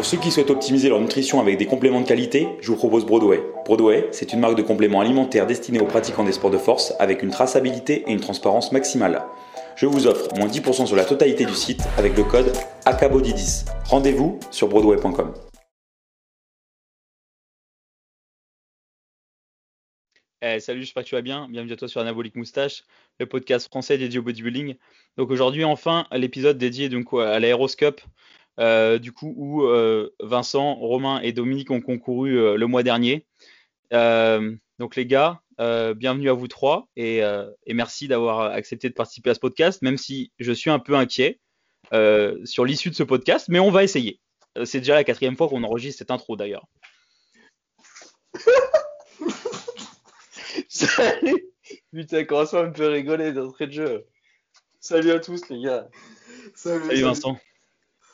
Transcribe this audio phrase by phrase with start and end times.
[0.00, 3.04] Pour ceux qui souhaitent optimiser leur nutrition avec des compléments de qualité, je vous propose
[3.04, 3.42] Broadway.
[3.66, 7.22] Broadway, c'est une marque de compléments alimentaires destinée aux pratiquants des sports de force avec
[7.22, 9.22] une traçabilité et une transparence maximale.
[9.76, 12.50] Je vous offre moins 10% sur la totalité du site avec le code
[12.86, 13.66] ACABODY10.
[13.90, 15.34] Rendez-vous sur broadway.com.
[20.40, 21.46] Eh, salut, j'espère que tu vas bien.
[21.50, 22.84] Bienvenue à toi sur Anabolic Moustache,
[23.18, 24.76] le podcast français dédié au bodybuilding.
[25.18, 28.00] Donc aujourd'hui, enfin, l'épisode dédié donc à l'aéroscope,
[28.58, 33.26] euh, du coup où euh, Vincent, Romain et Dominique ont concouru euh, le mois dernier.
[33.90, 39.34] donc les gars, bienvenue à vous trois et, et merci d'avoir accepté de participer à
[39.34, 41.38] ce podcast, même si je suis un peu inquiet
[42.44, 44.20] sur l'issue de ce podcast, mais on va essayer.
[44.64, 46.66] C'est déjà la quatrième fois qu'on enregistre cette intro d'ailleurs.
[50.68, 51.44] Salut
[51.92, 54.06] Putain, comment ça me fait rigoler d'entrée de jeu?
[54.80, 55.88] Salut à tous les gars
[56.54, 57.38] Salut, Vincent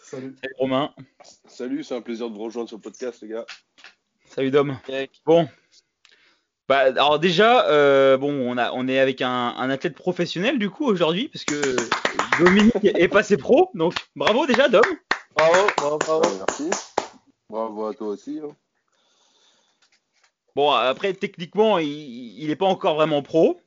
[0.09, 0.37] Salut.
[0.41, 0.95] Salut Romain
[1.49, 3.47] Salut, c'est un plaisir de vous rejoindre sur le podcast les gars.
[4.27, 4.79] Salut Dom
[5.25, 5.49] Bon,
[6.69, 10.71] bah, alors déjà, euh, bon, on, a, on est avec un, un athlète professionnel du
[10.71, 11.77] coup aujourd'hui, parce que
[12.43, 14.83] Dominique est passé pro, donc bravo déjà Dom
[15.35, 16.37] Bravo, bravo, bravo.
[16.39, 16.71] Merci.
[17.51, 18.41] Bravo à toi aussi.
[18.43, 18.55] hein.
[20.55, 23.61] Bon, après, techniquement, il n'est pas encore vraiment pro.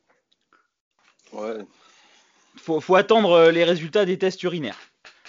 [1.31, 1.57] Ouais.
[2.57, 4.79] Faut, faut attendre euh, les résultats des tests urinaires.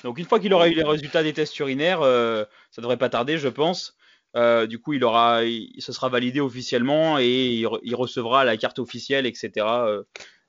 [0.04, 3.08] Donc, une fois qu'il aura eu les résultats des tests urinaires, euh, ça devrait pas
[3.10, 3.96] tarder, je pense.
[4.36, 8.44] Euh, du coup, il aura, il, ce sera validé officiellement et il, re- il recevra
[8.44, 9.66] la carte officielle, etc.
[9.88, 10.02] euh,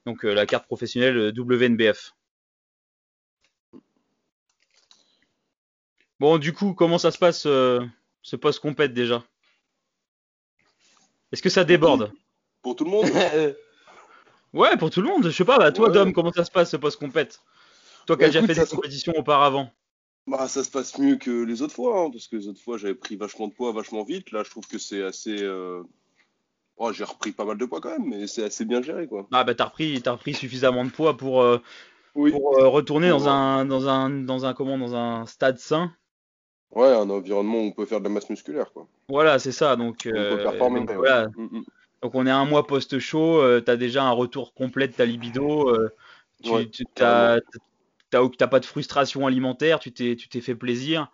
[0.05, 2.13] donc, la carte professionnelle WNBF.
[6.19, 9.23] Bon, du coup, comment ça se passe ce post-compète déjà?
[11.31, 12.11] Est-ce que ça déborde?
[12.61, 13.05] Pour tout le monde
[14.53, 15.25] Ouais, pour tout le monde.
[15.25, 15.93] Je sais pas, bah, toi, Ouais.
[15.93, 17.41] Dom, comment ça se passe ce post-compète?
[18.05, 19.71] Toi qui Bah, as déjà écoute, fait des compétitions auparavant.
[20.27, 22.77] Bah ça se passe mieux que les autres fois, hein, parce que les autres fois
[22.77, 24.31] j'avais pris vachement de poids vachement vite.
[24.31, 25.41] Là je trouve que c'est assez...
[25.41, 25.81] euh,
[26.77, 29.27] oh, j'ai repris pas mal de poids quand même, mais c'est assez bien géré quoi.
[29.31, 31.57] Ah bah t'as repris, t'as repris suffisamment de poids pour, euh,
[32.15, 32.31] Oui.
[32.31, 33.29] pour euh, retourner dans Ouais.
[33.29, 35.91] un dans un dans un comment dans un stade sain.
[36.73, 38.87] Ouais, un environnement où on peut faire de la masse musculaire quoi.
[39.09, 39.75] Voilà, c'est ça.
[39.75, 40.79] Donc, On peut performer.
[40.81, 40.95] donc, ouais.
[40.95, 41.27] voilà.
[41.35, 41.63] Mm, mm.
[42.03, 45.75] Donc on est un mois post-show, t'as déjà un retour complet de ta libido.
[46.43, 47.39] tu Ouais, tu- t'as
[48.11, 51.11] t'as pas de frustration alimentaire, tu t'es tu t'es fait plaisir.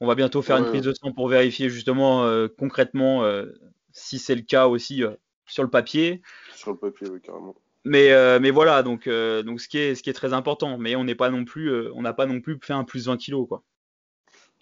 [0.00, 3.46] On va bientôt faire une prise de sang pour vérifier justement euh, concrètement euh,
[3.92, 5.12] si c'est le cas aussi euh,
[5.46, 6.22] sur le papier.
[6.56, 7.54] Sur le papier, oui, carrément.
[7.84, 8.10] Mais,
[8.40, 10.78] mais voilà, donc, donc ce, qui est, ce qui est très important.
[10.78, 13.16] Mais on n'est pas non plus, on n'a pas non plus fait un plus 20
[13.16, 13.62] kilos, quoi.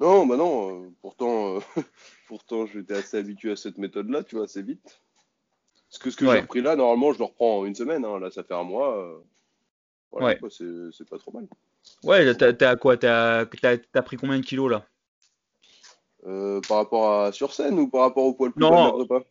[0.01, 1.59] Non, bah non, pourtant,
[2.29, 5.03] pourtant j'étais assez habitué à cette méthode-là, tu vois, assez vite.
[5.91, 6.37] Parce que ce que Ouais.
[6.37, 8.19] j'ai repris là, normalement, je le reprends en une semaine, hein.
[8.19, 9.23] là ça fait un mois.
[10.13, 10.39] Euh, Voilà, Ouais.
[10.39, 11.47] quoi, c'est pas trop mal.
[12.05, 13.47] Ouais, t'as quoi T'as
[14.05, 14.85] pris combien de kilos là?
[16.27, 18.99] Euh, par rapport à sur scène ou par rapport au poids le plus Non.
[19.07, 19.25] bas de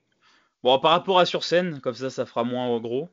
[0.64, 3.10] Bon, par rapport à sur scène, comme ça, ça fera moins en gros.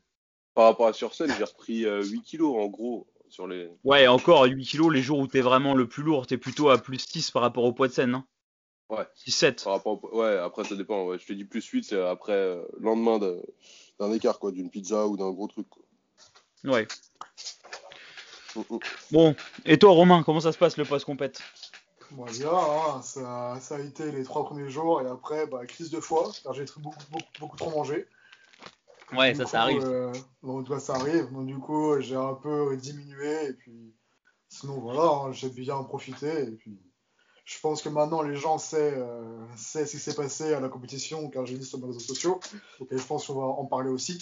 [0.54, 3.68] Par rapport à sur scène, j'ai repris euh, 8 kilos en gros sur les.
[3.84, 6.78] Ouais, encore 8 kilos, les jours où t'es vraiment le plus lourd, t'es plutôt à
[6.78, 8.24] plus 6 par rapport au poids de scène, hein?
[8.88, 9.04] Ouais.
[9.14, 9.62] 6-7.
[9.64, 11.06] Par rapport au poids- Ouais, après ça dépend.
[11.06, 11.18] Ouais.
[11.18, 13.42] Je te dis plus 8, c'est après euh, lendemain de-
[14.00, 15.68] d'un écart, quoi, d'une pizza ou d'un gros truc.
[15.68, 15.82] Quoi.
[16.66, 16.86] Ouais.
[18.54, 18.78] Mm, mm.
[19.12, 21.40] Bon, et toi, Romain, comment ça se passe le post-compète?
[22.12, 25.90] Bon, bien, hein, ça, ça a été les trois premiers jours et après, bah, crise
[25.90, 28.06] de foie, car j'ai beaucoup, beaucoup, beaucoup trop mangé.
[29.12, 29.84] Ouais, Du ça, coup, ça arrive.
[29.84, 30.12] euh,
[30.42, 31.32] donc, bah, ça arrive.
[31.32, 33.94] Donc, du coup, j'ai un peu diminué et puis
[34.48, 36.44] sinon, voilà, hein, j'ai bien profité.
[36.44, 36.78] Et puis,
[37.44, 40.68] je pense que maintenant, les gens savent, euh, savent ce qui s'est passé à la
[40.68, 42.40] compétition, car j'ai dit sur mes réseaux sociaux.
[42.90, 44.18] Et je pense qu'on va en parler aussi.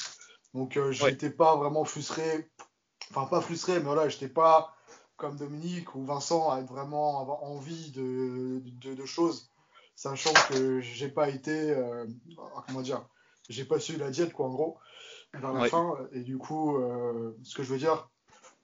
[0.55, 1.31] Donc, euh, Ouais.
[1.31, 2.49] pas vraiment frustré.
[3.11, 4.75] Enfin, pas frustré, mais voilà, j'étais pas
[5.17, 9.51] comme Dominique ou Vincent à être vraiment avoir envie de, de, de choses,
[9.95, 12.07] sachant que j'ai pas été, euh,
[12.67, 13.05] comment dire,
[13.49, 14.79] j'ai pas suivi la diète, quoi, en gros,
[15.35, 15.69] vers la Ouais.
[15.69, 15.97] fin.
[16.13, 18.09] Et du coup, euh, ce que je veux dire,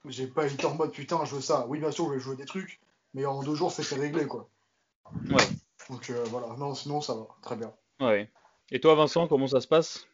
[0.07, 1.65] j'ai pas été en mode putain, je veux ça.
[1.67, 2.79] Oui, bien sûr, je vais jouer des trucs,
[3.13, 4.49] mais en deux jours, c'était réglé, quoi.
[5.29, 5.47] Ouais.
[5.89, 7.73] Donc euh, voilà, non, sinon, ça va, très bien.
[7.99, 8.29] Ouais.
[8.71, 10.07] Et toi, Vincent, comment ça se passe?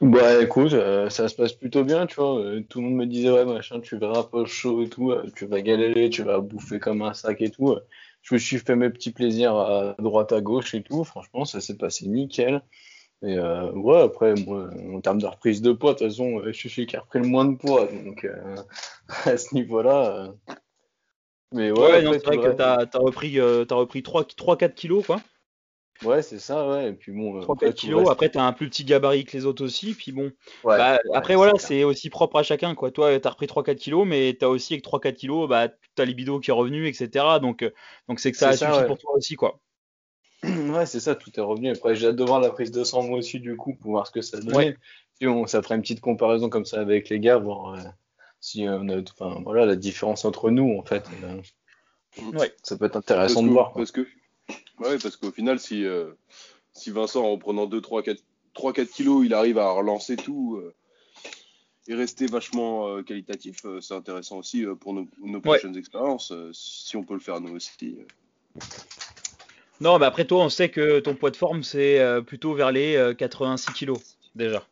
[0.00, 2.36] Bah écoute, euh, ça se passe plutôt bien, tu vois.
[2.40, 5.24] euh, tout le monde me disait, ouais, machin, tu verras pas chaud et tout, euh,
[5.36, 7.76] tu vas galérer, tu vas bouffer comme un sac et tout.
[8.22, 11.04] Je me suis fait mes petits plaisirs à droite, à gauche et tout.
[11.04, 12.62] Franchement, ça s'est passé nickel.
[13.22, 16.52] Et euh, ouais, après, moi, en termes de reprise de poids, de toute façon, je
[16.52, 17.86] suis celui qui a repris le moins de poids.
[17.86, 18.56] Donc, euh,
[19.24, 20.32] à ce niveau-là.
[21.52, 25.20] Mais ouais, Ouais, c'est vrai que t'as as repris, euh, t'as repris 3-4 kilos, quoi.
[26.04, 26.88] Ouais, c'est ça, ouais.
[26.88, 28.00] Et puis bon, 3 après, 4 tout kilos.
[28.00, 29.94] reste- Après, tu as un plus petit gabarit que les autres aussi.
[29.94, 30.24] Puis bon,
[30.64, 32.74] Ouais, bah, ouais, après, voilà, c'est aussi propre à chacun.
[32.74, 32.90] Quoi.
[32.90, 36.04] Toi, tu as repris 3-4 kilos, mais tu as aussi avec 3-4 kilos, bah, ta
[36.04, 37.08] libido qui est revenue, etc.
[37.40, 37.70] Donc, euh,
[38.08, 38.86] donc c'est que ça a ça, suffi ouais.
[38.86, 39.36] pour toi aussi.
[39.36, 39.60] quoi.
[40.44, 41.70] Ouais, c'est ça, tout est revenu.
[41.70, 44.06] Après, j'ai hâte de voir la prise de sang moi aussi, du coup, pour voir
[44.06, 44.56] ce que ça donne.
[44.56, 44.76] Ouais.
[45.20, 47.78] Puis on, ça fera une petite comparaison comme ça avec les gars, voir euh,
[48.40, 51.04] si euh, on a, enfin, voilà, la différence entre nous, en fait.
[51.22, 51.40] Euh,
[52.34, 52.52] Ouais.
[52.62, 53.72] ça peut être Parce intéressant de que, voir.
[53.72, 53.80] quoi.
[53.82, 54.06] parce que,
[54.82, 56.10] ouais, parce qu'au final, si, euh,
[56.72, 58.22] si Vincent, en prenant 2, 3, 4,
[58.54, 60.74] 3, 4 kilos, il arrive à relancer tout euh,
[61.88, 67.04] et rester vachement euh, qualitatif, c'est intéressant aussi pour nos, nos prochaines expériences, si on
[67.04, 67.98] peut le faire nous aussi.
[69.80, 72.94] Non, mais après, toi, on sait que ton poids de forme, c'est plutôt vers les
[72.94, 74.64] euh, 86 kilos, déjà.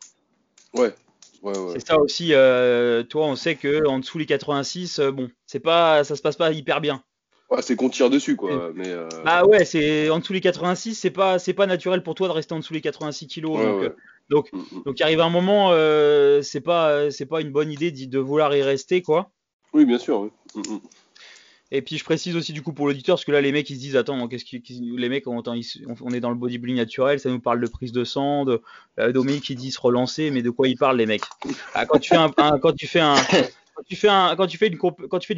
[0.73, 0.93] Ouais,
[1.41, 1.73] ouais, ouais.
[1.73, 2.33] C'est ça aussi.
[2.33, 6.21] euh, toi, on sait que en dessous les 86, euh, bon, c'est pas, ça se
[6.21, 7.03] passe pas hyper bien.
[7.51, 8.71] Ouais, c'est qu'on tire dessus, quoi.
[8.73, 12.15] Mais, euh, Bah ouais, c'est en dessous les 86, c'est pas, c'est pas naturel pour
[12.15, 13.57] toi de rester en dessous les 86 kilos.
[13.57, 13.87] ouais, donc, ouais.
[13.87, 13.95] euh,
[14.29, 14.83] donc- Mm, mm.
[14.85, 18.55] donc, il arrive un moment, euh, c'est pas, c'est pas une bonne idée de vouloir
[18.55, 19.29] y rester, quoi.
[19.73, 20.21] Oui, bien sûr.
[20.21, 20.29] oui.
[20.55, 20.79] Mm, mm.
[21.73, 23.75] Et puis je précise aussi du coup pour l'auditeur, parce que là les mecs ils
[23.75, 26.75] se disent attends, qu'est-ce qui, qui- les mecs on, on- on est dans le bodybuilding
[26.75, 28.61] naturel, ça nous parle de prise de sang, de
[28.99, 31.23] euh, Dominique qui dit se relancer, mais de quoi ils parlent les mecs?
[31.73, 33.15] Ah, Quand tu fais un, un- quand tu fais un,
[33.89, 34.77] quand tu fais du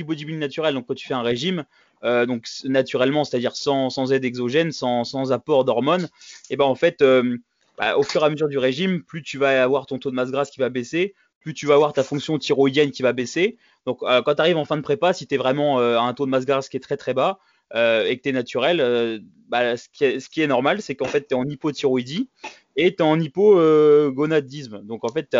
[0.03, 1.65] bodybuilding naturel, donc quand tu fais un régime,
[2.03, 6.09] euh, donc naturellement, c'est-à-dire sans, aide exogène, sans, apport d'hormones,
[6.49, 7.37] et ben en fait, euh,
[7.77, 10.15] bah, au fur et à mesure du régime, plus tu vas avoir ton taux de
[10.15, 13.57] masse grasse qui va baisser, plus tu vas avoir ta fonction thyroïdienne qui va baisser.
[13.85, 16.13] Donc, euh, quand tu arrives en fin de prépa, si tu es vraiment à un
[16.13, 17.39] taux de masse grasse qui est très très bas
[17.73, 21.05] et que tu es naturel, bah, ce, qui est, ce qui est normal, c'est qu'en
[21.05, 22.29] fait, tu es en hypothyroïdie
[22.75, 24.81] et tu es en hypogonadisme.
[24.83, 25.35] Donc, en fait,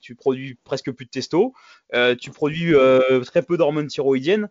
[0.00, 1.52] tu produis presque plus de testo,
[1.94, 4.48] euh, tu produis euh, très peu d'hormones thyroïdiennes.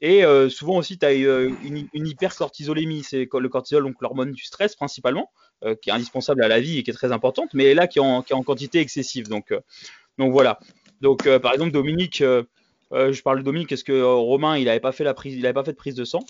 [0.00, 4.76] Et euh, souvent aussi, tu as une, hypercortisolémie, c'est le cortisol, donc l'hormone du stress
[4.76, 5.30] principalement,
[5.82, 8.02] qui est indispensable à la vie et qui est très importante, mais là qui est
[8.02, 9.28] en, qui est en quantité excessive.
[9.28, 9.52] Donc,
[10.16, 10.60] donc voilà.
[11.00, 15.02] Donc par exemple Dominique, je parle de Dominique parce que Romain il n'avait pas fait
[15.02, 16.20] la prise, il pas fait de prise de sang.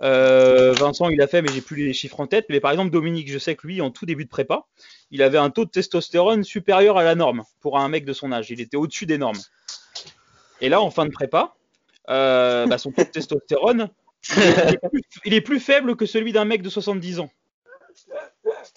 [0.00, 2.46] Euh, Vincent il a fait mais j'ai plus les chiffres en tête.
[2.48, 4.66] Mais par exemple Dominique, je sais que lui en tout début de prépa,
[5.10, 8.32] il avait un taux de testostérone supérieur à la norme pour un mec de son
[8.32, 8.50] âge.
[8.50, 9.40] Il était au-dessus des normes.
[10.60, 11.54] Et là en fin de prépa,
[12.10, 13.90] euh, bah, son taux de testostérone
[14.36, 17.30] il est, plus, il est plus faible que celui d'un mec de 70 ans.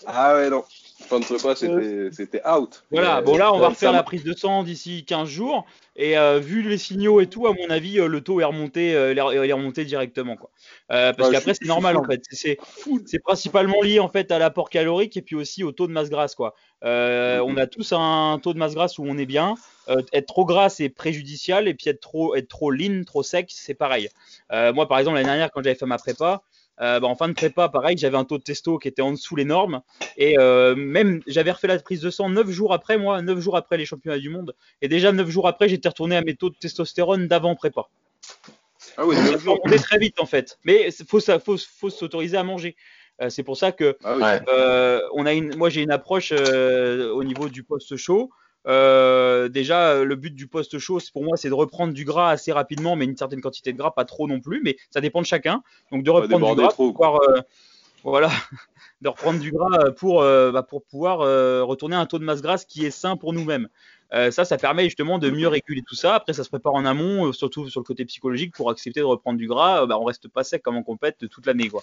[0.05, 0.63] Ah ouais, non.
[1.11, 2.85] Fin de prépa, c'était c'était out.
[2.89, 5.65] Voilà, bon là on va euh, refaire ça la prise de sang d'ici 15 jours
[5.97, 8.95] et euh, vu les signaux et tout, à mon avis, euh, le taux est remonté,
[8.95, 10.49] euh, il est- remonté directement quoi.
[10.89, 12.57] Euh, parce Ouais, qu'après c'est normal en fait, c'est
[13.05, 16.09] c'est principalement lié en fait à l'apport calorique et puis aussi au taux de masse
[16.09, 16.55] grasse quoi.
[16.81, 19.55] On a tous un taux de masse grasse où on est bien.
[19.89, 23.47] Euh, être trop gras c'est préjudicial et puis être trop être trop lean, trop sec
[23.49, 24.07] c'est pareil.
[24.53, 26.43] Euh, moi par exemple l'année dernière quand j'avais fait ma prépa,
[26.81, 29.11] euh, bah, en fin de prépa pareil j'avais un taux de testo qui était en
[29.11, 29.81] dessous les normes
[30.17, 33.55] et euh, même j'avais refait la prise de sang 9 jours après moi, 9 jours
[33.57, 36.49] après les championnats du monde et déjà 9 jours après j'étais retourné à mes taux
[36.49, 37.83] de testostérone d'avant prépa.
[38.97, 39.59] Ah oui, neuf jours.
[39.63, 42.75] remonter très vite en fait, mais il faut, ça- faut, faut s'autoriser à manger.
[43.21, 44.23] Euh, c'est pour ça que Ah oui.
[44.23, 44.41] Ouais.
[44.49, 48.31] euh, on a une, moi j'ai une approche euh, au niveau du post chaud.
[48.67, 52.29] Euh, déjà, euh, le but du post chaud, pour moi, c'est de reprendre du gras
[52.29, 55.21] assez rapidement, mais une certaine quantité de gras, pas trop non plus, mais ça dépend
[55.21, 55.63] de chacun.
[55.91, 57.41] Donc de reprendre du gras trop, pour pouvoir, euh,
[58.03, 58.29] voilà,
[59.01, 61.19] de reprendre du gras pour, euh, bah, pour pouvoir
[61.67, 63.67] retourner à un taux de masse grasse qui est sain pour nous-mêmes.
[64.31, 66.15] Ça, ça permet justement de mieux réguler tout ça.
[66.15, 69.39] Après, ça se prépare en amont, surtout sur le côté psychologique, pour accepter de reprendre
[69.39, 69.85] du gras.
[69.85, 71.81] Bah, on reste pas sec comme on compète toute l'année, quoi.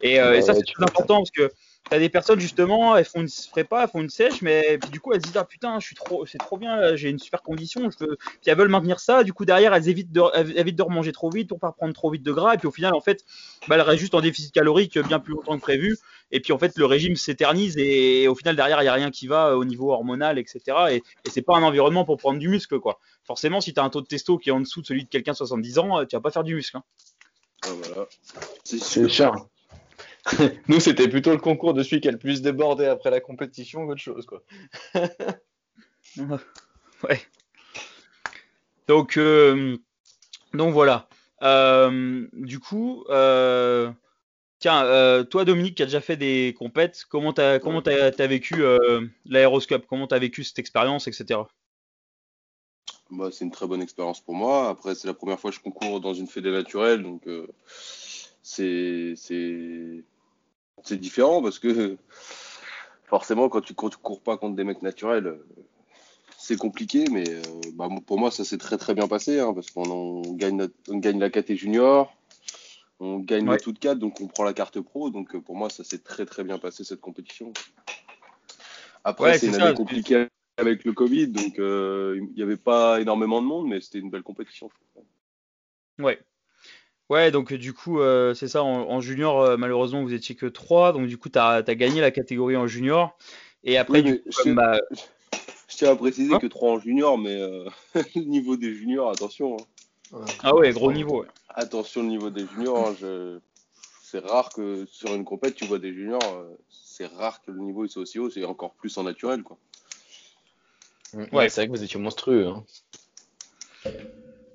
[0.00, 1.52] Et, et ça, c'est très important parce que
[1.90, 5.00] T'as des personnes justement, elles font une prépa, elles font une sèche, mais puis du
[5.00, 7.18] coup elles se disent ah putain, je suis trop, c'est trop bien, là, j'ai une
[7.18, 9.22] super condition, je veux, puis elles veulent maintenir ça.
[9.22, 11.92] Du coup derrière elles évitent de, elles évitent de remanger trop vite pour pas prendre
[11.92, 13.24] trop vite de gras, et puis au final en fait,
[13.68, 15.98] bah, elles restent juste en déficit calorique bien plus longtemps que prévu,
[16.32, 18.94] et puis en fait le régime s'éternise et, et au final derrière il y a
[18.94, 20.62] rien qui va au niveau hormonal, etc.
[20.90, 22.98] Et, et c'est pas un environnement pour prendre du muscle quoi.
[23.24, 25.32] Forcément si t'as un taux de testo qui est en dessous de celui de quelqu'un
[25.32, 26.78] de 70 ans, tu vas pas faire du muscle.
[26.78, 26.82] Hein.
[27.62, 28.06] Ah, voilà.
[28.64, 29.48] C'est sûr.
[30.68, 33.86] Nous, c'était plutôt le concours de celui qui a le plus débordé après la compétition
[33.86, 34.42] qu'autre chose, quoi.
[37.08, 37.20] ouais.
[38.88, 39.76] Donc, euh,
[40.52, 41.08] donc voilà.
[41.42, 43.90] Euh, du coup, euh,
[44.58, 48.26] tiens, euh, toi Dominique qui a déjà fait des compètes, comment t'as comment t'as as
[48.26, 49.84] vécu euh, l'aéroscope?
[49.86, 51.40] Comment t'as vécu cette expérience, etc.
[53.10, 54.70] Bah, c'est une très bonne expérience pour moi.
[54.70, 57.46] Après, c'est la première fois que je concours dans une fédé naturelle, donc euh,
[58.42, 59.14] c'est
[60.82, 61.96] c'est différent parce que
[63.04, 65.38] forcément, quand tu, quand tu cours pas contre des mecs naturels,
[66.38, 67.06] c'est compliqué.
[67.10, 67.42] Mais euh,
[67.74, 70.74] bah, pour moi, ça s'est très très bien passé hein, parce qu'on on gagne, notre-
[70.88, 72.14] on gagne la KT junior.
[73.00, 73.56] On gagne Ouais.
[73.56, 75.10] le tout de 4, donc on prend la carte pro.
[75.10, 77.52] Donc euh, pour moi, ça s'est très très bien passé cette compétition.
[79.02, 82.56] Après, Ouais, c'est une ça, année compliquée avec le Covid, donc euh, il n'y avait
[82.56, 84.70] pas énormément de monde, mais c'était une belle compétition.
[85.98, 86.20] Ouais.
[87.10, 90.46] Ouais, donc du coup, euh, c'est ça, en, en junior, euh, malheureusement, vous étiez que
[90.46, 93.16] 3, donc du coup, tu as, gagné la catégorie en junior.
[93.62, 94.78] Et après, Oui, du mais coup, je comme, bah,
[95.68, 97.68] Je tiens à préciser Hein que 3 en junior, mais euh,
[98.14, 99.56] le niveau des juniors, attention.
[99.56, 99.64] hein.
[100.12, 100.24] Ouais.
[100.42, 101.22] ah ouais, gros niveau.
[101.22, 101.28] ouais.
[101.48, 102.88] Attention le niveau des juniors.
[102.88, 103.38] hein, je-
[104.02, 106.22] C'est rare que sur une compète, tu vois des juniors.
[106.22, 108.30] euh, C'est rare que le niveau il soit aussi haut.
[108.30, 109.58] C'est encore plus en naturel, quoi.
[111.32, 112.52] Ouais, c'est vrai que vous étiez monstrueux.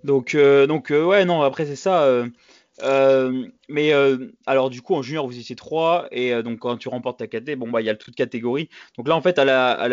[0.04, 2.04] Donc, euh, donc euh, ouais, non, après, c'est ça.
[2.84, 3.92] euh, mais
[4.46, 7.56] alors, du coup, en junior, vous étiez 3, et donc quand tu remportes ta KT,
[7.56, 8.70] bon, bah, il y a le toute catégorie.
[8.98, 9.88] Donc là, en fait, à la, à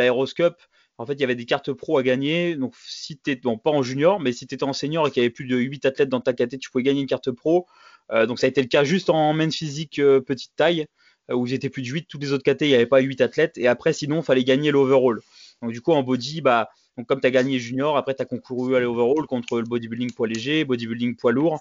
[0.98, 2.56] en fait, il y avait des cartes pro à gagner.
[2.56, 5.22] Donc, si tu bon, pas en junior, mais si tu étais en senior et qu'il
[5.22, 7.66] y avait plus de 8 athlètes dans ta KT, tu pouvais gagner une carte pro.
[8.10, 9.96] Donc, ça a été le cas juste en men's physique
[10.26, 10.86] petite taille,
[11.30, 12.06] où ils étaient plus de 8.
[12.08, 13.58] Toutes les autres KT, il n'y avait pas 8 athlètes.
[13.58, 15.20] Et après, sinon, il fallait gagner l'overall.
[15.60, 18.24] Donc, du coup, en body, bah, donc comme tu as gagné junior, après tu as
[18.24, 21.60] concouru à l'overall contre le bodybuilding poids léger, bodybuilding poids lourd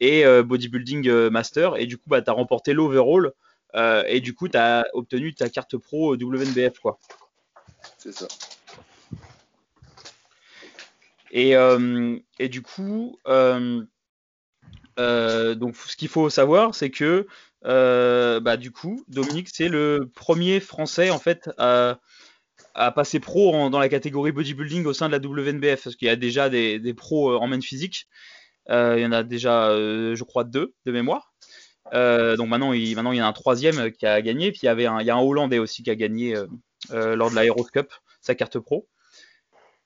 [0.00, 1.76] et euh, bodybuilding euh, master.
[1.76, 3.32] Et du coup, bah, tu as remporté l'overall.
[3.74, 6.78] euh, et du coup, tu as obtenu ta carte pro WNBF.
[6.78, 6.98] Quoi.
[7.98, 8.28] C'est ça.
[11.32, 11.54] Et,
[12.38, 13.86] et du coup, donc
[14.96, 17.26] ce qu'il faut savoir, c'est que
[17.62, 21.98] bah, du coup, Dominique, c'est le premier Français en fait à,
[22.76, 26.10] à passer pro dans la catégorie bodybuilding au sein de la WNBF, parce qu'il y
[26.10, 28.06] a déjà des, pros euh, en main physique.
[28.68, 31.32] Euh, il y en a déjà, euh, je crois, deux de mémoire.
[31.92, 34.52] Donc maintenant il, maintenant, y en a un troisième qui a gagné.
[34.52, 36.34] Puis il y, un, a un Hollandais aussi qui a gagné
[36.90, 38.88] lors de la Heroes Cup, sa carte pro.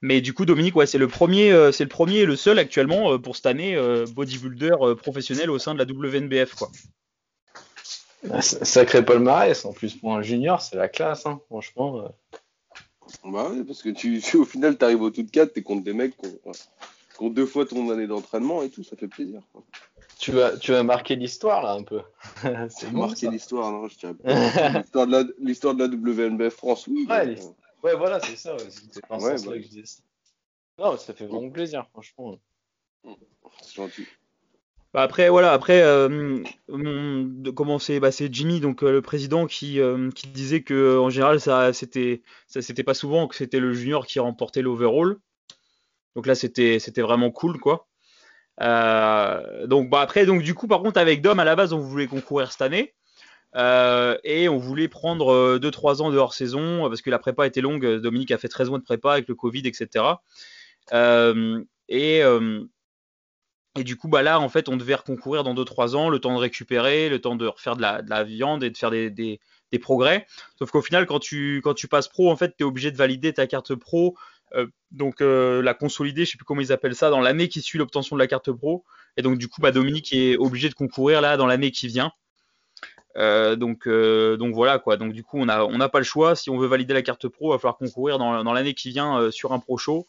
[0.03, 3.19] Mais du coup, Dominique, ouais, c'est le premier, c'est le premier et le seul actuellement
[3.19, 3.79] pour cette année
[4.15, 6.71] bodybuilder professionnel au sein de la WNBF, quoi.
[8.41, 12.11] Sacré palmarès, en plus pour un junior, c'est la classe, hein, franchement.
[13.25, 15.63] Bah ouais, parce que tu, au final, tu arrives au tout de 4, tu es
[15.63, 18.97] contre des mecs qui ont, qui ont deux fois ton année d'entraînement et tout, ça
[18.97, 19.43] fait plaisir.
[19.53, 19.63] quoi.
[20.19, 22.03] Tu vas, tu vas marquer l'histoire là un peu.
[22.69, 26.87] c'est bon, marquer l'histoire, non je tiens L'histoire de, la, l'histoire de la WNBF France,
[26.89, 27.07] oui.
[27.09, 27.41] Ouais, mais.
[27.83, 28.55] Ouais, voilà, c'est ça.
[28.57, 29.57] ouais, C'était dans ce Ouais, sens-là bah.
[29.57, 30.03] que je disais ça.
[30.79, 32.39] Non, ça fait vraiment plaisir, franchement.
[33.63, 34.07] c'est gentil.
[34.93, 39.79] Bah après voilà après euh, de commencer bah c'est Jimmy donc euh, le président qui,
[39.79, 43.73] euh, qui disait que en général ça c'était ça c'était pas souvent que c'était le
[43.73, 45.17] junior qui remportait l'overall.
[46.17, 47.87] Donc là c'était c'était vraiment cool quoi.
[48.59, 52.09] Donc bah après donc du coup par contre avec Dom à la base on voulait
[52.09, 52.95] concourir cette année.
[54.25, 57.87] Et on voulait prendre 2-3 ans de hors saison parce que la prépa était longue.
[58.01, 60.05] Dominique a fait 13 mois de prépa avec le Covid etc
[61.89, 62.23] et
[63.77, 66.35] et du coup, bah là, en fait, on devait reconcourir dans 2-3 ans, le temps
[66.35, 69.41] de récupérer, le temps de refaire de la, de la viande et de faire des,
[69.81, 70.27] progrès.
[70.59, 73.47] Sauf qu'au final, quand tu, passes pro, en fait, tu es obligé de valider ta
[73.47, 74.17] carte pro,
[74.57, 77.63] euh, donc euh, la consolider, je sais plus comment ils appellent ça, dans l'année qui
[77.63, 78.85] suit l'obtention de la carte pro.
[79.17, 82.11] Et donc, du coup, bah, Dominique est obligé de concourir là dans l'année qui vient.
[83.17, 84.97] Euh, donc, voilà quoi.
[84.97, 86.35] Donc du coup, on n'a pas le choix.
[86.35, 88.91] Si on veut valider la carte pro, il va falloir concourir dans, dans l'année qui
[88.91, 90.09] vient sur un pro show.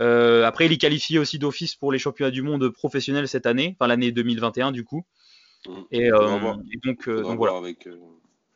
[0.00, 3.76] Euh, après, il est qualifié aussi d'office pour les championnats du monde professionnels cette année,
[3.78, 5.04] enfin l'année 2021 du coup.
[5.66, 5.72] Mm.
[5.90, 7.56] Et, Faudra euh, et donc, euh, Faudra donc voir voilà.
[7.58, 7.96] avec, euh,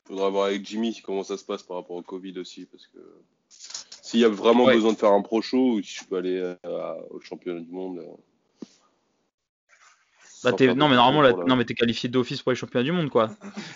[0.06, 2.98] faudra voir avec Jimmy comment ça se passe par rapport au Covid aussi, parce que
[3.48, 4.74] s'il y a vraiment Ouais.
[4.74, 6.54] besoin de faire un pro show, ou si je peux aller
[7.10, 8.02] au championnat du monde.
[10.46, 12.84] Euh, Bah, non mais normalement, pour la- non mais t'es qualifié d'office pour les championnats
[12.84, 13.30] du monde quoi.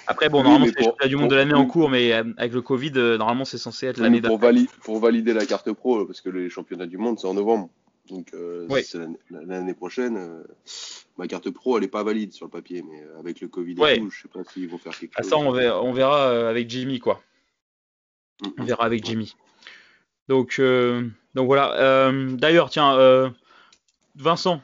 [0.06, 1.72] Après bon, Oui, normalement c'est les pour- championnats du monde pour- de l'année en pour-
[1.72, 4.46] cours, mais euh, avec le Covid, euh, normalement c'est censé être l'année pour, d'après.
[4.52, 7.68] vali- pour valider la carte pro, parce que les championnats du monde, c'est en novembre.
[8.10, 8.80] Donc, euh, Oui.
[9.30, 10.42] l'année- prochaine, euh,
[11.18, 13.74] ma carte pro, elle est pas valide sur le papier, mais euh, avec le Covid
[13.74, 13.96] Ouais.
[13.96, 15.30] et tout, je sais pas s'ils vont faire quelque Ah, chose.
[15.30, 17.20] ça on verra, on verra euh, avec Jimmy quoi.
[18.42, 18.46] Mm.
[18.60, 19.36] On verra avec Jimmy.
[20.28, 21.74] Donc, euh, donc voilà.
[21.74, 23.28] Euh, D'ailleurs, tiens, euh,
[24.16, 24.62] Vincent,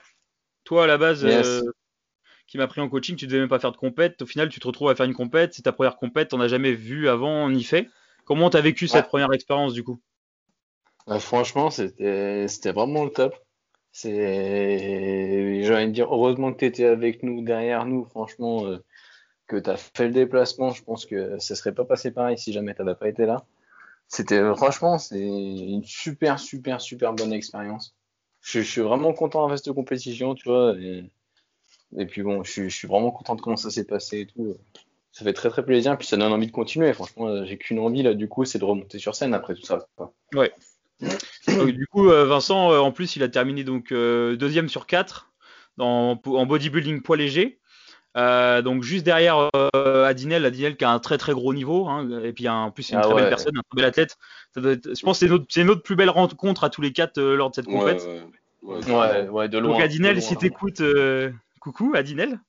[0.64, 1.62] toi à la base, Yes.
[2.54, 4.22] Qui m'a pris en coaching, tu devais même pas faire de compète.
[4.22, 5.54] Au final, tu te retrouves à faire une compète.
[5.54, 7.88] C'est ta première compète, t'en as jamais vu avant ni fait.
[8.26, 9.98] Comment t'as vécu cette première expérience du coup?
[11.08, 13.34] Ouais, franchement, c'était vraiment le top.
[13.90, 18.78] C'est, j'ai envie de dire, heureusement que tu étais avec nous, derrière nous, franchement, euh,
[19.48, 20.70] que tu as fait le déplacement.
[20.70, 23.44] Je pense que ça serait pas passé pareil si jamais tu n'avais pas été là.
[24.06, 27.96] C'était, franchement, c'est une super, super, super bonne expérience.
[28.42, 30.76] Je, je suis vraiment content avec cette compétition, tu vois.
[30.78, 31.10] Et,
[31.98, 34.26] et puis bon, je, suis- je suis vraiment content de comment ça s'est passé et
[34.26, 34.56] tout.
[35.12, 35.96] Ça fait très, très plaisir.
[35.96, 36.92] Puis ça donne envie de continuer.
[36.92, 39.62] Franchement, euh, j'ai qu'une envie là, du coup, c'est de remonter sur scène après tout
[39.64, 39.86] ça.
[39.96, 40.12] quoi.
[41.48, 44.86] Donc, Du coup, euh, Vincent, euh, en plus, il a terminé donc euh, deuxième sur
[44.86, 45.30] quatre
[45.76, 47.58] dans, en bodybuilding poids léger.
[48.16, 52.08] Euh, donc juste derrière euh, Adinel, Adinel qui a un très très gros niveau, hein,
[52.22, 53.28] et puis en plus c'est une Ah très belle ouais.
[53.28, 54.16] personne, un très bel athlète.
[54.54, 56.80] Ça doit être- je pense que c'est notre, c'est notre plus belle rencontre à tous
[56.80, 58.06] les quatre euh, lors de cette Ouais, compète.
[58.62, 59.72] ouais, ouais, Ouais, ouais, de loin.
[59.72, 60.40] donc Adinel, de si loin.
[60.42, 61.32] t'écoutes, euh,
[61.64, 62.40] coucou Adinel.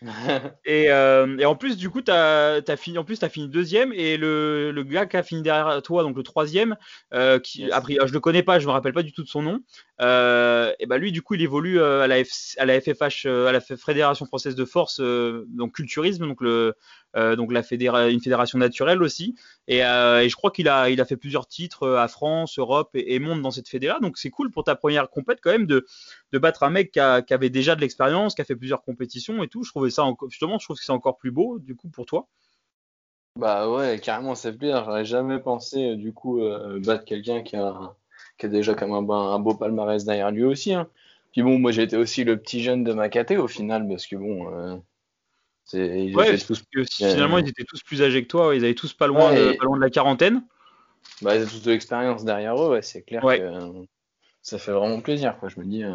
[0.64, 4.16] Et, euh, et en plus, du coup, t'as as fini, en plus, fini deuxième et
[4.16, 6.76] le, le gars qui a fini derrière toi, donc le troisième,
[7.12, 7.72] euh, qui Yes.
[7.72, 9.60] après, je le connais pas, je me rappelle pas du tout de son nom.
[10.00, 13.26] Euh, et ben lui, du coup, il évolue euh, à la, F- à la FFH,
[13.26, 19.34] euh, à la Fédération française de force, donc culturisme, donc la une fédération naturelle aussi.
[19.66, 23.50] Et, je crois qu'il a, fait plusieurs titres à France, Europe et, et monde dans
[23.50, 23.98] cette fédé-là.
[24.00, 25.84] Donc c'est cool pour ta première compète quand même de,
[26.32, 29.64] battre un mec qui, avait déjà de l'expérience, qui a fait plusieurs compétitions et tout.
[29.64, 32.28] Je trouvais ça justement, je trouve que c'est encore plus beau du coup pour toi.
[33.36, 34.84] Bah ouais, carrément, fait plaisir.
[34.84, 36.40] J'aurais jamais pensé, du coup,
[36.80, 37.94] battre quelqu'un qui a,
[38.38, 40.72] qui a déjà comme un, un beau palmarès derrière lui aussi.
[40.74, 40.88] Hein.
[41.32, 44.16] Puis bon, moi j'étais aussi le petit jeune de ma caté au final, parce que
[44.16, 44.76] bon, euh,
[45.64, 46.86] c'est, ils Ouais, étaient tous, que Ouais.
[46.86, 49.52] finalement ils étaient tous plus âgés que toi, ils avaient tous pas loin, Ouais, de,
[49.52, 50.42] et- pas loin de la quarantaine.
[51.20, 53.82] bah, ils ont tous de l'expérience derrière eux, ouais, c'est clair que euh,
[54.40, 55.48] ça fait vraiment plaisir, quoi.
[55.48, 55.94] Je me dis, euh,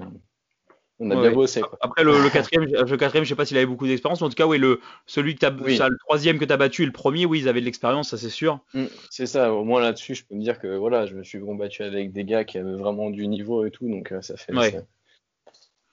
[0.99, 1.77] on a Ouais, bien bossé, quoi.
[1.81, 4.35] Après le, le quatrième, le quatrième, je sais pas s'il avait beaucoup d'expérience, en tout
[4.35, 5.77] cas, oui, le celui que Oui.
[5.77, 8.17] ça, le troisième que t'as battu et le premier, oui, ils avaient de l'expérience, ça
[8.17, 8.59] c'est sûr.
[8.73, 11.39] Mm, C'est ça, au moins là-dessus, je peux me dire que voilà, je me suis
[11.39, 14.53] combattu avec des gars qui avaient vraiment du niveau et tout, donc euh, ça fait.
[14.53, 14.83] Ouais.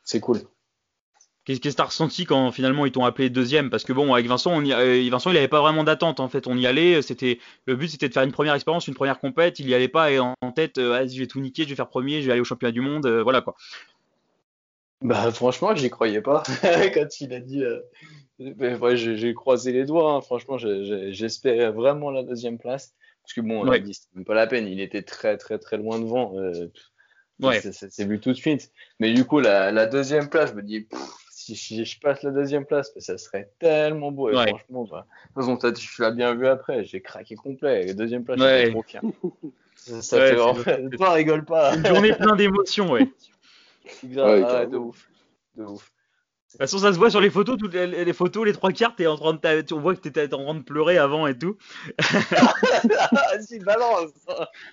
[0.04, 0.38] C'est cool.
[1.44, 3.70] Qu'est-ce que t'as ressenti quand finalement ils t'ont appelé deuxième?
[3.70, 6.28] Parce que bon, avec Vincent, on y, euh, Vincent, il avait pas vraiment d'attente en
[6.28, 6.46] fait.
[6.46, 9.58] On y allait, c'était le but, c'était de faire une première expérience, une première compète.
[9.58, 11.70] Il y allait pas et en, en tête, euh, vas-y, je vais tout niquer, je
[11.70, 13.56] vais faire premier, je vais aller au championnat du monde, euh, voilà quoi.
[15.02, 16.42] Bah franchement, j'y croyais pas
[16.94, 17.64] quand il a dit.
[17.64, 17.80] euh,
[18.38, 20.20] ouais, j'ai croisé les doigts, hein.
[20.20, 22.94] Franchement, j'espérais vraiment la deuxième place.
[23.22, 23.80] Parce que bon, on a Ouais.
[23.80, 26.36] dit, c'était même pas la peine, il était très très très loin devant.
[26.38, 26.66] euh,
[27.40, 27.60] Ouais.
[27.60, 28.70] c'est- c'est c'est vu tout de suite.
[28.98, 32.22] Mais du coup, la, la deuxième place, je me dis, pff, si, si je passe
[32.22, 34.28] la deuxième place, ça serait tellement beau.
[34.30, 34.48] Et Ouais.
[34.48, 37.86] franchement, bah, de toute façon, tu l'as bien vu après, j'ai craqué complet.
[37.86, 38.70] La deuxième place, Ouais.
[38.70, 39.00] trop fier.
[39.76, 40.90] Ça, ça Ouais, fait c'est- vraiment.
[40.98, 41.74] Toi, rigole pas.
[41.74, 43.08] Une journée pleine d'émotions, ouais.
[44.04, 45.08] Grave, Ouais, ah, de ouf.
[45.56, 45.92] De ouf.
[46.52, 48.72] De toute façon, ça se voit sur les photos, toutes les, les photos, les trois
[48.72, 51.38] quarts, t'es en train de, on voit que t'étais en train de pleurer avant et
[51.38, 51.56] tout.
[52.00, 54.10] Vas-y, balance.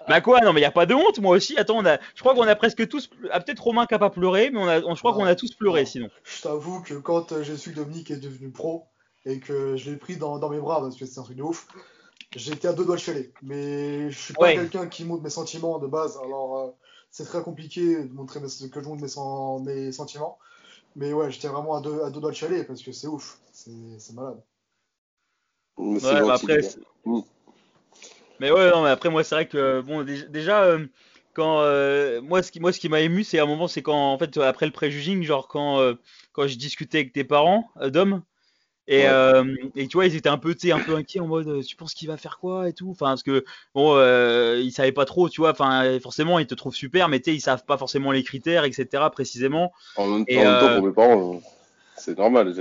[0.07, 1.57] Bah quoi, non mais y a pas de honte, moi aussi.
[1.57, 4.09] Attends, on a, je crois qu'on a presque tous, ah, peut-être Romain qui a pas
[4.09, 6.09] pleuré, mais on a, on- je crois qu'on a tous pleuré sinon.
[6.23, 8.85] Je t'avoue que quand euh, j'ai su que Dominique est devenu pro
[9.25, 11.43] et que je l'ai pris dans, dans mes bras parce que c'est un truc de
[11.43, 11.67] ouf,
[12.35, 13.31] j'étais à deux doigts de chialer.
[13.43, 14.55] Mais je suis pas Ouais.
[14.55, 16.71] quelqu'un qui montre mes sentiments de base, alors euh,
[17.17, 20.37] c'est très compliqué de montrer mes- que je montre mes, sen- mes sentiments.
[20.95, 23.39] Mais ouais, j'étais vraiment à deux, à deux doigts de chialer parce que c'est ouf,
[23.51, 24.39] c'est malade.
[25.77, 26.79] Ouais, bah après, c'est-
[28.39, 30.85] Mais ouais, non, mais après moi c'est vrai que bon, déjà, déjà, euh,
[31.33, 33.81] quand euh, moi ce qui moi ce qui m'a ému, c'est à un moment, c'est
[33.81, 35.95] quand en fait après le préjuging, genre quand euh,
[36.33, 38.21] quand je discutais avec tes parents, euh, Dom.
[38.87, 39.07] Et, Ouais.
[39.09, 41.75] euh, et tu vois, ils étaient un peu, un peu inquiets en mode, euh, tu
[41.75, 42.89] penses qu'il va faire quoi et tout?
[42.91, 43.43] Enfin, parce que
[43.75, 45.51] bon, euh, ils savaient pas trop, tu vois.
[45.51, 49.09] Enfin, forcément, ils te trouvent super, mais tu ils savent pas forcément les critères, etc.
[49.09, 49.73] précisément.
[49.95, 51.41] En même, Et, en même temps, euh, pour mes parents,
[51.97, 52.53] c'est normal.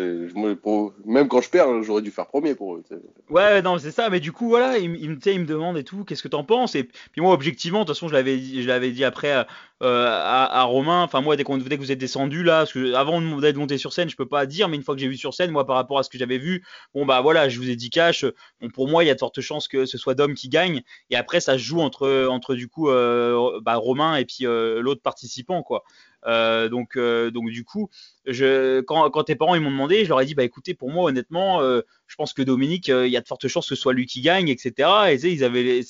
[0.63, 2.85] pour- Même quand je perds, j'aurais dû faire premier pour eux.
[3.29, 4.09] Ouais, non, c'est ça.
[4.09, 6.45] Mais du coup, voilà, il, me- il, il me demande et tout, qu'est-ce que t'en
[6.45, 6.75] penses?
[6.75, 9.47] Et puis moi, objectivement, de toute façon, je l'avais, dit- je l'avais dit après
[9.83, 11.03] euh, à, Romain.
[11.03, 13.77] Enfin, moi, dès, qu'on, dès que vous êtes descendu là, parce que avant d'être monté
[13.77, 15.67] sur scène, je peux pas dire, mais une fois que j'ai vu sur scène, moi,
[15.67, 18.25] par rapport à ce que j'avais vu, bon bah voilà, je vous ai dit cash.
[18.73, 20.83] Pour moi, il y a de fortes chances que ce soit Dom qui gagne.
[21.11, 24.81] Et après, ça se joue entre, entre du coup, euh, bah, Romain et puis euh,
[24.81, 25.85] l'autre participant, quoi.
[26.25, 27.89] Donc, donc du coup,
[28.25, 30.91] je, quand, quand tes parents ils m'ont demandé, je leur ai dit bah écoutez, pour
[30.91, 33.93] moi honnêtement, je pense que Dominique, il y a de fortes chances que ce soit
[33.93, 34.89] lui qui gagne, etc.
[35.09, 35.83] Et ils avaient,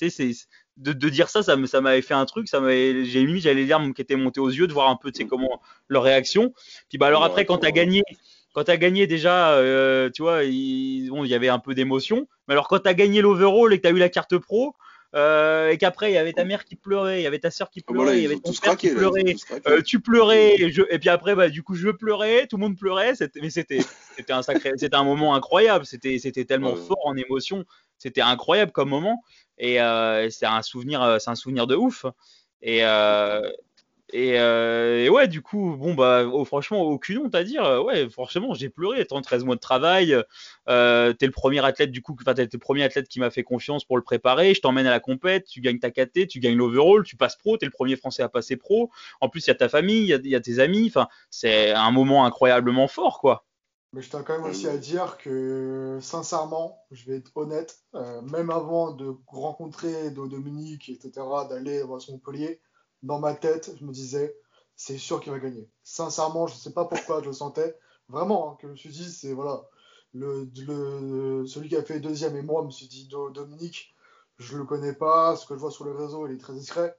[0.76, 3.66] de, de dire ça, ça m'avait fait un truc, ça m'avait, j'ai mis, j'avais les
[3.66, 6.52] larmes qui étaient montées aux yeux de voir un peu, tu sais, comment leur réaction.
[6.88, 8.02] Puis bah alors après, quand t'as gagné,
[8.52, 12.28] quand t'as gagné déjà, euh, tu vois, il, bon, y avait un peu d'émotion.
[12.48, 14.74] Mais alors quand t'as gagné l'overall et que t'as eu la carte pro.
[15.14, 17.70] euh, et qu'après il y avait ta mère qui pleurait, il y avait ta soeur
[17.70, 18.88] qui Ah, pleurait, voilà, il y avait ton frère craqué.
[18.88, 19.34] qui pleurait,
[19.68, 22.62] euh, tu pleurais, et, je- et puis après, bah, du coup, je pleurais, tout le
[22.62, 23.78] monde pleurait, mais c'était,
[24.16, 26.80] c'était un sacré, c'était un moment incroyable, c'était, c'était tellement Ouais.
[26.88, 27.64] fort en émotion,
[27.96, 29.22] c'était incroyable comme moment,
[29.58, 32.06] et euh, c'est un souvenir, euh, c'est un souvenir de ouf,
[32.62, 33.40] et, euh,
[34.12, 38.68] et, ouais, du coup, bon, bah, oh, franchement, aucune honte à dire, ouais, franchement, j'ai
[38.68, 40.16] pleuré, 13 mois de travail,
[40.66, 43.84] t'es le premier athlète, du coup, enfin, t'es le premier athlète qui m'a fait confiance
[43.84, 47.02] pour le préparer, je t'emmène à la compète, tu gagnes ta KT, tu gagnes l'overall,
[47.04, 48.90] tu passes pro, t'es le premier français à passer pro,
[49.20, 51.72] en plus, il y a ta famille, il y y a tes amis, enfin, c'est
[51.72, 53.44] un moment incroyablement fort, quoi.
[53.96, 58.20] Mais je tiens quand même aussi à dire que, sincèrement, je vais être honnête, euh,
[58.22, 62.60] même avant de rencontrer Do- Dominique, etc., d'aller voir son Montpellier,
[63.02, 64.36] dans ma tête, je me disais,
[64.76, 65.70] c'est sûr qu'il va gagner.
[65.82, 67.76] Sincèrement, je ne sais pas pourquoi je le sentais,
[68.08, 69.64] Vraiment, hein, que je me suis dit, c'est voilà,
[70.14, 73.94] le, le- celui qui a fait deuxième et moi, je me suis dit, Do- Dominique,
[74.38, 76.96] je le connais pas, ce que je vois sur le réseau, il est très discret.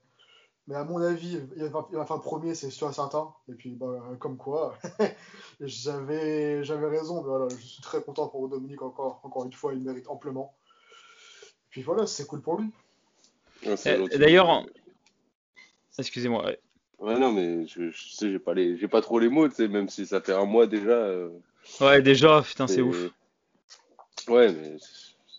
[0.67, 3.33] Mais à mon avis, il va, il va faire premier, c'est sûr et certain.
[3.49, 4.77] Et puis, bah, comme quoi,
[5.61, 7.21] j'avais, j'avais raison.
[7.23, 10.53] Mais voilà, je suis très content pour Dominique encore, encore une fois, il mérite amplement.
[11.45, 12.69] Et puis voilà, c'est cool pour lui.
[13.65, 14.17] Ouais, Euh, gentil.
[14.19, 14.65] D'ailleurs,
[15.97, 16.45] excusez-moi.
[16.45, 16.59] ouais.
[16.99, 19.55] Ouais, non, mais je, je sais, j'ai pas les, j'ai pas trop les mots, tu
[19.55, 20.89] sais, même si ça fait un mois déjà.
[20.91, 21.29] euh,
[21.79, 22.97] Ouais, déjà, putain, c'est ouf.
[24.27, 24.77] Ouais, mais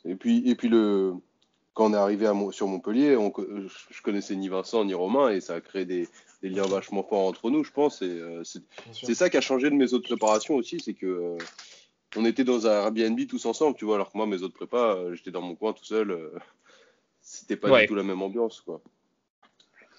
[0.05, 1.15] et puis et puis le
[1.79, 5.29] quand on est arrivé à Mon- sur Montpellier, on je connaissais ni Vincent ni Romain
[5.31, 6.09] et ça a créé des,
[6.43, 8.03] des liens vachement forts entre nous, je pense.
[8.03, 11.39] Et euh, c'est ça qui a changé de mes autres préparations aussi, c'est que euh,
[12.17, 14.97] on était dans un Airbnb tous ensemble, tu vois, alors que moi mes autres prépas,
[14.97, 16.11] euh, j'étais dans mon coin tout seul.
[16.11, 16.31] euh,
[17.21, 17.83] C'était pas Ouais.
[17.83, 18.81] du tout la même ambiance, quoi.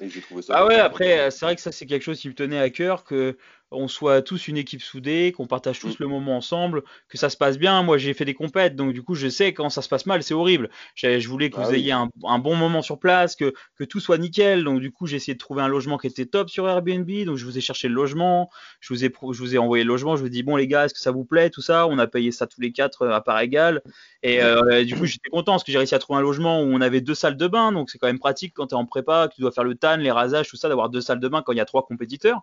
[0.01, 0.55] Et j'ai trouvé ça.
[0.57, 3.05] Ah ouais, après, c'est vrai que ça, c'est quelque chose qui me tenait à cœur,
[3.05, 3.37] que
[3.71, 6.03] on soit tous une équipe soudée, qu'on partage tous Mm.
[6.03, 7.83] le moment ensemble, que ça se passe bien.
[7.83, 10.23] Moi, j'ai fait des compètes, donc du coup, je sais quand ça se passe mal,
[10.23, 10.69] c'est horrible.
[10.95, 11.77] Je voulais que Ah vous oui.
[11.77, 14.63] ayez un, un bon moment sur place, que, que tout soit nickel.
[14.63, 17.09] Donc du coup, j'ai essayé de trouver un logement qui était top sur Airbnb.
[17.25, 19.83] Donc je vous ai cherché le logement, je vous ai, pro- je vous ai envoyé
[19.83, 20.15] le logement.
[20.15, 21.87] Je vous ai dit bon les gars, est-ce que ça vous plaît, tout ça?
[21.87, 23.81] On a payé ça tous les quatre euh, à part égale.
[24.23, 26.65] Et euh, du coup, j'étais content parce que j'ai réussi à trouver un logement où
[26.65, 27.71] on avait deux salles de bain.
[27.71, 29.75] Donc c'est quand même pratique quand tu es en prépa, que tu dois faire le
[29.75, 31.85] tan, les rasages, tout ça, d'avoir deux salles de bain quand il y a trois
[31.85, 32.41] compétiteurs.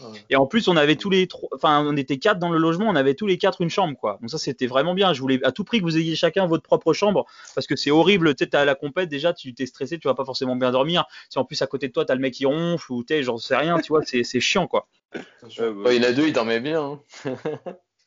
[0.00, 0.24] Ouais.
[0.30, 2.86] Et en plus, on avait tous les trois, enfin, on était quatre dans le logement,
[2.88, 4.18] on avait tous les quatre une chambre, quoi.
[4.20, 5.12] Donc ça, c'était vraiment bien.
[5.12, 7.90] Je voulais à tout prix que vous ayez chacun votre propre chambre, parce que c'est
[7.90, 8.34] horrible.
[8.34, 11.04] Tu sais, t'as la compète déjà, tu t'es stressé, tu vas pas forcément bien dormir.
[11.30, 13.38] Si en plus à côté de toi, t'as le mec qui ronfle ou t'es, j'en
[13.38, 14.86] sais rien, tu vois, c'est c'est chiant, quoi.
[15.12, 17.00] bah, il y en a deux, ils dormaient bien.
[17.24, 17.56] hein.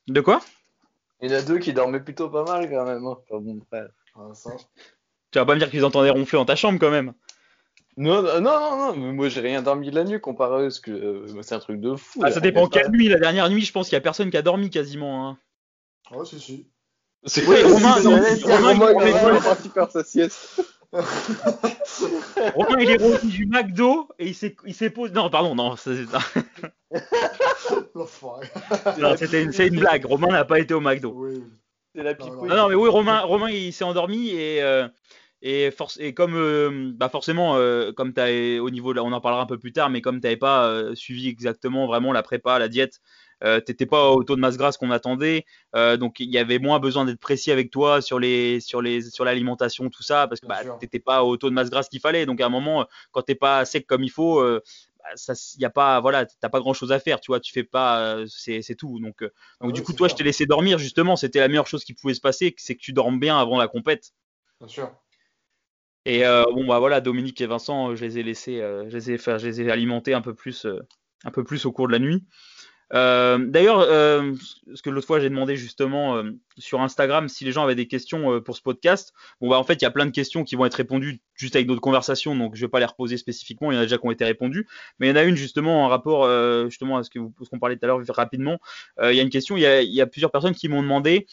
[0.07, 0.41] De quoi?
[1.21, 3.05] Il y en a deux qui dormaient plutôt pas mal quand même.
[3.05, 3.17] hein.
[3.29, 3.59] Enfin, bon.
[5.31, 7.13] Tu vas pas me dire qu'ils entendaient ronfler dans ta chambre quand même.
[7.97, 10.69] Non, non, non, non, non, mais moi j'ai rien dormi de la nuit comparé à
[10.69, 12.21] ce que euh, c'est un truc de fou.
[12.23, 13.09] Ah, ça dépend quelle nuit.
[13.09, 15.27] La dernière nuit, je pense qu'il y a personne qui a dormi quasiment.
[15.29, 15.37] Hein.
[16.11, 16.67] Ouais, si, si.
[17.25, 18.03] C'est Oui, Romain, c'est-
[18.47, 20.61] non, Romain, est parti faire sa sieste.
[22.55, 25.13] Romain, il est revenu du McDo et il s'est il s'est posé.
[25.13, 26.05] Non, pardon, non, c'est-
[27.95, 30.05] non, c'était une, c'est une blague.
[30.05, 31.13] Romain n'a pas été au McDo.
[31.15, 31.43] Oui.
[31.95, 32.13] c'est la.
[32.15, 34.87] Non, non, mais oui, Romain, Romain il s'est endormi et, euh,
[35.41, 39.11] et, force, et comme euh, bah forcément, euh, comme t'as au niveau, de la- on
[39.11, 42.23] en parlera un peu plus tard, mais comme t'avais pas euh, suivi exactement vraiment la
[42.23, 42.99] prépa, la diète,
[43.65, 45.45] t'étais pas au taux de masse grasse qu'on attendait,
[45.99, 49.25] donc il y avait moins besoin d'être précis avec toi sur les sur les sur
[49.25, 52.27] l'alimentation, tout ça, parce que bah, t'étais pas au taux de masse grasse qu'il fallait.
[52.27, 55.69] Donc à un moment, quand t'es pas sec comme il faut, bah, ça, y a
[55.71, 58.99] pas, voilà, t'as pas grand chose à faire, tu vois, tu fais pas, c'est tout.
[58.99, 59.23] Donc,
[59.59, 60.11] Ah oui, du coup, toi, clair.
[60.11, 61.15] je t'ai laissé dormir justement.
[61.15, 63.67] C'était la meilleure chose qui pouvait se passer, c'est que tu dormes bien avant la
[63.67, 64.11] compète.
[64.59, 65.00] Bien sûr.
[66.05, 69.45] Et euh, bon bah voilà, Dominique et Vincent, euh, je les ai laissés, euh, je
[69.45, 70.65] les ai, alimentés un peu plus,
[71.23, 72.23] un peu plus au cours de la nuit.
[72.91, 76.21] D'ailleurs, ce que l'autre fois j'ai demandé justement
[76.57, 79.13] sur Instagram si les gens avaient des questions pour ce podcast.
[79.39, 81.55] Bon bah en fait il y a plein de questions qui vont être répondues juste
[81.55, 83.71] avec d'autres conversations, donc je vais pas les reposer spécifiquement.
[83.71, 84.67] Il y en a déjà qui ont été répondues,
[84.99, 86.27] mais il y en a une justement en rapport
[86.69, 88.59] justement à ce que vous, qu'on parlait tout à l'heure rapidement.
[89.01, 91.27] Il y a une question, il y a, plusieurs personnes qui m'ont demandé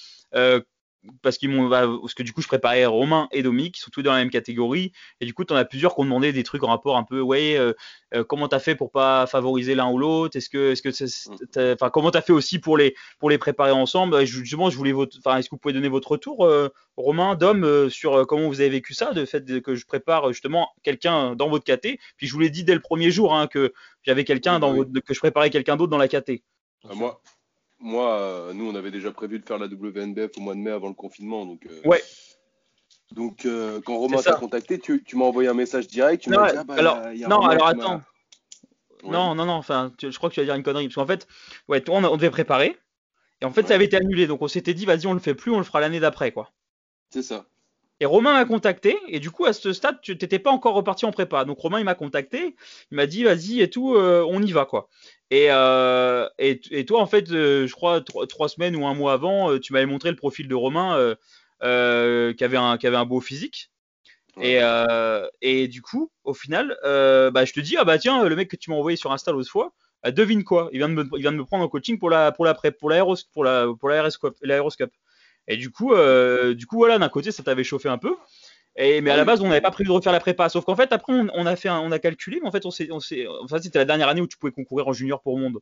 [1.22, 3.90] parce qu'ils m'ont, bah, parce que du coup je préparais Romain et Dominique, qui sont
[3.90, 6.42] tous dans la même catégorie, et du coup t'en as plusieurs qui ont demandé des
[6.42, 7.72] trucs en rapport un peu, ouais, euh,
[8.14, 11.74] euh, comment t'as fait pour pas favoriser l'un ou l'autre, est-ce que, est-ce que, t'as-
[11.74, 14.92] enfin comment t'as fait aussi pour les, pour les préparer ensemble, Et justement je voulais
[14.92, 18.60] votre, enfin est-ce que vous pouvez donner votre retour, euh, Romain, Dom, sur comment vous
[18.60, 22.26] avez vécu ça, le fait de- que je prépare justement quelqu'un dans votre caté, puis
[22.26, 24.78] je vous l'ai dit dès le premier jour hein, que j'avais quelqu'un Oui, dans oui.
[24.78, 26.42] votre, que je préparais quelqu'un d'autre dans la caté.
[26.88, 27.20] Ah, moi,
[27.80, 30.70] moi euh, nous, on avait déjà prévu de faire la WNBF au mois de mai
[30.70, 31.46] avant le confinement.
[31.46, 32.02] Donc, euh, Ouais.
[33.12, 36.22] Donc, euh, quand Romain t'a contacté, tu, tu m'as envoyé un message direct.
[36.24, 38.02] Tu Non, m'as dit, ah, bah, alors- y a- non, Romain alors attends.
[39.02, 39.10] Ouais.
[39.10, 40.88] Non, non, non, enfin, tu- je crois que tu vas dire une connerie.
[40.88, 41.26] Parce qu'en fait,
[41.68, 42.76] ouais, toi, on, devait préparer.
[43.40, 44.26] Et en fait, ça avait été annulé.
[44.26, 46.50] Donc, on s'était dit, vas-y, on le fait plus, on le fera l'année d'après, quoi.
[47.10, 47.46] C'est ça.
[48.00, 48.96] Et Romain m'a contacté.
[49.08, 51.44] Et du coup, à ce stade, tu t'étais pas encore reparti en prépa.
[51.44, 52.54] Donc, Romain, il m'a contacté.
[52.90, 54.88] Il m'a dit, vas-y et tout, euh, on y va, quoi.
[55.30, 58.94] Et, euh, et, et toi, en fait, euh, je crois, trois, trois semaines ou un
[58.94, 61.14] mois avant, tu m'avais montré le profil de Romain
[61.60, 61.66] qui,
[62.44, 63.70] avait un, qui avait un beau physique.
[64.40, 64.60] Et,
[65.42, 68.56] et du coup, au final, bah, je te dis, ah bah tiens, le mec que
[68.56, 71.20] tu m'as envoyé sur Insta l'autre fois, bah, devine quoi il vient, de me, il
[71.20, 72.90] vient de me prendre en coaching pour la pour la pré- pour
[73.32, 74.92] pour la pour l'aéroscope.
[75.48, 78.14] Et du coup, euh, du coup voilà, d'un côté ça t'avait chauffé un peu.
[78.76, 80.48] Et mais à la base on n'avait pas prévu de refaire la prépa.
[80.48, 82.64] Sauf qu'en fait après on, on a fait un- on a calculé, mais en fait
[82.66, 85.20] on s'est on s'est enfin c'était la dernière année où tu pouvais concourir en junior
[85.20, 85.58] pour monde.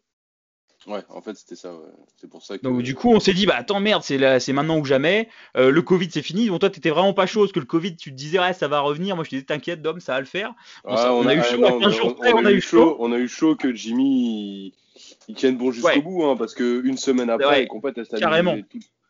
[0.87, 1.73] Ouais, en fait, c'était ça.
[1.75, 1.81] ouais.
[2.17, 2.63] C'est pour ça que.
[2.63, 5.29] Donc du coup, on s'est dit, bah attends, merde, c'est maintenant ou jamais.
[5.57, 6.47] Euh, le Covid, c'est fini.
[6.47, 8.69] Donc toi, t'étais vraiment pas chaud parce que le Covid, tu te disais, ouais, ça
[8.69, 9.17] va revenir.
[9.17, 10.55] Moi, je te disais, t'inquiète, Dom, ça va le faire.
[10.87, 12.97] Ah, on a eu chaud, non, à 15 jours on- on on a eu chaud.
[13.01, 14.05] On a eu chaud que Jimmy.
[14.69, 14.73] il-
[15.27, 16.01] ils tiennent bon jusqu'au Ouais.
[16.01, 18.57] bout, hein, parce que une semaine après, Ouais, compètes, elles carrément.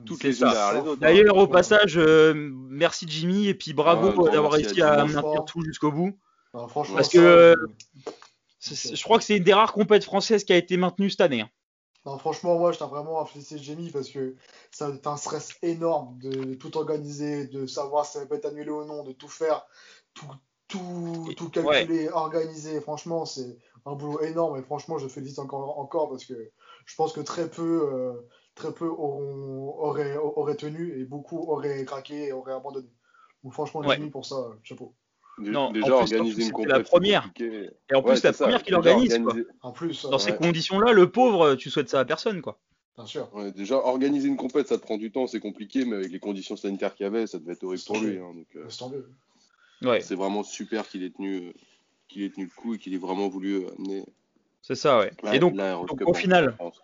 [0.05, 0.57] Toutes, les autres.
[0.57, 0.97] hein.
[1.01, 5.63] D'ailleurs, au passage, euh, merci Jimmy et puis bravo euh, d'avoir réussi à maintenir tout
[5.63, 6.19] jusqu'au bout.
[6.55, 7.55] Non, franchement, Parce que, euh,
[8.61, 11.43] Je crois que c'est une des rares compètes françaises qui a été maintenue cette année.
[11.43, 11.51] hein.
[12.05, 14.37] Non, franchement, moi, je tiens vraiment à féliciter Jamie parce que
[14.71, 18.71] ça c'est un stress énorme de tout organiser, de savoir si ça peut être annulé
[18.71, 19.67] ou non, de tout faire,
[20.15, 20.27] tout,
[20.69, 22.81] tout, tout calculer, organiser.
[22.81, 26.53] Franchement, c'est un boulot énorme et franchement, je félicite encore, encore parce que
[26.85, 28.13] je pense que très peu, euh,
[28.57, 32.89] très peu auront, auraient, auraient tenu et beaucoup auraient craqué et auraient abandonné.
[33.45, 33.95] Donc, franchement, Ouais.
[33.97, 34.93] Jamie, pour ça, chapeau.
[35.39, 37.25] Dé- Non, en déjà plus, organiser une la première.
[37.25, 37.71] compliqué.
[37.91, 38.45] Et en plus, Ouais, la c'est ça.
[38.45, 39.11] première qu'il Déjà organise.
[39.19, 39.27] quoi.
[39.27, 40.39] organiser- En plus, Dans euh, ces Ouais.
[40.39, 42.41] conditions-là, le pauvre, tu souhaites ça à personne.
[42.43, 42.59] quoi.
[42.97, 43.29] bien sûr.
[43.35, 46.19] Ouais, déjà, organiser une compète, ça te prend du temps, c'est compliqué, mais avec les
[46.19, 48.17] conditions sanitaires qu'il y avait, ça devait être horrible pour lui.
[48.19, 51.53] hein, donc, euh, c'est vraiment super qu'il ait tenu, euh,
[52.09, 54.07] qu'il ait tenu le coup et qu'il ait vraiment voulu euh, amener
[54.63, 55.13] c'est ça, ouais.
[55.23, 56.81] la- Et donc, la au final- France,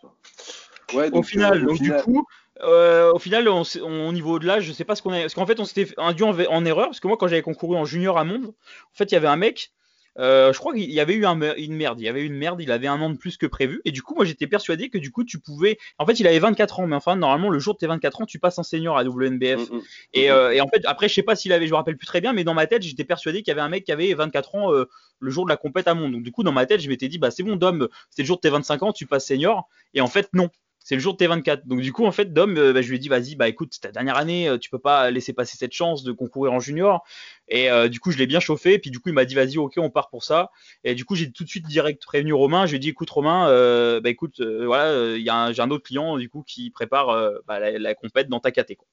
[1.13, 2.27] au final, euh, au donc final- du coup,
[2.63, 5.21] euh, au final, on, au niveau de l'âge, je sais pas ce qu'on a.
[5.21, 6.87] Parce qu'en fait, on s'était induit en, en erreur.
[6.87, 9.29] Parce que moi, quand j'avais concouru en junior à Monde, en fait, il y avait
[9.29, 9.73] un mec.
[10.19, 11.99] euh, je crois qu'il y avait eu un une merde.
[11.99, 12.61] Il y avait eu une merde.
[12.61, 13.81] Il avait un an de plus que prévu.
[13.87, 15.79] Et du coup, moi, j'étais persuadé que du coup, tu pouvais.
[15.99, 16.87] En fait, il avait 24 ans.
[16.87, 19.71] Mais enfin, normalement, le jour de tes 24 ans, tu passes en senior à WNBF.
[19.71, 19.81] Mm, mm.
[20.13, 20.35] Et, Mhm.
[20.37, 22.21] euh, et en fait, après, je sais pas s'il avait, je me rappelle plus très
[22.21, 24.55] bien, mais dans ma tête, j'étais persuadé qu'il y avait un mec qui avait 24
[24.55, 24.85] ans euh,
[25.21, 26.13] le jour de la compète à Monde.
[26.13, 28.27] Donc, du coup, dans ma tête, je m'étais dit, bah, c'est bon, Dom, c'est le
[28.27, 29.67] jour de tes 25 ans, tu passes senior.
[29.95, 30.51] Et en fait, non.
[30.85, 31.67] C'est le jour de tes 24.
[31.67, 33.71] Donc, du coup, en fait, Dom, euh, bah, je lui ai dit, vas-y, bah, écoute,
[33.73, 36.59] c'est ta dernière année, euh, tu peux pas laisser passer cette chance de concourir en
[36.61, 37.05] junior.
[37.49, 38.79] Et euh, du coup, je l'ai bien chauffé.
[38.79, 40.51] Puis, du coup, il m'a dit, vas-y, ok, on part pour ça.
[40.83, 42.67] Et du coup, j'ai tout de suite direct prévenu Romain.
[42.67, 45.37] Je lui ai dit, écoute, Romain, euh, bah, écoute, euh, voilà, euh, il y a
[45.37, 48.41] un- j'ai un autre client, du coup, qui prépare euh, bah, la, la compète dans
[48.41, 48.89] ta caté, quoi.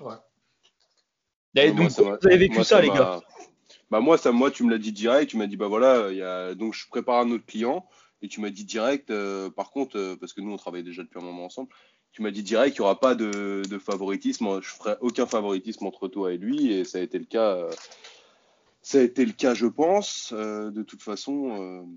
[0.00, 0.14] Ouais.
[1.56, 3.20] Et Moi, donc, ça vous avez vécu moi, ça, les gars
[3.90, 5.30] Bah moi, ça, moi, tu me l'as dit direct.
[5.30, 7.88] Tu m'as dit bah voilà, il y a donc je prépare un autre client
[8.22, 9.10] et tu m'as dit direct.
[9.10, 11.68] euh, par contre, euh, parce que nous on travaille déjà depuis un moment ensemble,
[12.12, 14.60] tu m'as dit direct qu'il n'y aura pas de, de favoritisme.
[14.62, 17.56] Je ferai aucun favoritisme entre toi et lui et ça a été le cas.
[17.56, 17.70] euh,
[18.82, 20.32] ça a été le cas, je pense.
[20.32, 21.88] De toute façon,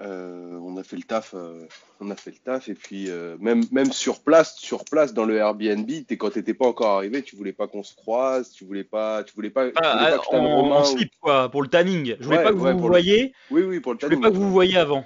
[0.00, 1.34] euh, on a fait le taf.
[1.34, 1.66] euh,
[2.00, 5.24] on a fait le taf et puis euh, même même sur place, sur place dans
[5.24, 8.64] le Airbnb, t'es quand t'étais pas encore arrivé, tu voulais pas qu'on se croise, tu
[8.64, 11.12] voulais pas, tu voulais pas, tu voulais Ah, pas que en, Romain en ou- slip,
[11.20, 12.16] quoi, pour le tanning.
[12.18, 13.32] Je voulais Ouais, pas que vous ouais, vous le- voyez.
[13.50, 14.22] Oui, oui, pour le Je voulais tanning.
[14.22, 15.04] pas que vous vous voyiez avant.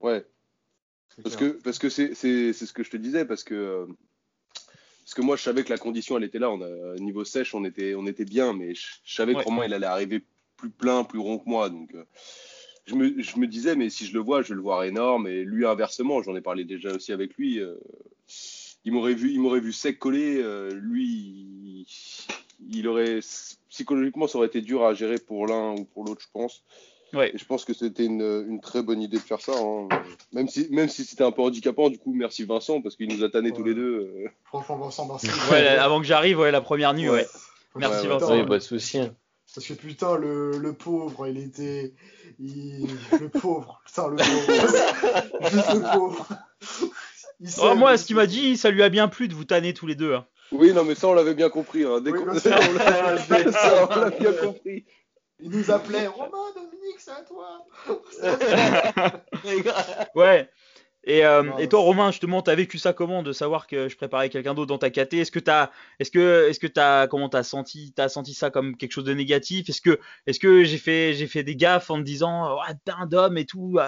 [0.00, 0.24] Ouais,
[1.22, 1.52] parce clair.
[1.54, 3.86] que parce que c'est c'est c'est ce que je te disais parce que
[5.04, 6.50] parce que moi je savais que la condition elle était là.
[6.50, 9.42] On a niveau sèche on était on était bien, mais je, je savais Ouais.
[9.42, 10.24] que Romain il allait arriver
[10.56, 12.04] plus plein, plus rond que moi, donc euh,
[12.86, 15.26] je me je me disais mais si je le vois, je vais le voir énorme
[15.28, 17.58] et lui inversement, j'en ai parlé déjà aussi avec lui.
[17.60, 17.74] euh,
[18.84, 20.40] il m'aurait vu il m'aurait vu sec collé.
[20.42, 21.86] euh, lui il,
[22.70, 23.20] il aurait
[23.68, 26.62] psychologiquement ça aurait été dur à gérer pour l'un ou pour l'autre, je pense.
[27.12, 27.32] Ouais.
[27.34, 29.50] Et je pense que c'était une, une très bonne idée de faire ça.
[29.56, 29.88] hein.
[30.32, 33.24] Même si, même si c'était un peu handicapant, du coup, merci Vincent, parce qu'il nous
[33.24, 34.12] a tannés tous les deux.
[34.24, 34.28] euh.
[34.44, 35.26] Franchement, Vincent, merci.
[35.50, 37.26] Ouais, avant que j'arrive, ouais, la première nuit, ouais.
[37.74, 38.06] Merci.
[38.06, 38.44] Vincent.
[38.46, 38.98] Pas de souci.
[39.00, 39.16] hein.
[39.54, 41.92] Parce que putain, le, le pauvre, il était.
[42.38, 42.86] il-
[43.20, 45.50] Le pauvre, putain, le pauvre.
[45.50, 46.26] Juste le pauvre.
[47.40, 49.72] Il Oh, moi, ce qu'il m'a dit, ça lui a bien plu de vous tanner
[49.74, 50.14] tous les deux.
[50.14, 50.26] hein.
[50.52, 51.84] Oui, non, mais ça, on l'avait bien compris.
[51.84, 52.00] Hein.
[52.00, 54.84] Dès Oui, on l'a bien compris.
[55.42, 57.64] Il nous appelait Romain, Dominique, c'est à toi.
[60.14, 60.50] Ouais.
[61.04, 64.28] Et, euh, et toi, Romain, justement, t'as vécu ça comment de savoir que je préparais
[64.28, 67.42] quelqu'un d'autre dans ta KT Est-ce que t'as, est-ce que, est-ce que t'as, comment t'as
[67.42, 69.68] senti, t'as senti ça comme quelque chose de négatif?
[69.70, 72.92] Est-ce que, est-ce que j'ai fait, j'ai fait des gaffes en te disant, ah, t'es
[72.92, 73.78] un et tout,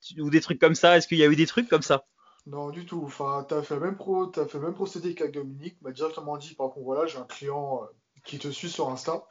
[0.00, 0.96] tu- ou des trucs comme ça?
[0.96, 2.06] Est-ce qu'il y a eu des trucs comme ça?
[2.46, 3.02] Non, du tout.
[3.04, 5.80] Enfin, t'as fait le même pro, fait le même procédé qu'avec Dominique.
[5.82, 7.86] M'a directement dit, par contre, voilà, j'ai un client euh,
[8.24, 9.24] qui te suit sur Insta.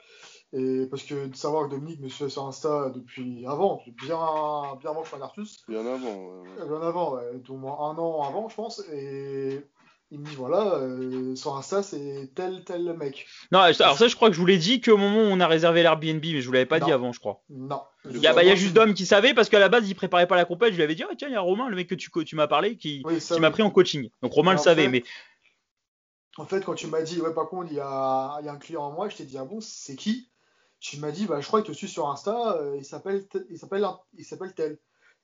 [0.56, 4.18] Et parce que de savoir que Dominique me suivait sur Insta depuis avant, bien,
[4.80, 5.64] bien avant que je sois un Artus.
[5.68, 5.96] Bien avant.
[5.96, 6.68] ouais, ouais.
[6.68, 8.84] Bien avant, ouais, au moins un an avant, je pense.
[8.94, 9.66] Et
[10.12, 13.26] il me dit, voilà, euh, sur Insta, c'est tel, tel mec.
[13.52, 15.48] Non, alors ça, je crois que je vous l'ai dit qu'au moment où on a
[15.48, 16.86] réservé l'Airbnb, mais je vous l'avais pas Non.
[16.86, 17.42] dit avant, je crois.
[17.50, 17.82] Non.
[18.06, 19.90] Il y a, bah, il y a juste Dom qui savait parce qu'à la base
[19.90, 20.72] il préparait pas la compète.
[20.72, 22.24] Je lui avais dit, oh, tiens, il y a Romain, le mec que tu, co-
[22.24, 24.10] tu m'as parlé, qui, Oui, qui m'a pris en coaching.
[24.22, 25.04] Donc Romain le En savait, fait, mais
[26.38, 28.54] En fait, quand tu m'as dit, ouais, par contre, il y a, il y a
[28.54, 30.30] un client à moi, je t'ai dit, ah bon, c'est qui?
[30.84, 33.38] Tu m'as dit, bah, je crois qu'il te suit sur Insta, euh, il s'appelle, te-
[33.50, 34.78] il s'appelle, un- il s'appelle tel.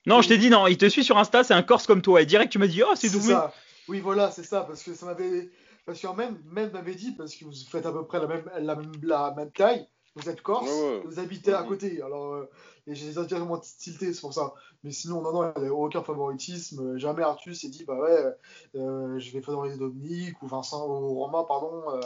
[0.05, 2.21] non, je t'ai dit non, il te suit sur Insta, c'est un Corse comme toi.
[2.21, 3.33] Et direct, tu m'as dit, oh, c'est doublé.
[3.33, 3.53] ça.
[3.89, 5.49] Oui, voilà, c'est ça, parce que ça m'avait,
[5.85, 8.49] parce que même, même m'avait dit, parce que vous faites à peu près la même,
[8.57, 11.01] la même, la même taille, vous êtes corse, Ouais, ouais.
[11.03, 11.67] vous habitez à Mhm.
[11.67, 12.49] côté, alors, euh,
[12.87, 14.53] et j'ai directement tilté, c'est pour ça.
[14.85, 18.25] Mais sinon, non, non, il n'y a aucun favoritisme, jamais Arthur s'est dit, bah ouais,
[18.75, 21.99] euh, je vais favoriser Dominique, ou Vincent, ou Romain, pardon, euh,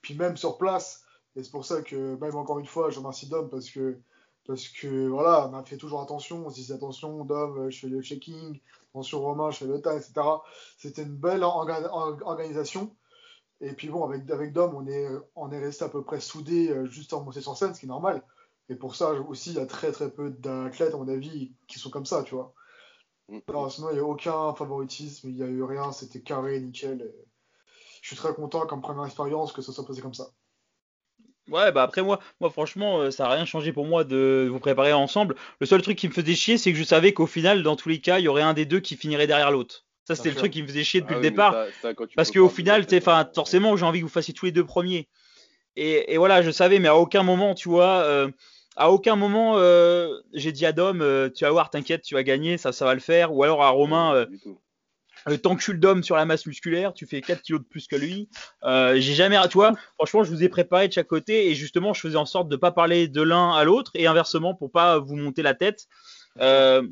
[0.00, 1.03] puis même sur place,
[1.36, 3.98] et c'est pour ça que, même encore une fois, je remercie Dom, parce que
[4.46, 7.88] Parce que voilà, on a fait toujours attention, on se disait attention, Dom, je fais
[7.88, 8.60] le checking,
[8.92, 10.44] attention Romain, je fais le time, etc.
[10.78, 12.94] C'était une belle orga- or- organisation.
[13.60, 16.70] Et puis bon, avec, avec Dom, on est, on est resté à peu près soudés
[16.70, 18.22] euh, juste en montant sur scène, ce qui est normal.
[18.68, 21.78] Et pour ça aussi, il y a très très peu d'athlètes, à mon avis, qui
[21.78, 22.54] sont comme ça, tu vois.
[23.28, 23.40] Mm.
[23.48, 27.02] Non, sinon, il n'y a aucun favoritisme, il n'y a eu rien, c'était carré, nickel.
[27.02, 27.26] et
[28.02, 30.28] Je suis très content comme première expérience que ça soit passé comme ça.
[31.50, 34.58] Ouais, bah après moi, moi franchement, euh, ça a rien changé pour moi de vous
[34.60, 35.34] préparer ensemble.
[35.60, 37.90] Le seul truc qui me faisait chier, c'est que je savais qu'au final, dans tous
[37.90, 39.84] les cas, il y aurait un des deux qui finirait derrière l'autre.
[40.06, 41.52] Ça, c'était le truc qui me faisait chier depuis Ah le oui, mais départ.
[41.52, 44.52] ça- ça, Parce qu'au final, enfin, euh, forcément, j'ai envie que vous fassiez tous les
[44.52, 45.08] deux premiers.
[45.76, 48.28] Et, et voilà, je savais, mais à aucun moment, tu vois, euh,
[48.76, 50.98] à aucun moment, euh, j'ai dit à Dom,
[51.34, 53.34] tu vas voir, t'inquiète, tu vas gagner, ça, ça va le faire.
[53.34, 54.26] Ou alors à Romain,
[55.28, 58.28] euh, t'encules Dom sur la masse musculaire, tu fais 4 kilos de plus que lui.
[58.64, 61.94] Euh, j'ai jamais, tu vois, franchement, je vous ai préparé de chaque côté et justement,
[61.94, 64.98] je faisais en sorte de pas parler de l'un à l'autre et inversement pour pas
[64.98, 65.86] vous monter la tête.
[66.40, 66.82] Euh,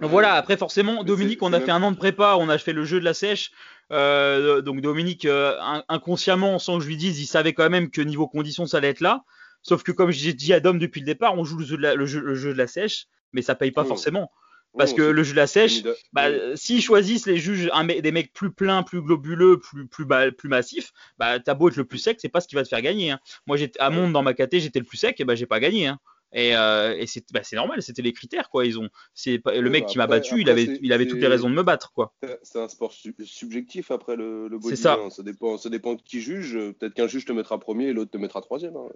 [0.00, 2.84] voilà, après forcément, Dominique, on a fait un an de prépa, on a fait le
[2.84, 3.52] jeu de la sèche.
[3.92, 7.90] Euh, donc Dominique, euh, in- inconsciemment, sans que je lui dise, il savait quand même
[7.90, 9.22] que niveau conditions, ça allait être là.
[9.62, 11.82] Sauf que comme j'ai dit à Dom depuis le départ, on joue le jeu de
[11.82, 14.32] la, le jeu, le jeu de la sèche, mais ça paye pas forcément.
[14.78, 16.34] Parce Oui, que le jeu de la sèche, de- bah, oui.
[16.36, 20.06] euh, s'ils choisissent les juges un des mecs plus pleins, plus globuleux, plus plus
[20.36, 22.68] plus massifs, bah t'as beau être le plus sec, c'est pas ce qui va te
[22.68, 23.10] faire gagner.
[23.10, 23.20] hein.
[23.46, 25.60] Moi j'étais à Monde dans ma caté, j'étais le plus sec, et bah j'ai pas
[25.60, 25.88] gagné.
[25.88, 25.98] hein.
[26.34, 28.64] Et, euh, et c'est bah, normal, c'était les critères quoi.
[28.64, 31.20] Ils ont, c'est le mec bah qui m'a après- battu, il avait il avait toutes
[31.20, 32.14] les raisons de me battre quoi.
[32.42, 34.94] C'est- un sport su- subjectif après le, le C'est ça.
[35.04, 35.10] hein.
[35.10, 36.54] Ça dépend, ça dépend de qui juge.
[36.78, 38.74] Peut-être qu'un juge te mettra premier et l'autre te mettra troisième.
[38.78, 38.88] hein.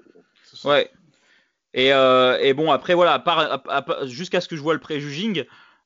[0.64, 0.90] Ouais.
[1.74, 4.72] Et, euh, et bon, après, voilà, à part- à- à- jusqu'à ce que je vois
[4.72, 5.44] le pré-juging,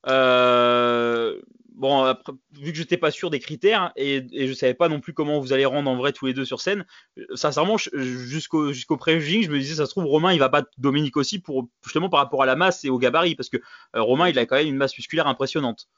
[0.08, 1.40] euh,
[1.74, 5.00] bon, après, vu que j'étais pas sûr des critères et, et je savais pas non
[5.00, 6.84] plus comment vous allez rendre en vrai tous les deux sur scène,
[7.18, 10.48] euh, sincèrement, je- jusqu'au jusqu'au pré-juging, je me disais, ça se trouve, Romain, il va
[10.48, 13.58] battre Dominique aussi pour justement par rapport à la masse et au gabarit, parce que
[13.96, 15.88] euh, Romain, il a quand même une masse musculaire impressionnante.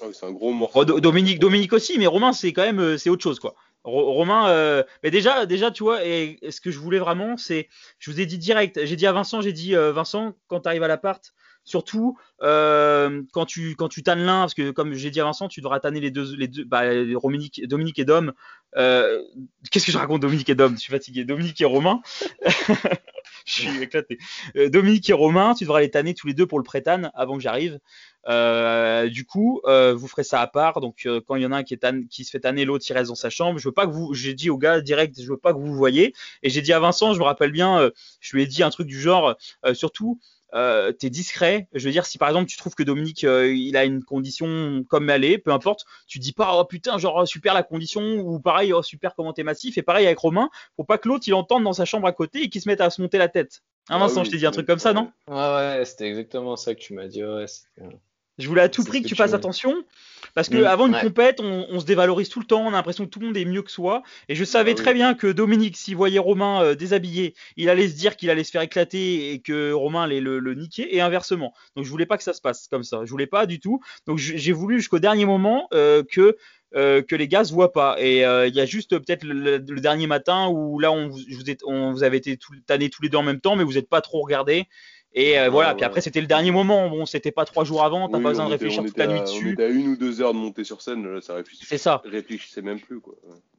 [0.00, 0.80] Ah c'est un gros morceau.
[0.80, 3.54] Oh, Do- Dominique, Dominique aussi, mais Romain, c'est quand même, c'est autre chose, quoi.
[3.84, 7.36] Ro- Romain, euh, mais déjà, déjà, tu vois, et, et ce que je voulais vraiment,
[7.36, 10.60] c'est, je vous ai dit direct, j'ai dit à Vincent, j'ai dit, euh, Vincent, quand
[10.60, 11.32] tu arrives à l'appart,
[11.68, 15.48] surtout euh, quand tu quand tu tannes l'un, parce que comme j'ai dit à Vincent,
[15.48, 18.32] tu devras tanner les deux, les deux, bah, Dominique, Dominique et Dom.
[18.76, 19.22] Euh,
[19.70, 20.74] Qu'est-ce que je raconte, Dominique et Dom?
[20.74, 21.24] Je suis fatigué.
[21.24, 22.00] Dominique et Romain?
[23.44, 24.18] je suis éclaté.
[24.56, 27.36] Euh, Dominique et Romain, tu devras les tanner tous les deux pour le pré-tan avant
[27.36, 27.78] que j'arrive.
[29.10, 30.80] Du coup, vous ferez ça à part.
[30.80, 33.14] Donc, quand il y en a un qui, se fait tanner, l'autre il reste dans
[33.14, 33.58] sa chambre.
[33.58, 35.74] Je veux pas que vous, j'ai dit au gars direct, je veux pas que vous
[35.74, 36.14] voyez.
[36.42, 38.86] Et j'ai dit à Vincent, je me rappelle bien, je lui ai dit un truc
[38.86, 39.34] du genre,
[39.72, 40.20] surtout,
[40.54, 41.68] euh, t'es discret.
[41.72, 44.84] Je veux dire, si par exemple tu trouves que Dominique euh, il a une condition
[44.88, 48.40] comme elle est, peu importe, tu dis pas oh putain genre super la condition ou
[48.40, 51.34] pareil oh super comment t'es massif et pareil avec Romain, faut pas que l'autre il
[51.34, 53.62] entende dans sa chambre à côté et qu'il se mette à se monter la tête.
[53.90, 55.10] Hein, Ah Vincent, oui, je t'ai dit un truc comme ça, non?
[55.28, 57.24] Ouais, ouais, c'était exactement ça que tu m'as dit.
[57.24, 57.46] Ouais,
[58.38, 59.36] Je voulais à tout prix que que tu fasses veux.
[59.36, 59.84] attention,
[60.34, 61.00] parce que Mm, avant une ouais.
[61.00, 63.36] compète, on, on se dévalorise tout le temps, on a l'impression que tout le monde
[63.36, 64.02] est mieux que soi.
[64.28, 64.82] Et je savais Ah oui.
[64.82, 68.44] très bien que Dominique, s'il voyait Romain euh, déshabillé, il allait se dire qu'il allait
[68.44, 71.52] se faire éclater et que Romain allait le, le niquer, et inversement.
[71.76, 73.04] Donc je voulais pas que ça se passe comme ça.
[73.04, 73.80] Je voulais pas du tout.
[74.06, 76.36] Donc j'ai voulu jusqu'au dernier moment euh, que
[76.76, 77.96] euh, que les gars se voient pas.
[77.98, 81.18] Et euh, il y a juste euh, peut-être le, dernier matin où là on vous,
[81.26, 83.56] je vous, ai- on vous avez été tout, tannés tous les deux en même temps,
[83.56, 84.66] mais vous n'êtes pas trop regardés.
[85.14, 85.70] Et euh, voilà.
[85.70, 85.76] ouais.
[85.76, 86.88] Puis après c'était le dernier moment.
[86.90, 88.08] Bon, c'était pas trois jours avant.
[88.08, 89.52] T'as Oui, pas besoin on de réfléchir on toute la nuit à- On dessus.
[89.54, 92.02] était à une ou deux heures de monter sur scène, là, ça réfléchissait, C'est ça.
[92.04, 93.00] réfléchissait même plus.
[93.00, 93.14] Quoi.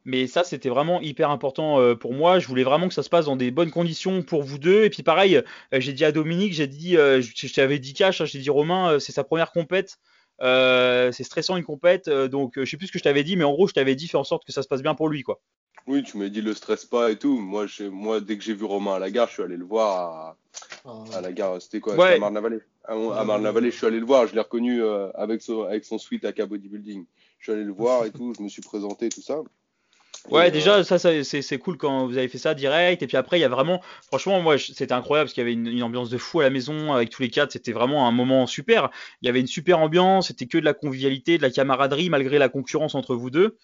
[0.05, 2.39] Mais ça, c'était vraiment hyper important euh, pour moi.
[2.39, 4.83] Je voulais vraiment que ça se passe dans des bonnes conditions pour vous deux.
[4.85, 5.41] Et puis pareil, euh,
[5.73, 9.11] j'ai dit à Dominique, j'ai dit, je t'avais dit cash, hein, j'ai dit Romain, c'est
[9.11, 9.97] sa première compète.
[10.41, 13.51] C'est stressant une compète, donc je sais plus ce que je t'avais dit, mais en
[13.51, 15.41] gros, je t'avais dit fais en sorte que ça se passe bien pour lui, quoi.
[15.89, 17.39] Oui, tu m'as dit le stress pas et tout.
[17.39, 19.65] Moi, je- moi, dès que j'ai vu Romain à la gare, je suis allé le
[19.65, 20.37] voir à,
[20.85, 21.59] Ah, à la gare.
[21.59, 22.13] C'était quoi Ouais.
[22.13, 22.59] À Marne-la-Vallée.
[22.87, 24.27] À, à Marne-la-Vallée, je suis allé le voir.
[24.27, 27.05] Je l'ai reconnu euh, avec, son, avec son suite à Bodybuilding.
[27.39, 28.33] Je suis allé le voir et tout.
[28.37, 29.39] Je me suis présenté, tout ça.
[30.29, 33.01] Ouais, Et, déjà, ça, ça, c'est c'est cool quand vous avez fait ça direct.
[33.01, 35.53] Et puis après, il y a vraiment, franchement, moi, c'était incroyable parce qu'il y avait
[35.53, 37.51] une, une ambiance de fou à la maison avec tous les quatre.
[37.53, 38.91] C'était vraiment un moment super.
[39.21, 40.27] Il y avait une super ambiance.
[40.27, 43.57] C'était que de la convivialité, de la camaraderie malgré la concurrence entre vous deux.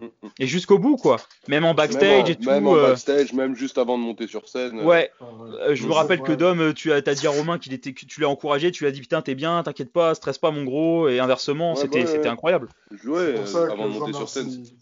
[0.00, 0.28] Mm, mm.
[0.40, 1.18] Et jusqu'au bout, quoi.
[1.48, 2.50] Même en Même backstage en- et tout.
[2.50, 4.80] Même en euh, backstage, même juste avant de monter sur scène.
[4.80, 5.24] euh, Ouais, ah.
[5.68, 6.32] Euh, je me rappelle que.
[6.32, 8.92] Dom, tu as, dit à Romain qu'il était, que tu l'as encouragé, tu lui as
[8.92, 12.06] dit putain t'es bien, t'inquiète pas, stresse pas mon gros, et inversement, Ouais, c'était, ouais,
[12.06, 12.28] c'était ouais.
[12.28, 12.68] incroyable.
[12.90, 14.44] Je jouais C'est pour ça que avant de je monter sur scène.
[14.50, 14.76] remercie-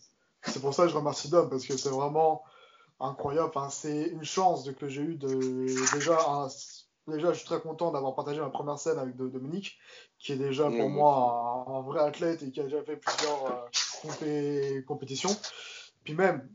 [0.45, 2.43] C'est pour ça que je remercie Dom parce que c'est vraiment
[2.99, 3.51] incroyable.
[3.55, 5.29] Enfin, c'est une chance de- que j'ai eu de
[5.95, 6.19] déjà.
[6.27, 6.49] un-
[7.09, 9.77] Déjà, je suis très content d'avoir partagé ma première scène avec Dominique,
[10.21, 13.45] qui est déjà pour moi un, un vrai athlète et qui a déjà fait plusieurs
[13.47, 13.67] euh,
[14.03, 15.35] compé- compétitions.
[16.05, 16.49] Puis même,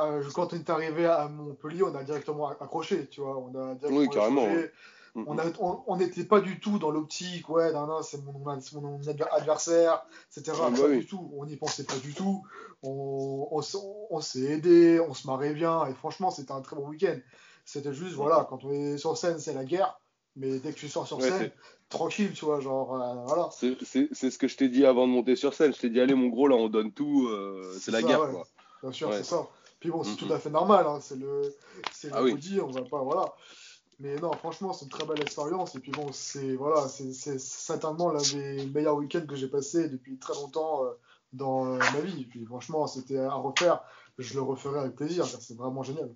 [0.00, 3.36] euh, quand on est arrivé à Montpellier, on a directement accroché, tu vois.
[3.38, 4.70] On a Oui, carrément, ouais.
[5.14, 5.98] Mm, On mm.
[5.98, 9.00] n'était pas du tout dans l'optique, ouais, non, non, c'est mon,
[9.32, 10.56] adversaire, etc.
[10.62, 11.00] Ah, bah pas oui.
[11.00, 11.30] du tout.
[11.36, 12.42] On n'y pensait pas du tout.
[12.82, 17.18] On, on s'est aidé, on se marrait bien, et franchement, c'était un très bon week-end.
[17.64, 20.00] C'était juste, voilà, quand on est sur scène, c'est la guerre,
[20.36, 21.50] mais dès que tu sors sur Ouais, scène,
[21.88, 23.48] tranquille, tu vois, genre, euh, voilà.
[23.50, 25.72] C'est ce que je t'ai dit avant de monter sur scène.
[25.74, 27.28] Je t'ai dit, allez, mon gros, là, on donne tout.
[27.28, 28.30] euh, C'est la ça, guerre, ouais.
[28.30, 28.46] quoi.
[28.82, 29.18] Bien sûr, Ouais.
[29.18, 29.46] c'est ça.
[29.80, 30.28] Puis bon, c'est Mhm.
[30.28, 31.42] tout à fait normal, hein, c'est le,
[31.92, 32.60] c'est le Ah oui.
[32.62, 33.32] on va pas, voilà.
[33.98, 35.74] Mais non, franchement, c'est une très belle expérience.
[35.76, 40.18] Et puis bon, c'est voilà, c'est certainement l'un des meilleurs week-ends que j'ai passé depuis
[40.18, 40.90] très longtemps euh,
[41.32, 42.22] dans euh, ma vie.
[42.22, 43.80] Et puis franchement, c'était à refaire.
[44.18, 45.24] Je le referai avec plaisir.
[45.26, 46.12] C'est vraiment génial.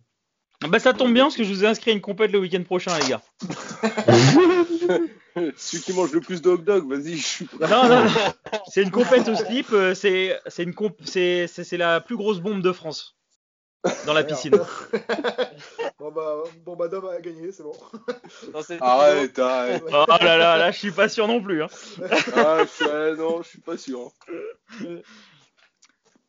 [0.62, 2.62] Bah ça tombe bien parce que je vous ai inscrit à une compète le week-end
[2.62, 3.22] prochain les gars.
[5.56, 7.68] Celui qui mange le plus de hot dog, vas-y, je suis prêt.
[7.68, 8.10] Non non, non.
[8.68, 12.16] c'est une compète au slip, euh, c'est c'est une comp- c'est c'est c'est la plus
[12.16, 13.16] grosse bombe de France
[14.06, 14.52] dans la piscine.
[15.98, 17.74] bon bah, bon bah, Dom a gagné, c'est bon.
[18.52, 19.84] Dans cette Arrête, arrête.
[19.92, 21.62] Oh là là là, je suis pas sûr non plus.
[21.62, 21.68] Hein.
[22.34, 24.10] Ah, je suis- ah, non, je suis pas sûr.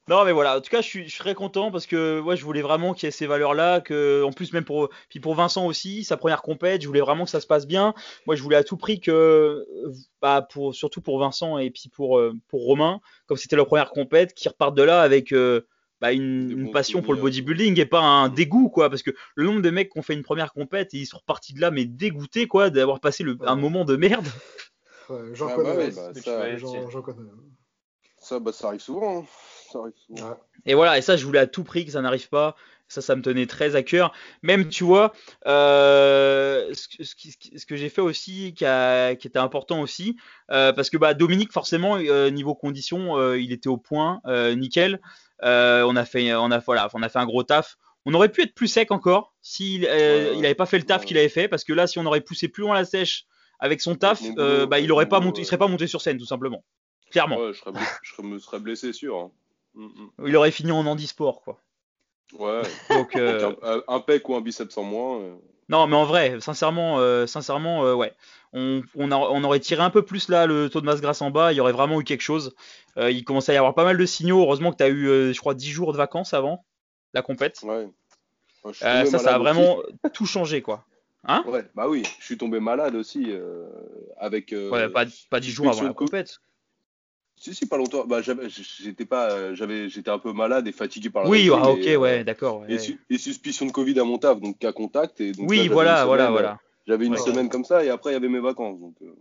[0.07, 2.37] Non mais voilà, en tout cas je suis, je suis très content parce que ouais,
[2.37, 5.35] je voulais vraiment qu'il y ait ces valeurs-là, que en plus même pour puis pour
[5.35, 7.93] Vincent aussi, sa première compète, je voulais vraiment que ça se passe bien.
[8.25, 9.65] Moi je voulais à tout prix que
[10.21, 13.89] bah pour surtout pour Vincent et puis pour euh, pour Romain, comme c'était leur première
[13.91, 15.67] compète, qu'ils repartent de là avec euh,
[15.99, 19.61] bah, une, passion pour le bodybuilding et pas un dégoût quoi parce que le nombre
[19.61, 21.83] de mecs qui ont fait une première compète et ils sont repartis de là mais
[21.83, 24.27] dégoûtés quoi d'avoir passé le, un moment de merde.
[25.09, 25.69] Ouais, j'en Ah connais.
[25.69, 27.31] bah ouais, ouais, bah, ça- connais.
[28.19, 29.19] Ça, bah, ça arrive souvent.
[29.21, 29.25] hein.
[29.71, 30.29] Ça arrive souvent.
[30.29, 30.35] Ouais.
[30.65, 32.55] Et voilà, et ça, je voulais à tout prix que ça n'arrive pas.
[32.89, 34.13] Ça, ça me tenait très à cœur.
[34.43, 35.13] Même, tu vois,
[35.45, 37.13] euh, ce, que- ce
[37.57, 40.15] ce j'ai fait aussi, qui, a- qui était important aussi,
[40.51, 44.21] euh, parce que bah, Dominique, forcément, euh, niveau conditions, il était au point,
[44.55, 45.01] nickel.
[45.43, 47.77] On a fait, on a, voilà, on a fait un gros taf.
[48.05, 50.85] On aurait pu être plus sec encore s'il euh, Ouais, il avait pas fait le
[50.85, 53.25] taf qu'il avait fait, parce que là, si on aurait poussé plus loin la sèche
[53.59, 56.25] avec son taf, bah, il aurait pas monté, il serait pas monté sur scène, tout
[56.25, 56.63] simplement.
[57.11, 59.17] Clairement, Ouais, je, serais blessé, je serais- me serais blessé sûr.
[59.17, 59.31] hein.
[59.77, 60.27] Mm, mm.
[60.27, 61.61] il aurait fini en handisport, quoi.
[62.33, 65.19] Ouais, Donc, euh, un, un pec ou un biceps en moins.
[65.21, 65.35] euh,
[65.69, 68.13] Non, mais en vrai, sincèrement, euh, sincèrement, ouais.
[68.53, 71.21] On, on, a- on aurait tiré un peu plus là le taux de masse grasse
[71.21, 72.53] en bas, il y aurait vraiment eu quelque chose.
[72.97, 74.41] Il commençait à y avoir pas mal de signaux.
[74.41, 76.65] Heureusement que tu as eu, je crois, 10 jours de vacances avant
[77.13, 77.59] la compète.
[77.63, 77.87] Ouais.
[78.73, 79.77] Ça, ça a vraiment
[80.13, 80.85] tout changé, quoi.
[81.25, 81.43] Hein.
[81.47, 83.31] Ouais, bah oui, je suis tombé malade aussi
[84.17, 84.51] avec.
[84.53, 86.39] Ouais, pas, pas 10 jours avant la compète.
[87.47, 88.05] Si, si, pas longtemps.
[88.05, 91.71] Bah, j'étais pas, euh, j'avais, j'étais un peu malade et fatigué par la Oui, ah,
[91.71, 92.59] ok, et, euh, ouais, d'accord.
[92.59, 92.73] ouais.
[92.73, 95.21] Et, su- et suspicion de Covid à mon taf, donc cas contact.
[95.21, 96.51] Et donc Oui, là, voilà, voilà, voilà.
[96.51, 96.55] euh,
[96.87, 97.19] J'avais une Ouais.
[97.19, 98.77] semaine comme ça et après il y avait mes vacances.
[98.81, 99.15] Donc, euh,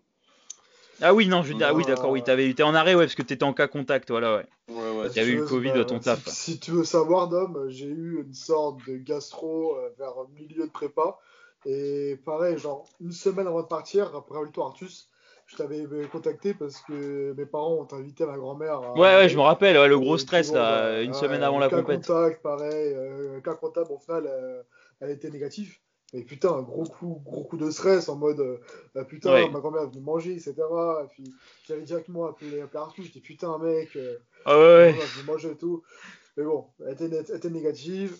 [1.01, 1.91] Ah oui, non, je veux dire, ah oui, Ah.
[1.93, 4.47] d'accord, oui, t'avais été en arrêt, ouais, parce que t'étais en cas contact, voilà, ouais.
[4.71, 5.25] ouais, ouais.
[5.29, 6.27] Eu le Covid bah, à ton taf.
[6.27, 10.35] Si, si tu veux savoir, Dom, j'ai eu une sorte de gastro euh, vers le
[10.35, 11.17] milieu de prépa.
[11.65, 15.09] Et pareil, genre une semaine avant de partir, après le tour Artus,
[15.47, 18.93] je t'avais euh, contacté parce que mes parents ont invité ma grand-mère à.
[18.99, 21.19] Ouais, ouais, je me rappelle, ouais, le gros stress, puis bon, là, bah, une ouais,
[21.21, 22.07] semaine avant la compète.
[22.07, 24.63] contact, pareil, euh, cas contact, au final, euh,
[25.01, 25.77] elle était négative.
[26.13, 29.49] Et putain, un gros coup, gros coup de stress en mode euh, putain, Ouais.
[29.49, 31.03] ma grand-mère venue manger, etc.
[31.05, 31.35] Et puis
[31.67, 34.95] j'avais directement appelé, appelé Arthur, j'étais putain, mec, euh, Ah ouais, ouais.
[35.17, 35.83] je manger et tout.
[36.37, 38.17] Mais bon, elle était, net- elle était négative.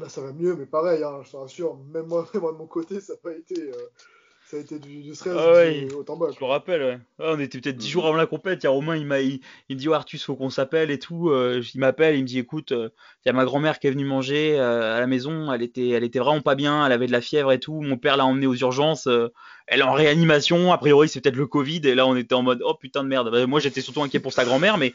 [0.00, 2.58] Là, ça va mieux, mais pareil, hein, je te rassure, même moi, même moi de
[2.58, 3.90] mon côté, ça n'a pas été, euh,
[4.52, 5.86] ça a été du, du stress Ah ouais.
[5.86, 6.26] du haut en bas.
[6.30, 6.98] Je me rappelle, ouais.
[7.18, 8.62] Ouais, on était peut-être 10 jours avant la compète.
[8.62, 9.40] Il y a Romain, il, m'a, il,
[9.70, 11.30] il me dit, oh, Artus, faut qu'on s'appelle et tout.
[11.30, 12.90] Euh, il m'appelle, il me dit, écoute, euh,
[13.24, 15.50] il y a ma grand-mère qui est venue manger euh, à la maison.
[15.50, 16.84] Elle était, elle était vraiment pas bien.
[16.84, 17.80] Elle avait de la fièvre et tout.
[17.80, 19.08] Mon père l'a emmenée aux urgences.
[19.68, 20.70] elle est en réanimation.
[20.70, 21.80] A priori, c'est peut-être le Covid.
[21.84, 23.30] Et là, on était en mode, oh putain de merde.
[23.30, 24.92] Bah, moi, j'étais surtout inquiet pour sa grand-mère, mais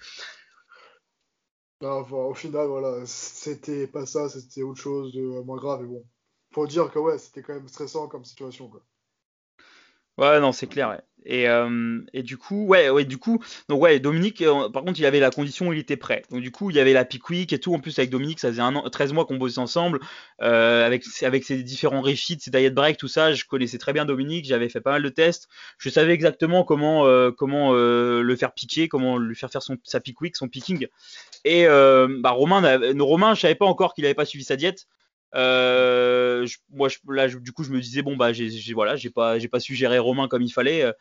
[1.82, 5.82] Non, enfin, au final, voilà, c'était pas ça, c'était autre chose de moins grave.
[5.82, 6.06] Et bon,
[6.54, 8.68] faut dire que ouais, c'était quand même stressant comme situation.
[8.70, 8.82] Quoi.
[10.18, 11.00] Ouais, non, c'est clair.
[11.48, 15.06] euh, et du coup, ouais, ouais, du coup, donc ouais, Dominique, euh, par contre, il
[15.06, 16.22] avait la condition, il était prêt.
[16.32, 17.74] Donc du coup, il y avait la pick week et tout.
[17.76, 20.00] En plus, avec Dominique, ça faisait un an, 13 mois qu'on bossait ensemble,
[20.42, 21.04] euh, avec
[21.44, 23.34] ses différents refits, ses diet break, tout ça.
[23.34, 25.50] Je connaissais très bien Dominique, j'avais fait pas mal de tests.
[25.78, 27.04] Je savais exactement comment
[27.74, 30.88] le faire piquer, comment lui faire faire son sa pick week, son picking.
[31.44, 34.88] Et bah Romain, Romain, je savais pas encore qu'il avait pas suivi sa diète.
[35.36, 38.74] Euh, je- moi, je, là, je- du coup, je me disais bon bah, j'ai, j'ai-
[38.74, 40.84] voilà, j'ai pas, j'ai pas su gérer Romain comme il fallait.
[40.84, 40.92] euh,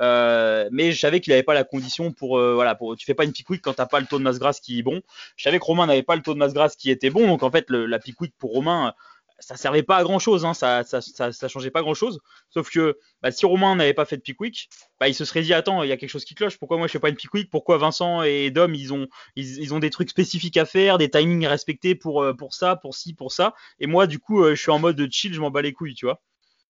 [0.00, 3.14] euh, mais je savais qu'il avait pas la condition pour, euh, voilà, pour, tu fais
[3.14, 5.02] pas une pick week quand t'as pas le taux de masse grasse qui est bon.
[5.36, 7.42] Je savais que Romain n'avait pas le taux de masse grasse qui était bon, donc
[7.42, 8.94] en fait, le- la pick week pour Romain,
[9.38, 12.20] ça servait pas à grand chose, hein, ça, ça, ça, ça changeait pas grand chose.
[12.50, 14.68] Sauf que bah, si Romain n'avait pas fait de pick week,
[15.00, 16.58] bah, il se serait dit attends, il y a quelque chose qui cloche.
[16.58, 19.58] Pourquoi moi je fais pas une pick week Pourquoi Vincent et Dom ils ont, ils,
[19.58, 22.76] ils ont des trucs spécifiques à faire, des timings à respecter pour, euh, pour ça,
[22.76, 23.54] pour ci, pour ça?
[23.80, 25.94] Et moi, du coup, euh, je suis en mode chill, je m'en bats les couilles,
[25.94, 26.20] tu vois.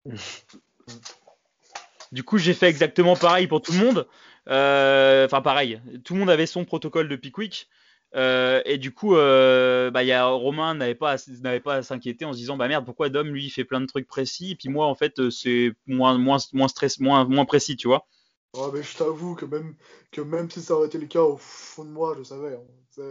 [2.13, 4.07] Du coup, j'ai fait exactement pareil pour tout le monde.
[4.49, 5.81] Euh, Enfin, pareil.
[6.05, 7.69] Tout le monde avait son protocole de Pickwick.
[8.17, 11.83] Euh, et du coup, euh, bah, y a, Romain n'avait pas, à- n'avait pas à
[11.83, 14.53] s'inquiéter en se disant bah merde, pourquoi Dom lui il fait plein de trucs précis
[14.53, 17.89] et puis moi en fait euh, c'est moins, moins, moins stress, moins, moins précis, tu
[17.89, 18.07] vois.
[18.55, 19.77] Ouais, mais je t'avoue que même,
[20.11, 22.55] que même si ça aurait été le cas au fond de moi, je savais.
[22.55, 23.03] hein.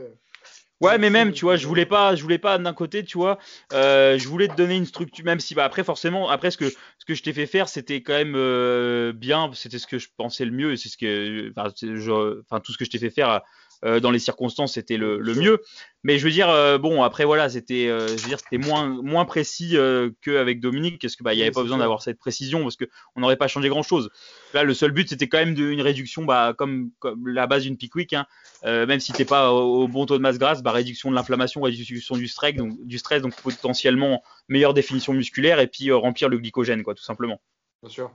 [0.81, 3.39] Ouais, mais même, tu vois, je voulais pas, je voulais pas d'un côté, tu vois,
[3.71, 6.69] euh, je voulais te donner une structure, même si, bah, après, forcément, après, ce que,
[6.69, 10.09] ce que je t'ai fait faire, c'était quand même euh, bien, c'était ce que je
[10.17, 12.89] pensais le mieux, et c'est ce que, enfin, c'est- je- enfin, tout ce que je
[12.89, 13.41] t'ai fait faire
[13.85, 15.61] euh, dans les circonstances, c'était le, le mieux.
[16.03, 18.87] Mais je veux dire, euh, bon, après, voilà, c'était, euh, je veux dire, c'était moins,
[18.87, 19.77] moins précis
[20.21, 22.75] qu'avec Dominique, parce que, bah, il y Oui, avait pas besoin d'avoir cette précision, parce
[22.75, 24.09] que on n'aurait pas changé grand chose.
[24.53, 27.63] Là, le seul but, c'était quand même de- une réduction, bah, comme, comme la base
[27.63, 28.25] d'une pick week, hein,
[28.63, 31.61] même si t'es pas au, au bon taux de masse grasse, bah, réduction de l'inflammation,
[31.61, 36.37] réduction du stress, donc du stress, donc potentiellement meilleure définition musculaire et puis remplir le
[36.37, 37.41] glycogène, quoi, tout simplement.
[37.83, 38.11] Bien sûr.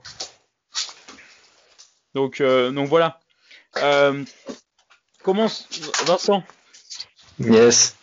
[2.13, 3.19] Donc, euh, donc voilà.
[3.77, 4.23] Euh,
[5.23, 5.47] comment,
[6.05, 6.43] Vincent,
[7.39, 7.95] Yes.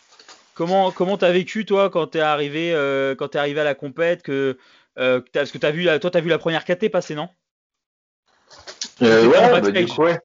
[0.55, 4.59] comment, comment t'as vécu toi quand t'es arrivé, euh, quand arrivé à la compète, que,
[4.99, 7.29] euh, parce que t'as vu, la- toi t'as vu la première KT passer, non?
[9.03, 10.19] Euh, ouais, bah, du coup, ouais.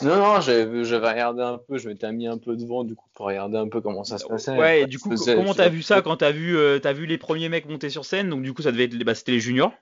[0.00, 3.26] Non, non, j'avais regardé un peu, je m'étais mis un peu devant du coup pour
[3.26, 4.56] regarder un peu comment ça se passait.
[4.56, 7.18] Ouais, et du coup, comment t'as vu ça quand t'as vu, euh, t'as vu les
[7.18, 9.72] premiers mecs monter sur scène, donc du coup ça devait être, bah, c'était les juniors.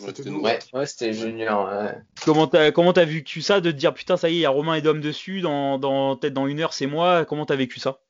[0.00, 0.30] Ouais, C'était.
[0.30, 1.68] Ouais, ouais, junior.
[1.68, 1.98] Ouais.
[2.24, 4.46] Comment t'as comment t'as vécu ça de te dire putain ça y est il y
[4.46, 7.56] a Romain et Dom dessus dans dans peut-être dans une heure c'est moi comment t'as
[7.56, 8.00] vécu ça?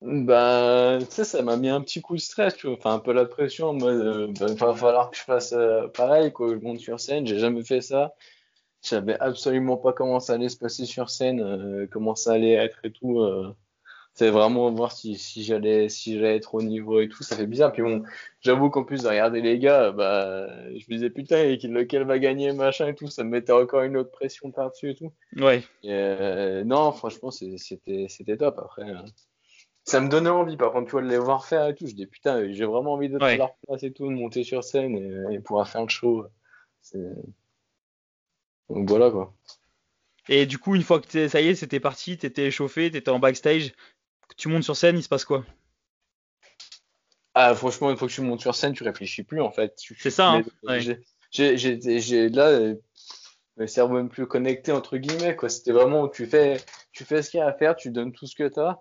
[0.00, 2.98] Bah, tu sais, ça m'a mis un petit coup de stress, tu vois, enfin un
[3.00, 6.50] peu la pression, en mode, euh, bah, va falloir que je fasse euh, pareil, quoi,
[6.50, 8.14] je monte sur scène, j'ai jamais fait ça,
[8.84, 12.52] je savais absolument pas comment ça allait se passer sur scène, euh, comment ça allait
[12.52, 13.54] être et tout, euh,
[14.18, 17.46] c'est vraiment voir si, si j'allais si j'allais être au niveau et tout, ça fait
[17.46, 18.02] bizarre, puis bon,
[18.40, 22.18] j'avoue qu'en plus de regarder les gars, bah, je me disais putain, et lequel va
[22.18, 25.12] gagner, machin et tout, ça me mettait encore une autre pression par-dessus et tout.
[25.36, 28.58] ouais Et, euh, non, franchement, c'était c'était top.
[28.58, 29.02] Après, euh,
[29.84, 31.86] ça me donnait envie, par contre, tu vois, de les voir faire et tout.
[31.86, 33.34] Je dis, putain, j'ai vraiment envie d'être Ouais.
[33.34, 36.26] à leur place et tout, de monter sur scène et, et pouvoir faire le show.
[38.68, 39.34] Donc voilà, quoi.
[40.28, 43.10] et du coup une fois que t'es- ça y est c'était parti t'étais échauffé t'étais
[43.10, 43.72] en backstage
[44.36, 45.44] tu montes sur scène il se passe quoi?
[47.34, 49.74] Ah, franchement, une fois que tu montes sur scène, tu réfléchis plus, en fait.
[49.98, 50.80] C'est ça, hein, ouais.
[51.30, 52.74] j'ai- là, euh,
[53.56, 55.48] le cerveau même plus connecté, entre guillemets, quoi.
[55.48, 56.56] C'était vraiment où tu fais,
[56.92, 58.80] tu fais ce qu'il y a à faire, tu donnes tout ce que tu as.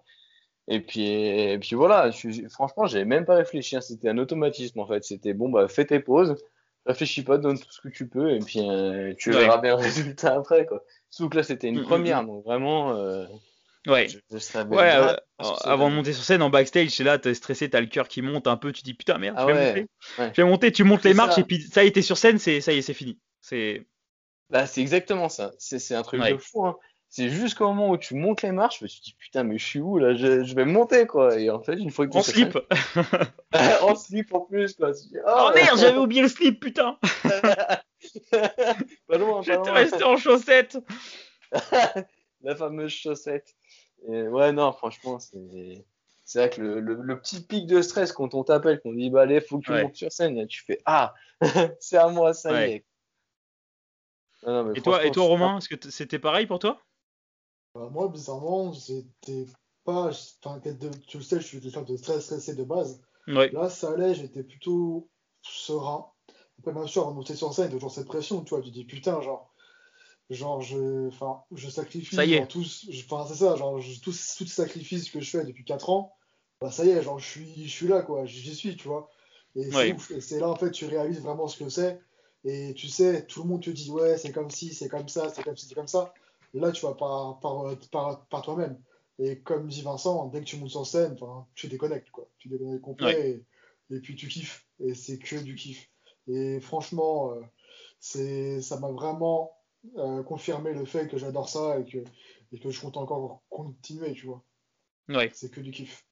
[0.67, 3.75] Et puis, et puis voilà, je- franchement, j'avais même pas réfléchi.
[3.77, 3.81] hein.
[3.81, 5.03] C'était un automatisme, en fait.
[5.03, 6.35] C'était bon, bah, fais tes pauses,
[6.85, 9.37] réfléchis pas, donne tout ce que tu peux, et puis euh, tu Ouais.
[9.41, 9.81] verras bien le
[10.15, 10.83] résultat après, quoi.
[11.09, 13.25] Surtout que là, c'était une Mm, mm, première, donc vraiment, euh,
[13.88, 14.07] ouais
[14.45, 15.15] euh,
[15.63, 18.21] avant de monter sur scène en backstage c'est là t'es stressé t'as le cœur qui
[18.21, 19.88] monte un peu tu dis putain merde Ah je vais ouais, monter
[20.19, 20.31] ouais.
[20.35, 21.41] je vais monter tu montes les marches ça.
[21.41, 23.85] et puis ça y est t'es sur scène c'est ça y est c'est fini c'est
[24.49, 25.51] Bah, c'est exactement ça.
[25.57, 26.75] C'est, un truc de fou, hein.
[27.09, 29.63] C'est jusqu'au moment où tu montes les marches, je me suis dit, putain, mais je
[29.65, 30.13] suis où, là?
[30.13, 31.39] Je, je vais monter, quoi.
[31.39, 32.57] Et en fait, une fois que en slip
[33.81, 34.91] en slip, en plus, quoi.
[34.91, 36.97] Tu dis, oh merde j'avais oublié le slip putain
[38.31, 40.77] pas loin, j'étais resté en chaussettes
[42.41, 43.55] La fameuse chaussette.
[44.07, 45.85] Et ouais, non, franchement, c'est,
[46.23, 49.09] c'est vrai que le, le, le petit pic de stress quand on t'appelle, qu'on dit,
[49.09, 49.83] bah, allez, faut que tu Ouais.
[49.83, 51.13] montes sur scène, tu fais, ah,
[51.79, 52.69] c'est à moi, ça Ouais.
[52.69, 52.85] y est.
[54.45, 56.79] Non, non, mais et toi et toi Romain est-ce que c'était pareil pour toi?
[57.73, 59.45] Bah, moi, bizarrement, j'étais
[59.83, 60.11] pas.
[60.43, 63.01] Enfin, de- tu le sais, je suis quelqu'un de très stressé de base.
[63.27, 65.09] ouais Là, ça allait, j'étais plutôt
[65.41, 66.07] serein.
[66.59, 68.61] Après, bien sûr, en monter sur scène, toujours cette pression, tu vois.
[68.61, 69.53] Tu dis, putain, genre,
[70.30, 72.47] genre je, enfin, je sacrifie Ça y est.
[72.47, 76.13] tous, enfin, c'est ça, genre, je- tous, les sacrifices que je fais depuis 4 ans,
[76.61, 79.09] bah, ça y est, genre, je suis, je suis là, quoi, j'y suis, tu vois.
[79.55, 80.39] Et c'est Ouais.
[80.39, 81.99] là, en fait, tu réalises vraiment ce que c'est.
[82.43, 85.30] Et tu sais, tout le monde te dit, ouais, c'est comme ci, c'est comme ça,
[85.30, 86.13] c'est comme ci, c'est comme ça.
[86.53, 88.80] Là, tu vas par, par, par, par toi-même.
[89.19, 92.30] Et comme dit Vincent, dès que tu montes sur scène, enfin, tu déconnectes, quoi.
[92.38, 93.43] Tu déconnectes complet
[93.89, 94.65] et, et puis tu kiffes.
[94.80, 95.89] Et c'est que du kiff.
[96.28, 97.41] Et franchement, euh,
[97.99, 99.56] c'est, ça m'a vraiment
[99.97, 101.97] euh, confirmé le fait que j'adore ça et que,
[102.51, 104.43] et que je compte encore continuer, tu vois.
[105.09, 106.03] ouais C'est que du kiff.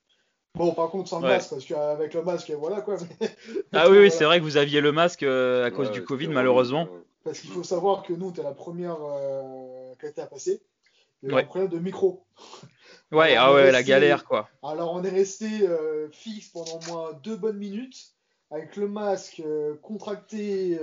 [0.56, 1.34] Bon, par contre, sans le Ouais.
[1.34, 2.96] masque, parce qu'avec le masque, voilà quoi.
[3.20, 3.28] mais-
[3.74, 4.10] ah oui oui Voilà.
[4.12, 6.88] c'est vrai que vous aviez le masque euh, à cause Ouais, du Covid malheureusement.
[7.24, 10.62] Parce qu'il faut savoir que nous, t'es la première euh, qui a été à passer.
[11.24, 12.26] Il y a un problème de micro.
[13.12, 16.86] ouais Alors, ah ouais la galère quoi Alors, on est resté euh, fixe pendant au
[16.92, 18.14] moins deux bonnes minutes,
[18.52, 20.80] avec le masque euh, contracté.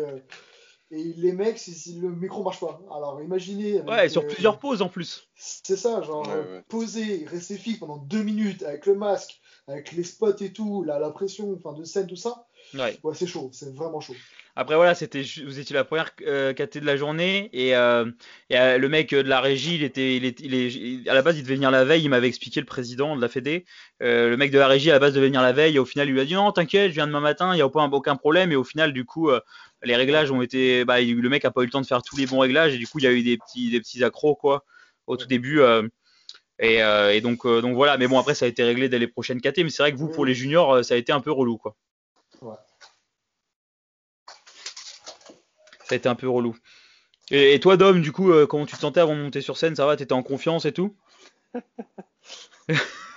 [0.93, 2.81] Et les mecs, si, si le micro marche pas.
[2.95, 3.79] Alors, imaginez.
[3.79, 6.63] avec, ouais sur euh, plusieurs pauses en plus C'est ça, genre Ouais, ouais.
[6.69, 10.99] poser, rester fixe pendant deux minutes avec le masque, avec les spots et tout, la,
[10.99, 12.99] la pression, enfin de scène, tout ça, Ouais.
[13.03, 14.15] ouais, c'est chaud, c'est vraiment chaud.
[14.55, 18.11] Après voilà, c'était vous étiez la première euh, KT de la journée et, euh,
[18.51, 21.09] et, euh, le mec euh, de la régie, il était, il est, il est, il-
[21.09, 23.29] à la base il devait venir la veille, il m'avait expliqué le président de la
[23.29, 23.65] Fédé.
[24.01, 26.07] Le mec de la régie à la base devait venir la veille et au final
[26.09, 28.17] il lui a dit non t'inquiète, je viens demain matin, il y a aucun, aucun
[28.17, 29.31] problème et au final du coup
[29.83, 32.17] les réglages ont été, bah le mec a pas eu le temps de faire tous
[32.19, 34.35] les bons réglages et du coup il y a eu des petits, des petits accros
[34.37, 34.65] quoi
[35.07, 35.63] au tout début.
[36.59, 39.41] et, et donc, donc voilà, mais bon après ça a été réglé dès les prochaines
[39.41, 41.57] KT, mais c'est vrai que vous pour les juniors ça a été un peu relou
[41.57, 41.75] quoi.
[42.43, 42.57] Ouais.
[45.85, 46.57] Ça a été un peu relou.
[47.31, 49.57] Et, et toi, Dom, du coup, euh, comment tu te sentais avant de monter sur
[49.57, 49.77] scène?
[49.77, 49.97] Ça va?
[49.97, 50.95] T'étais en confiance et tout?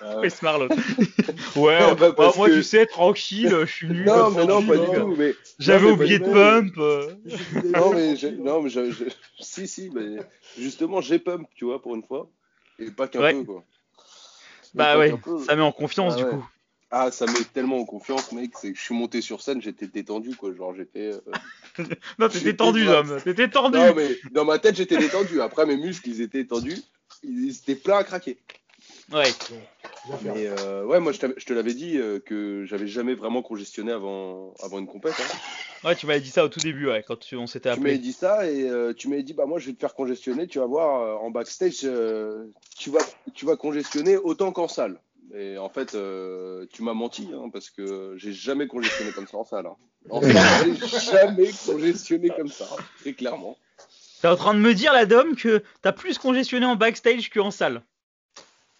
[0.01, 0.29] Ah Oui,
[1.55, 4.05] ouais, Non, bah, bah, moi, que- tu sais, tranquille, je suis nul.
[4.05, 5.15] Non, mais non, pas du tout.
[5.17, 6.77] Mais, J'avais oublié de pump.
[6.77, 7.15] euh.
[7.63, 9.05] Non, mais, non, mais je- je-
[9.39, 10.17] si, si, mais
[10.57, 12.29] justement, j'ai pump, tu vois, pour une fois.
[12.77, 13.33] Et pas qu'un Ouais.
[13.33, 13.63] peu, quoi.
[14.73, 15.39] Bah ouais, peu.
[15.39, 16.29] ça met en confiance Ah du ouais.
[16.31, 16.45] coup.
[16.97, 18.51] Ah, ça met tellement en confiance, mec.
[18.57, 20.53] C'est que je suis monté sur scène, j'étais détendu, quoi.
[20.55, 21.11] Genre, j'étais.
[21.11, 21.19] euh,
[22.19, 23.17] Non, t'étais J'étais tendu, Dom.
[23.21, 23.77] T'étais tendu.
[23.77, 25.41] Non, mais dans ma tête, j'étais détendu.
[25.41, 26.77] Après, mes muscles, ils étaient tendus.
[27.21, 28.37] Ils ils étaient pleins à craquer.
[29.11, 29.29] Ouais.
[30.23, 34.53] Mais euh, ouais, moi, je, te l'avais dit euh, que j'avais jamais vraiment congestionné avant,
[34.63, 35.15] avant une compète.
[35.19, 35.87] hein.
[35.87, 37.95] Ouais, tu m'avais dit ça au tout début, ouais, quand tu- on s'était Tu m'avais
[37.95, 37.97] appelé.
[38.03, 40.57] dit ça et euh, tu m'avais dit bah moi je vais te faire congestionner, tu
[40.59, 43.01] vas voir euh, en backstage euh, tu vas
[43.35, 44.99] tu vas congestionner autant qu'en salle.
[45.33, 49.37] Et en fait euh, tu m'as menti hein, parce que j'ai jamais congestionné comme ça
[49.37, 49.65] en salle.
[49.65, 49.75] hein.
[50.09, 52.67] En salle, j'ai jamais congestionné comme ça,
[52.99, 53.57] très clairement.
[54.21, 57.51] T'es en train de me dire, la Dom, que t'as plus congestionné en backstage qu'en
[57.51, 57.83] salle.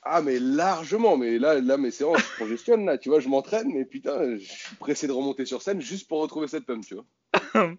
[0.04, 3.72] Ah mais largement, mais là là mes séances je congestionne là, tu vois, je m'entraîne
[3.74, 6.94] mais putain, je suis pressé de remonter sur scène juste pour retrouver cette pump, tu
[6.94, 7.06] vois.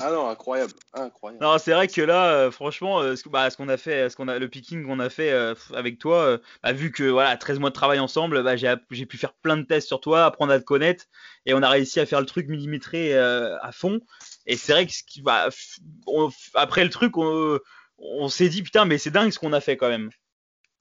[0.00, 1.44] ah non, incroyable, incroyable.
[1.44, 4.16] Non, c'est vrai que là, euh, franchement, euh, ce bah, ce qu'on a fait, ce
[4.16, 7.36] qu'on a, le picking qu'on a fait euh, avec toi, euh, bah, vu que voilà,
[7.36, 10.52] 13 mois de travail ensemble, bah, j'ai, pu faire plein de tests sur toi, apprendre
[10.52, 11.06] à te connaître,
[11.46, 14.00] et on a réussi à faire le truc millimétré euh, à fond.
[14.46, 17.58] Et c'est vrai que ce qui, bah, f- on- f- après le truc, on,
[17.98, 20.10] on s'est dit putain, mais c'est dingue ce qu'on a fait quand même.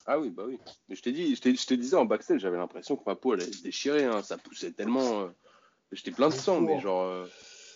[0.06, 0.60] Ah oui, bah oui.
[0.89, 3.16] Mais je t'ai dit, je t'ai- je te disais en backstage, j'avais l'impression que ma
[3.16, 4.22] peau allait se déchirer, hein.
[4.22, 5.22] ça poussait tellement.
[5.22, 5.28] euh,
[5.94, 7.06] J'étais plein de sang, mais genre.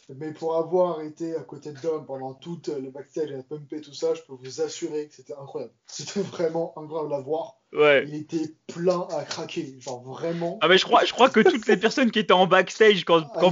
[0.09, 3.81] Mais pour avoir été à côté de Dom pendant tout euh, le backstage à pumper
[3.81, 5.73] tout ça, je peux vous assurer que c'était incroyable.
[5.85, 7.59] C'était vraiment incroyable à voir.
[7.73, 8.05] Ouais.
[8.07, 10.57] Il était plein à craquer, genre vraiment.
[10.61, 13.23] Ah mais je crois, je crois que toutes les personnes qui étaient en backstage quand
[13.35, 13.51] Ah, quand,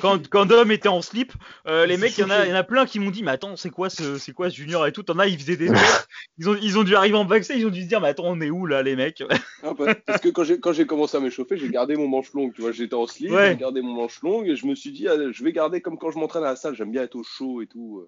[0.00, 1.32] quand, quand Dom était en slip,
[1.66, 3.22] euh, les mecs, il y en a, il y en a plein qui m'ont dit
[3.22, 5.02] mais attends c'est quoi ce, c'est quoi ce Junior et tout?
[5.02, 6.08] T'en as ils faisaient des tests.
[6.38, 8.26] Ils ont, ils ont dû arriver en backstage, ils ont dû se dire mais attends
[8.26, 9.22] on est où là les mecs?
[9.62, 12.32] non, parce parce que quand j'ai quand j'ai commencé à m'échauffer, j'ai gardé mon manche
[12.34, 13.52] longue, tu vois, j'étais en slip, Ouais.
[13.52, 15.96] j'ai gardé mon manche longue et je me suis dit, ah, je vais garder comme
[15.96, 18.06] quand je m'entraîne à la salle, j'aime bien être au chaud et tout.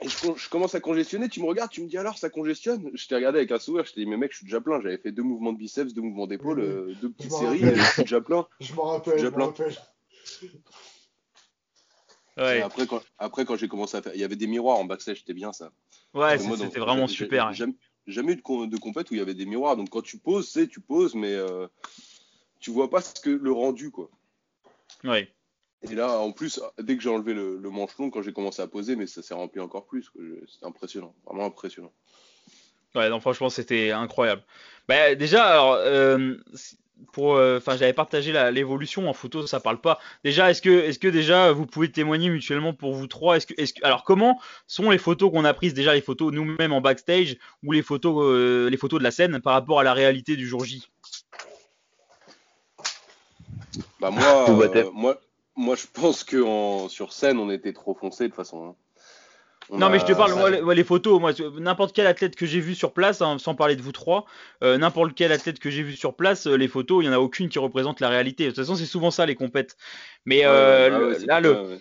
[0.00, 2.88] Et je, commence à congestionner, tu me regardes, tu me dis alors ça congestionne?
[2.94, 4.80] Je t'ai regardé avec un sourire, je t'ai dit mais mec je suis déjà plein,
[4.80, 6.72] j'avais fait deux mouvements de biceps, deux mouvements d'épaule, Oui, oui.
[6.72, 8.46] euh, deux petites séries, je suis déjà plein.
[8.60, 9.76] Je m'en rappelle, je m'en rappelle.
[12.36, 14.84] Ouais, après quand, après quand j'ai commencé à faire, il y avait des miroirs en
[14.84, 15.72] backstage, c'était bien ça.
[16.14, 17.52] ouais, c'était vraiment j'ai- super.
[17.52, 17.66] j'ai.
[18.06, 19.76] Jamais, eu de, com- de compète où il y avait des miroirs.
[19.76, 21.66] Donc quand tu poses, tu sais, tu poses, mais euh,
[22.58, 24.08] tu vois pas ce que le rendu quoi.
[25.04, 25.30] Ouais.
[25.82, 28.60] Et là, en plus, dès que j'ai enlevé le, le manche long, quand j'ai commencé
[28.60, 30.10] à poser, mais ça s'est rempli encore plus.
[30.50, 31.92] C'était impressionnant, vraiment impressionnant.
[32.94, 34.42] Ouais, non, franchement, c'était incroyable.
[34.88, 36.34] Bah, déjà, alors, euh,
[37.12, 40.00] pour, euh, enfin, j'avais partagé l'évolution en photo, ça parle pas.
[40.24, 43.36] Déjà, est-ce que, est-ce que déjà, vous pouvez témoigner mutuellement pour vous trois?
[43.36, 46.32] Est-ce que, est-ce que, alors, comment sont les photos qu'on a prises déjà, les photos
[46.32, 49.84] nous-mêmes en backstage ou les photos, euh, les photos de la scène par rapport à
[49.84, 50.88] la réalité du jour J?
[54.00, 55.20] Bah moi, euh, moi,
[55.58, 58.68] moi, je pense que en- sur scène, on était trop foncé de toute façon.
[58.68, 58.74] hein.
[59.70, 60.32] On Non, mais je te parle,
[60.62, 63.76] moi, les, photos, moi, n'importe quel athlète que j'ai vu sur place, hein, sans parler
[63.76, 64.24] de vous trois,
[64.62, 67.18] euh, n'importe quel athlète que j'ai vu sur place, euh, les photos, il n'y en
[67.18, 68.44] a aucune qui représente la réalité.
[68.44, 69.76] De toute façon, c'est souvent ça les compètes.
[70.24, 71.80] Mais euh, ouais, là, le.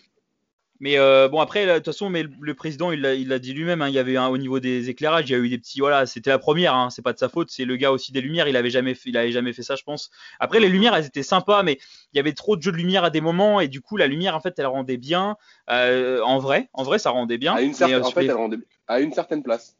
[0.80, 3.82] Mais euh, bon après, de toute façon, mais le, le président, il l'a dit lui-même.
[3.82, 5.80] hein, il y avait un, au niveau des éclairages, il y a eu des petits.
[5.80, 6.76] Voilà, c'était la première.
[6.76, 7.50] Hein, c'est pas de sa faute.
[7.50, 8.48] C'est le gars aussi des lumières.
[8.48, 10.12] Il avait jamais, fait, il avait jamais fait ça, je pense.
[10.40, 11.80] Après, les lumières, elles étaient sympas, mais
[12.14, 14.08] il y avait trop de jeux de lumière à des moments et du coup, la
[14.08, 15.36] lumière, en fait, elle rendait bien.
[15.70, 17.56] euh, en vrai, en vrai, ça rendait bien.
[17.56, 18.58] À une mais, certaine, euh, en fait, les- elle rendait
[18.88, 19.76] à une certaine place.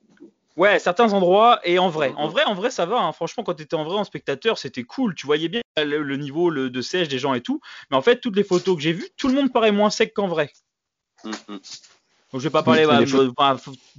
[0.56, 2.12] Ouais, à certains endroits et en vrai.
[2.18, 3.00] En vrai, en vrai, ça va.
[3.00, 3.12] hein.
[3.12, 5.14] Franchement, quand tu étais en vrai en spectateur, c'était cool.
[5.14, 7.62] Tu voyais bien le, le niveau le- de sèche des gens et tout.
[7.92, 10.16] Mais en fait, toutes les photos que j'ai vues, tout le monde paraît moins sec
[10.16, 10.50] qu'en vrai.
[12.34, 12.82] Donc je vais pas parler.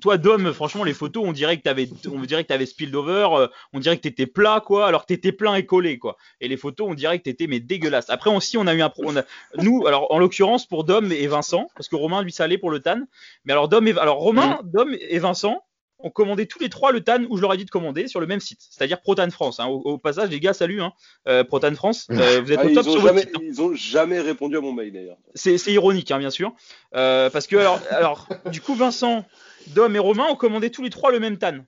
[0.02, 3.26] Toi, Dom, franchement, les photos, on dirait que t'avais, on dirait que t'avais spilled over.
[3.32, 4.86] euh, on dirait que t'étais plat, quoi.
[4.86, 6.18] Alors t'étais plein et collé, quoi.
[6.42, 8.10] Et les photos, on dirait que t'étais mais dégueulasse.
[8.10, 9.22] Après aussi, on a eu un, pro- on a,
[9.56, 12.70] nous, alors en l'occurrence pour Dom et Vincent, parce que Romain lui ça allait pour
[12.70, 13.00] le tan.
[13.46, 15.64] Mais alors Dom et, alors Romain, Dom et Vincent,
[16.01, 18.20] ont commandé tous les trois le TAN où je leur ai dit de commander sur
[18.20, 19.59] le même site, c'est-à-dire Protan France.
[19.61, 19.66] hein.
[19.66, 20.92] Au, au passage, les gars, salut, hein.
[21.26, 23.30] Euh, Protan France, euh, vous êtes Ah, au ils, top sur votre jamais, site.
[23.36, 23.40] hein.
[23.42, 25.16] ils ont jamais répondu à mon mail d'ailleurs.
[25.34, 26.53] C'est ironique, hein, bien sûr.
[26.94, 29.24] Euh, parce que, alors, alors, du coup, Vincent,
[29.68, 31.59] Dom et Romain ont commandé tous les trois le même TAN.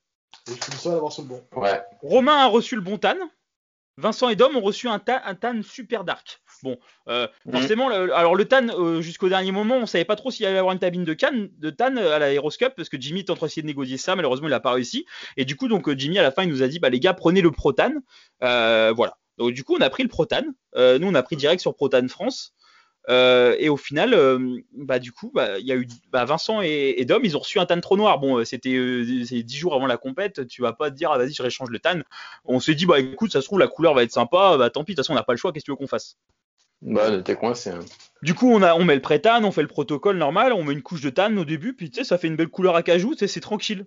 [0.49, 1.43] Et le bon.
[1.57, 1.83] Ouais.
[2.03, 3.17] Romain a reçu le bon TAN.
[3.97, 6.41] Vincent et Dom ont reçu un, ta- un TAN super dark.
[6.63, 7.53] Bon, euh, Mhm.
[7.53, 10.57] forcément, le- alors le TAN, euh, jusqu'au dernier moment, on savait pas trop s'il allait
[10.57, 13.37] y avoir une cabine de, TAN euh, à la Cup parce que Jimmy est en
[13.37, 14.17] train de négocier ça.
[14.17, 15.07] Malheureusement, il a pas réussi.
[15.37, 17.15] Et du coup, donc Jimmy à la fin, il nous a dit, bah les gars,
[17.15, 17.93] prenez le Pro TAN.
[18.43, 19.17] Euh, voilà.
[19.39, 20.43] Donc du coup, on a pris le Pro TAN.
[20.77, 22.53] Euh, nous, on a pris direct sur Pro TAN France.
[23.09, 26.61] Euh, et au final, euh, bah du coup, bah il y a eu bah, Vincent
[26.61, 28.19] et, et Dom, ils ont reçu un tan trop noir.
[28.19, 30.47] Bon, c'était euh, c'est dix jours avant la compète.
[30.47, 32.03] Tu vas pas te dire, ah, vas-y, je réchange le tan.
[32.45, 34.57] On s'est dit, bah écoute, ça se trouve la couleur va être sympa.
[34.59, 35.51] Bah tant pis, de toute façon, on n'a pas le choix.
[35.53, 36.19] Qu'est-ce que tu veux qu'on fasse?
[36.83, 37.71] Bah, t'es coincé.
[37.71, 37.81] Hein.
[38.23, 40.73] Du coup, on a, on met le pré-tan, on fait le protocole normal, on met
[40.75, 42.83] une couche de tan au début, puis tu sais, ça fait une belle couleur à
[42.83, 43.87] cajou, tu sais, c'est tranquille.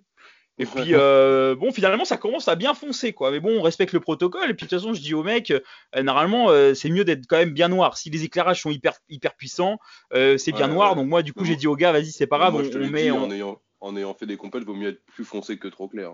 [0.59, 3.31] Et puis, euh, bon, finalement, ça commence à bien foncer, quoi.
[3.31, 4.51] Mais bon, on respecte le protocole.
[4.51, 7.25] Et puis, de toute façon, je dis au mec, euh, normalement, euh, c'est mieux d'être
[7.27, 7.97] quand même bien noir.
[7.97, 9.79] Si les éclairages sont hyper, hyper puissants,
[10.13, 10.91] euh, c'est bien Ouais, noir.
[10.91, 10.97] ouais.
[10.97, 12.69] Donc, moi, du coup, j'ai dit au gars, vas-y, c'est pas grave, Moi, on, je
[12.69, 13.03] te on met.
[13.05, 15.67] dit, on- en, ayant, en ayant fait des compètes, vaut mieux être plus foncé que
[15.67, 16.11] trop clair.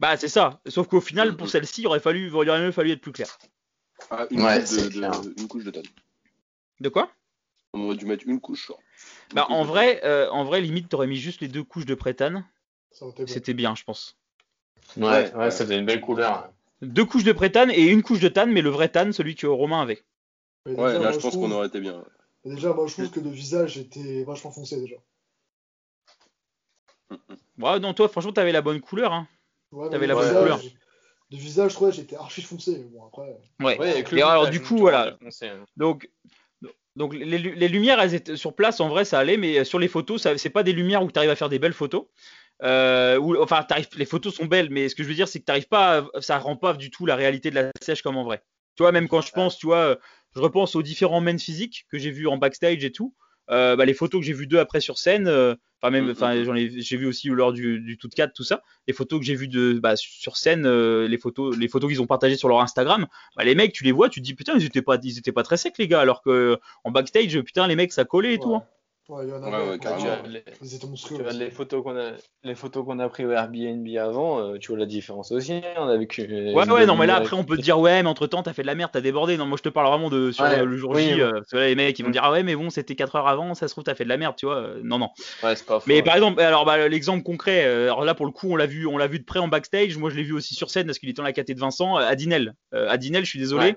[0.00, 0.60] Bah, c'est ça.
[0.66, 3.38] Sauf qu'au final, pour celle-ci, il aurait fallu, il aurait mieux fallu être plus clair.
[4.10, 5.12] Ah, une, Ouais, couche de, de- clair.
[5.38, 5.84] une couche de tanne.
[6.80, 7.10] De quoi?
[7.72, 8.70] On aurait dû mettre une couche.
[8.70, 11.86] Une Bah, couche en vrai, euh, en vrai, limite, t'aurais mis juste les deux couches
[11.86, 12.44] de prétane.
[13.26, 14.16] C'était bien, je pense.
[14.96, 16.50] Ouais, Ouais, ouais, ça faisait une belle couleur.
[16.82, 19.46] Deux couches de prétane et une couche de tan, mais le vrai tan, celui que
[19.46, 20.02] Romain avait.
[20.64, 22.04] Mais Ouais, déjà, là, moi, je pense trouve- qu'on aurait été bien.
[22.44, 24.96] Déjà, moi, je trouve que le visage était vachement foncé déjà.
[27.58, 29.12] Ouais, non, toi, franchement, t'avais la bonne couleur.
[29.12, 29.26] Hein.
[29.72, 30.60] Ouais, T'avais la bonne visage- couleur.
[31.30, 32.86] Le visage, je trouvais, j'étais archi foncé.
[32.92, 33.36] Bon, après.
[33.60, 33.90] Ouais.
[33.90, 35.16] avec Et alors, du coup, voilà.
[35.22, 35.64] Foncé, hein.
[35.76, 36.08] Donc,
[36.94, 39.88] donc les, les lumières, elles étaient sur place, en vrai, ça allait, mais sur les
[39.88, 42.06] photos, ça, c'est pas des lumières où tu arrives à faire des belles photos.
[42.62, 45.40] Euh, où, enfin, t'arrives- les photos sont belles, mais ce que je veux dire, c'est
[45.40, 48.16] que t'arrives pas, à- ça rend pas du tout la réalité de la sèche comme
[48.16, 48.42] en vrai.
[48.76, 49.98] Tu vois, même quand je pense, tu vois,
[50.34, 53.14] je repense aux différents men physiques que j'ai vus en backstage et tout.
[53.50, 56.10] euh, bah, les photos que j'ai vues d'eux après sur scène, euh, enfin même, Mhm.
[56.12, 58.62] enfin j'en ai, j'ai vu aussi lors du, du tout 4 tout ça.
[58.88, 62.00] Les photos que j'ai vues de, bah, sur scène, euh, les photos, les photos qu'ils
[62.02, 63.06] ont partagées sur leur Instagram,
[63.36, 65.32] bah, les mecs, tu les vois, tu te dis putain, ils étaient pas, ils étaient
[65.32, 68.38] pas très secs les gars, alors que en backstage, putain, les mecs, ça collait et
[68.38, 68.54] tout.
[68.54, 68.62] Hein.
[69.08, 69.56] Ouais, il y en avait.
[69.56, 70.22] ouais, ouais, carrément.
[70.26, 71.18] Les- Ils étaient tu monstrueux.
[71.22, 71.38] vois aussi.
[71.38, 72.10] les photos qu'on a,
[72.42, 75.52] les photos qu'on a pris au Airbnb avant, euh, tu vois la différence aussi.
[75.52, 76.22] hein, On a vécu.
[76.22, 78.52] Ouais, ouais, non, mais là, après, on peut te dire, ouais, mais entre temps, t'as
[78.52, 79.36] fait de la merde, t'as débordé.
[79.36, 81.20] Non, moi, je te parle vraiment de sur Ouais, le jour oui, J.
[81.22, 82.12] euh, parce que là, les mecs, ils vont Mm.
[82.12, 84.08] dire, ah ouais, mais bon, c'était 4 heures avant, ça se trouve, t'as fait de
[84.08, 84.56] la merde, tu vois.
[84.56, 85.10] euh, non, non.
[85.44, 85.84] Ouais, c'est pas faux.
[85.86, 86.02] Mais ouais.
[86.02, 88.98] par exemple, alors, bah, l'exemple concret, alors là, pour le coup, on l'a vu, on
[88.98, 89.96] l'a vu de près en backstage.
[89.98, 91.94] Moi, je l'ai vu aussi sur scène parce qu'il était dans la caté de Vincent,
[91.94, 92.54] Adinel.
[92.72, 93.76] Adinel, je suis désolé.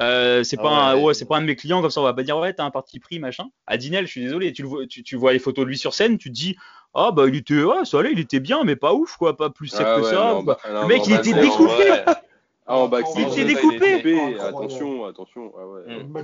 [0.00, 1.02] Euh, c'est Ah pas un, ouais.
[1.02, 2.64] ouais, c'est pas un de mes clients comme ça on va pas dire ouais t'as
[2.64, 5.38] un parti pris machin Adinel je suis désolé tu le vois tu, tu vois les
[5.38, 6.56] photos de lui sur scène tu te dis
[6.94, 9.50] ah bah il était ouais ça allait il était bien mais pas ouf quoi pas
[9.50, 11.40] plus sec Ah que ouais, ça non, bah, bah, non, le mec, non, il était
[11.40, 11.90] découpé.
[11.90, 12.04] Ouais.
[12.66, 14.38] Ah, en backstage, Il était découpé.
[14.40, 15.52] Attention, attention.
[15.54, 15.98] Ah ouais.
[16.02, 16.16] Mm.
[16.16, 16.22] Ouais.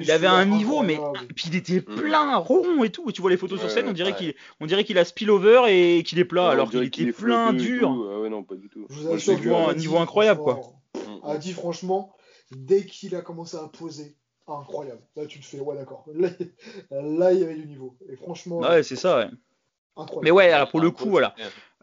[0.00, 0.98] il avait un musculaire niveau mais
[1.36, 1.96] puis il était Mm.
[1.96, 4.16] plein rond et tout et tu vois les photos sur Ouais, scène on dirait ouais.
[4.16, 7.52] qu'il on dirait qu'il a spillover et qu'il est plat alors qu'il était est plein
[7.52, 7.94] dur.
[8.10, 8.86] Ah ouais, non, pas du tout.
[8.88, 10.60] Je vous assure Adi, niveau incroyable, quoi.
[10.94, 11.28] Mm.
[11.28, 12.14] Adi, franchement,
[12.56, 15.00] dès qu'il a commencé à poser, incroyable.
[15.16, 16.04] Là, tu te fais, ouais, d'accord.
[16.14, 16.28] Là,
[16.90, 17.96] là, il y avait du niveau.
[18.10, 19.30] Et franchement, ouais c'est ça ouais.
[19.96, 20.24] incroyable.
[20.24, 21.34] mais ouais alors pour le coup voilà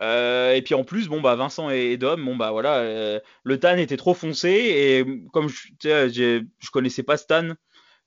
[0.02, 3.20] Euh, et puis en plus, bon bah Vincent et, et Dom, bon bah voilà, euh,
[3.44, 7.50] le tan était trop foncé et comme je, je connaissais pas Stan,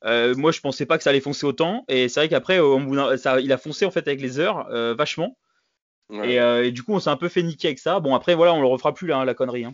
[0.07, 2.59] euh, moi je pensais pas que ça allait foncer autant et c'est vrai qu'après
[3.43, 5.37] il a foncé en fait avec les heures euh, vachement
[6.09, 6.33] Ouais.
[6.33, 8.01] et, euh, et du coup on s'est un peu fait niquer avec ça.
[8.01, 9.65] Bon après voilà, on le refera plus là hein, la connerie.
[9.65, 9.73] hein.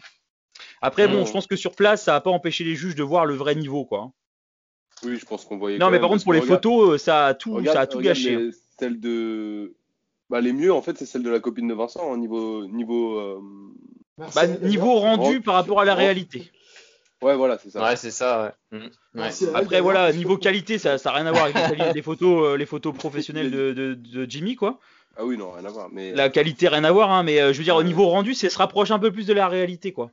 [0.83, 1.25] Après bon, Non.
[1.27, 3.55] je pense que sur place ça a pas empêché les juges de voir le vrai
[3.55, 4.01] niveau quoi.
[4.01, 4.13] hein.
[5.05, 5.79] Oui, je pense qu'on voyait.
[5.79, 7.87] Non mais par contre pour les regarde- photos euh, ça a tout, regarde- ça a
[7.87, 8.35] tout gâché.
[8.35, 8.39] hein.
[8.41, 9.75] les- Celles de.
[10.31, 12.67] Bah, les mieux, en fait, c'est celle de la copine de Vincent, hein, niveau.
[12.67, 13.41] niveau euh,
[14.35, 16.51] Bah, niveau rendu par rapport à la réalité.
[17.23, 17.83] Ouais, voilà, c'est ça.
[17.83, 18.79] Ouais, c'est ça, ouais.
[18.79, 18.83] Mm.
[18.85, 18.91] Ouais.
[19.15, 21.93] Merci, Adi, Après voilà, niveau qualité, ça ça a rien à voir avec la qualité
[21.93, 24.79] des photos, euh, les photos professionnelles de, de, de Jimmy quoi.
[25.17, 25.89] Ah oui, non, rien à voir.
[25.91, 26.13] Mais.
[26.13, 28.49] La qualité rien à voir, hein, mais euh, je veux dire au niveau rendu, ça
[28.49, 30.13] se rapproche un peu plus de la réalité quoi.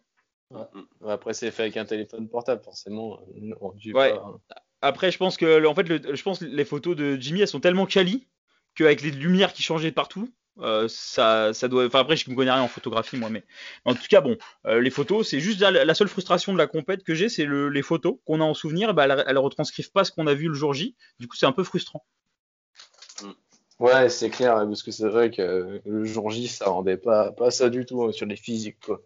[0.51, 3.19] Ouais, Après, c'est fait avec un téléphone portable, forcément.
[3.37, 4.13] euh, Ouais.
[4.13, 4.37] pas-
[4.81, 7.47] Après, je pense que en fait, le- je pense que les photos de Jimmy elles
[7.47, 8.27] sont tellement quali
[8.75, 10.29] qu'avec les lumières qui changeaient partout,
[10.59, 11.85] euh, ça, ça doit.
[11.87, 13.43] Enfin après, je me connais rien en photographie moi, mais
[13.85, 14.37] en tout cas bon,
[14.67, 17.45] euh, les photos, c'est juste la, la seule frustration de la compète que j'ai, c'est
[17.45, 20.35] le- les photos qu'on a en souvenir, bah, elles, elles retranscrivent pas ce qu'on a
[20.35, 20.95] vu le jour J.
[21.19, 22.05] Du coup, c'est un peu frustrant.
[23.79, 27.51] Ouais, c'est clair, parce que c'est vrai que le jour J, ça rendait pas, pas
[27.51, 29.01] ça du tout hein, sur les physiques, quoi.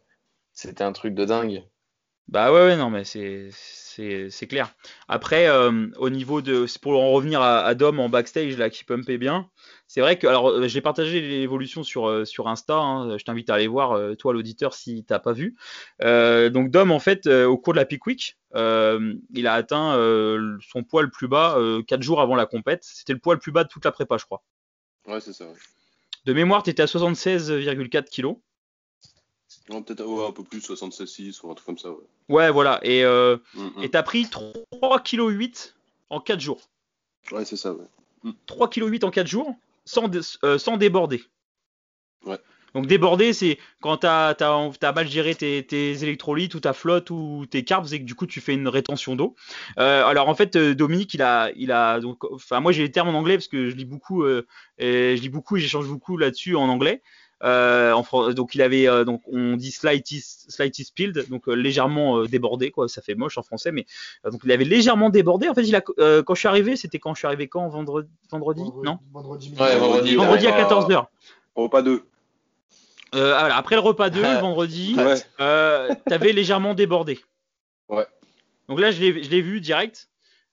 [0.62, 1.64] C'était un truc de dingue.
[2.28, 4.76] Bah ouais, ouais non mais c'est clair.
[5.07, 8.70] Après, euh, au niveau de, c'est pour en revenir à, à Dom en backstage là
[8.70, 9.49] qui pumpait bien,
[9.88, 12.76] c'est vrai que alors euh, j'ai partagé l'évolution sur euh, sur Insta.
[12.76, 15.55] hein, je t'invite à aller voir toi l'auditeur si t'as pas vu.
[16.03, 19.93] Euh, donc Dom en fait euh, au cours de la Peak Week, il a atteint
[20.62, 22.84] son poids le plus bas euh, 4 jours avant la compète.
[22.84, 24.43] C'était le poids le plus bas de toute la prépa, je crois.
[25.07, 25.45] Ouais, c'est ça.
[25.45, 25.53] ouais.
[26.26, 28.36] De mémoire, t'étais à 76,4 kilos.
[29.70, 31.90] Peut-être ouais, un peu plus, 76,6 ou un truc comme ça.
[31.92, 31.98] Ouais.
[32.30, 32.80] Ouais, voilà.
[32.84, 33.90] Et euh, Mm, mm.
[33.90, 35.74] t'as pris 3,8 kg
[36.10, 36.62] en 4 jours.
[37.32, 37.74] Ouais, c'est ça.
[37.74, 38.32] Ouais.
[38.48, 39.56] 3,8 kg en 4 jours
[39.86, 41.24] sans, dé- euh, sans déborder.
[42.26, 42.38] Ouais.
[42.76, 47.46] Donc déborder, c'est quand tu as, mal géré tes, tes électrolytes ou ta flotte ou
[47.50, 49.36] tes carbs et que du coup tu fais une rétention d'eau.
[49.80, 52.92] Euh, alors en fait, euh, Dominique, il a, il a donc, enfin moi j'ai les
[52.92, 54.46] termes en anglais parce que je lis beaucoup, euh,
[54.78, 57.02] et je lis beaucoup et j'échange beaucoup là-dessus en anglais.
[57.42, 62.18] Euh, en donc il avait, euh, donc on dit slightly, slightly spilled, donc euh, légèrement
[62.20, 62.90] euh, débordé quoi.
[62.90, 63.86] Ça fait moche en français, mais
[64.26, 65.48] euh, donc il avait légèrement débordé.
[65.48, 67.68] En fait, il a, euh, quand je suis arrivé, c'était quand je suis arrivé quand
[67.70, 69.00] vendredi, vendredi, non?
[69.14, 69.54] Vendredi.
[69.60, 70.16] Ouais, vendredi.
[70.16, 70.64] Vendredi à Ouais.
[70.64, 71.06] 14h.
[71.56, 72.04] Repas 2.
[73.16, 75.16] Euh, voilà, après le repas 2, le vendredi, Ouais.
[75.40, 77.20] euh, t'avais légèrement débordé.
[77.88, 78.06] Ouais.
[78.68, 80.10] Donc là, je l'ai vu direct.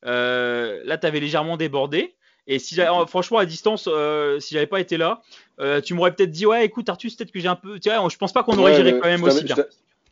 [0.06, 2.14] Euh, là, t'avais légèrement débordé.
[2.46, 5.20] Et si j'avais- franchement, à distance, euh, si j'avais pas été là,
[5.60, 7.78] euh, tu m'aurais peut-être dit, ouais, écoute, Artus, peut-être que j'ai un peu.
[7.80, 9.56] Tu vois, je pense pas qu'on aurait Ouais, géré quand même aussi bien.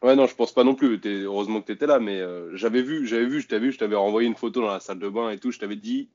[0.03, 1.01] Ouais, non, je pense pas non plus.
[1.05, 3.79] Heureusement que tu étais là, mais euh, j'avais vu, j'avais vu, je t'avais vu, je
[3.79, 5.51] t'avais renvoyé une photo dans la salle de bain et tout.
[5.53, 6.09] Je t'avais dit,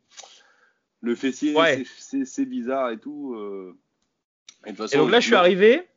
[1.02, 1.84] le fessier, Ouais.
[1.98, 3.34] c'est- bizarre et tout.
[3.36, 3.76] euh.
[4.66, 5.88] Et, de donc là, je tu suis arrivé.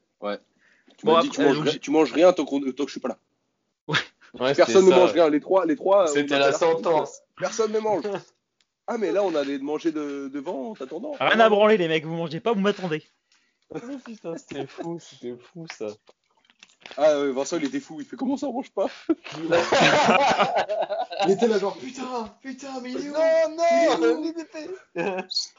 [0.98, 2.60] Tu m'as Bon, dit, après, tu manges, donc rien- j'ai- tu manges rien tant, que
[2.86, 3.18] je suis pas là.
[3.88, 4.96] Ouais, Personne ne ça.
[4.96, 5.28] mange rien.
[5.28, 6.06] Les trois, les trois.
[6.06, 7.20] C'était la sentence.
[7.36, 8.04] Personne ne mange.
[8.86, 11.12] Ah, mais là, on allait manger de, devant en t'attendant.
[11.18, 13.02] Rien à branler, les mecs, vous mangez pas, vous m'attendez.
[14.04, 15.86] Putain, c'était fou, c'était fou ça.
[16.96, 18.00] Ah, ouais, Vincent, il était fou.
[18.00, 18.88] Il fait comment ça, on mange pas?
[21.24, 23.12] Il était là genre putain, putain, mais il est où?
[23.12, 24.34] Non, mais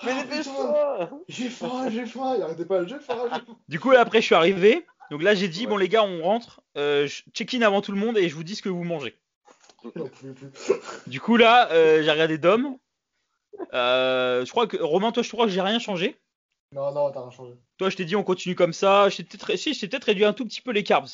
[0.03, 2.36] Mais dépêche-toi J'ai faim, j'ai faim.
[2.38, 3.57] Il arrêtait pas, j'ai faim, j'ai faim.
[3.69, 4.86] Du coup, après, je suis arrivé.
[5.09, 6.61] Donc là, j'ai dit, bon, les gars, on rentre.
[6.78, 9.17] Euh, check-in avant tout le monde et je vous dis ce que vous mangez.
[11.07, 12.78] Du coup, là, euh, j'ai regardé Dom.
[13.74, 16.20] Euh, je crois que Romain, toi, je crois que j'ai rien changé.
[16.72, 17.54] Non, non, t'as rien changé.
[17.78, 19.10] Toi, je t'ai dit, on continue comme ça.
[19.10, 21.10] Je t'ai peut-être si, peut-être réduit un tout petit peu les carbs.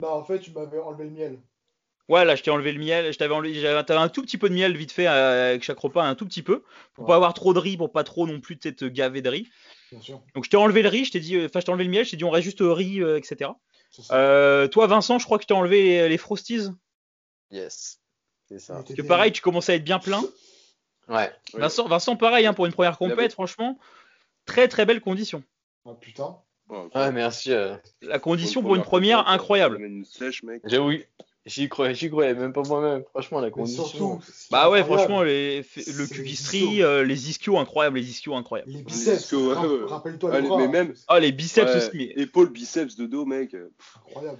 [0.00, 1.38] Bah, en fait, tu m'avais enlevé le miel.
[2.08, 3.12] Ouais, là, je t'ai enlevé le miel.
[3.12, 5.62] Je t'avais enlevé, j'avais- t'avais un tout petit peu de miel vite fait euh, avec
[5.62, 6.62] chaque repas, un tout petit peu,
[6.94, 7.08] pour Ouais.
[7.08, 9.48] pas avoir trop de riz, pour pas trop non plus peut-être gaver de riz.
[9.92, 10.20] Bien sûr.
[10.34, 11.04] Donc, je t'ai enlevé le riz.
[11.04, 12.04] Je t'ai dit, euh, enfin, je t'ai enlevé le miel.
[12.04, 13.50] Je t'ai dit, on reste juste au riz, euh, etc.
[14.10, 16.66] Euh, toi, Vincent, je crois que je t'ai enlevé les, les frosties.
[17.50, 18.00] Yes,
[18.48, 18.74] c'est ça.
[18.74, 20.22] Parce que pareil, tu commençais à être bien plein.
[21.12, 21.30] Ouais.
[21.54, 21.60] Ouais.
[21.60, 23.78] Vincent, Vincent, pareil, hein, pour une première compète, franchement,
[24.46, 25.42] très très belle condition.
[25.86, 26.36] Ah putain.
[26.68, 27.52] Ouais, Ouais, merci.
[27.52, 27.76] euh.
[28.00, 29.80] La condition pour une première compète, incroyable.
[29.80, 30.62] Une sèche, mec.
[30.64, 30.92] J'avoue,
[31.44, 33.04] j'y croyais, j'y croyais même pas moi-même.
[33.10, 33.84] Franchement, la condition.
[33.84, 34.20] surtout.
[34.50, 38.70] Bah ouais, incroyable, franchement, les, le cubistri, euh, les ischios incroyables, les ischios incroyables.
[38.70, 39.32] Les Les biceps.
[39.32, 39.84] ouais, ouais.
[39.86, 40.58] Rappelle-toi Ah, les bras.
[40.58, 40.94] mais même-.
[41.08, 41.90] Ah, les biceps Ouais, aussi.
[42.16, 43.54] mais- Épaules, biceps de dos, mec.
[44.06, 44.38] Incroyable.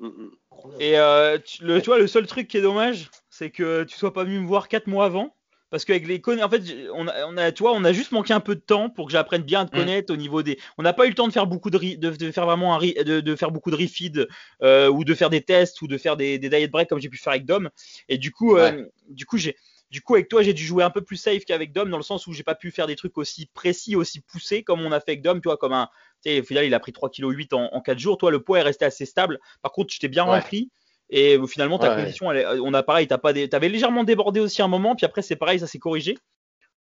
[0.00, 0.30] Mm, mm.
[0.52, 0.82] incroyable.
[0.82, 3.96] Et euh, tu, le, tu vois, le seul truc qui est dommage, c'est que tu
[3.96, 5.34] sois pas venu me voir 4 mois avant.
[5.74, 6.62] Parce qu'avec les en fait,
[6.94, 9.06] on a, on a, tu vois, on a juste manqué un peu de temps pour
[9.06, 9.74] que j'apprenne bien à te Mm.
[9.74, 10.56] connaître au niveau des.
[10.78, 12.76] On n'a pas eu le temps de faire beaucoup de, ri- de, de faire vraiment
[12.76, 14.28] un de, de faire beaucoup de refeed
[14.62, 17.08] euh, ou de faire des tests ou de faire des, des diet breaks comme j'ai
[17.08, 17.70] pu faire avec Dom.
[18.08, 19.56] Et du coup, euh, du coup, j'ai,
[19.90, 22.04] du coup, avec toi, j'ai dû jouer un peu plus safe qu'avec Dom dans le
[22.04, 25.00] sens où j'ai pas pu faire des trucs aussi précis, aussi poussés comme on a
[25.00, 25.40] fait avec Dom.
[25.40, 25.88] Tu vois, comme un,
[26.22, 28.16] tu sais, au final, il a pris 3,8 kg en, en 4 jours.
[28.16, 29.40] Toi, le poids est resté assez stable.
[29.60, 30.40] Par contre, je t'ai bien Ouais.
[30.40, 30.70] rempli.
[31.16, 32.02] Et euh, finalement, ta Ouais.
[32.02, 34.96] condition, elle est- on a pareil, t'as pas des, t'avais légèrement débordé aussi un moment,
[34.96, 36.18] puis après c'est pareil, ça s'est corrigé.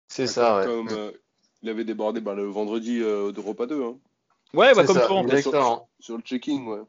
[0.08, 0.66] C'est ça, ouais.
[0.66, 1.12] Comme euh,
[1.62, 3.98] il avait débordé bah, le vendredi euh, de repas 2, hein,
[4.54, 5.22] Ouais, bah comme ça, toi.
[5.22, 5.90] Exactement.
[6.00, 6.80] sur le checking, ouais.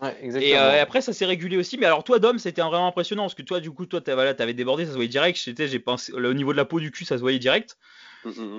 [0.00, 0.54] Ouais, exactement.
[0.54, 1.76] Et, euh, et après, ça s'est régulé aussi.
[1.78, 4.34] Mais alors, toi, Dom, c'était vraiment impressionnant parce que toi, du coup, toi, t'as- voilà,
[4.34, 5.38] t'avais débordé, ça se voyait direct.
[5.38, 7.76] J'étais, j'ai pensé, au niveau de la peau du cul, ça se voyait direct.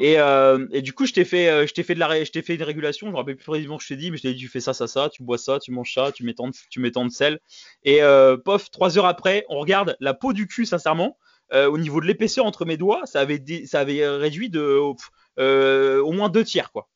[0.02, 2.26] Et, euh, et du coup, je t'ai fait, euh, je t'ai fait de la, ré-
[2.26, 3.08] je t'ai fait une régulation.
[3.08, 4.60] Je me rappelle plus précisément que je t'ai dit, mais je t'ai dit, tu fais
[4.60, 6.92] ça, ça, ça, tu bois ça, tu manges ça, tu mets tant de, tu mets
[6.92, 7.40] tant de sel.
[7.84, 11.18] Et euh, pof, trois heures après, on regarde la peau du cul, sincèrement,
[11.54, 14.62] euh, au niveau de l'épaisseur entre mes doigts, ça avait, dé- ça avait réduit de,
[14.62, 16.90] au- moins deux tiers, quoi.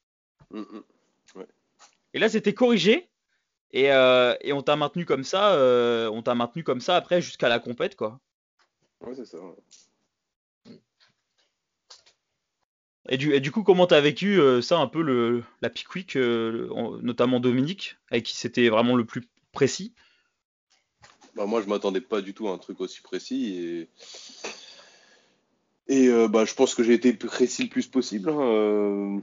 [0.52, 0.64] Mm.
[2.14, 3.10] Et là, c'était corrigé.
[3.72, 5.56] Et, et on t'a maintenu comme ça,
[6.12, 8.20] on t'a maintenu comme ça après jusqu'à la compète, quoi.
[9.02, 9.38] Ouais, c'est ça.
[9.38, 9.54] ouais.
[13.12, 15.94] Et du, et du coup, comment t'as vécu euh, ça un peu le la peak
[15.96, 19.94] week, euh, en- notamment Dominique, avec qui c'était vraiment le plus précis?
[21.36, 23.88] Bah, moi, je m'attendais pas du tout à un truc aussi précis.
[25.88, 29.22] Et, et euh, bah, je pense que j'ai été précis le plus possible hein,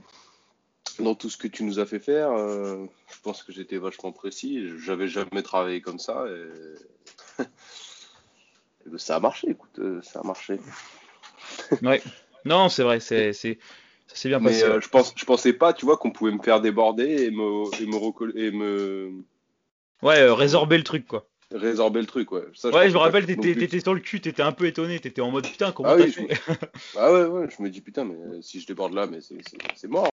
[0.99, 2.29] dans tout ce que tu nous as fait faire.
[2.37, 4.67] je pense que j'étais vachement précis.
[4.79, 6.25] J'avais jamais travaillé comme ça.
[6.27, 7.45] Et,
[8.97, 10.59] ça a marché, écoute, ça a marché.
[11.81, 12.03] Ouais.
[12.47, 13.59] Non, c'est vrai, c'est c'est
[14.07, 14.63] ça s'est bien Mais passé.
[14.63, 17.81] euh, je pense, je pensais pas, tu vois, qu'on pouvait me faire déborder et me,
[17.81, 19.23] et me, recoller- et me
[20.01, 21.27] Ouais, euh, résorber le truc quoi.
[21.51, 22.43] résorber le truc, ouais.
[22.53, 25.21] Ça, Ouais, je me rappelle, t'étais t'étais sur le cul, t'étais un peu étonné, t'étais
[25.21, 26.27] en mode putain, comment Ah t'as oui, fait
[26.97, 29.37] Ah ouais, ouais, je me dis putain, mais euh, si je déborde là, mais c'est-
[29.49, 30.09] c'est c'est mort.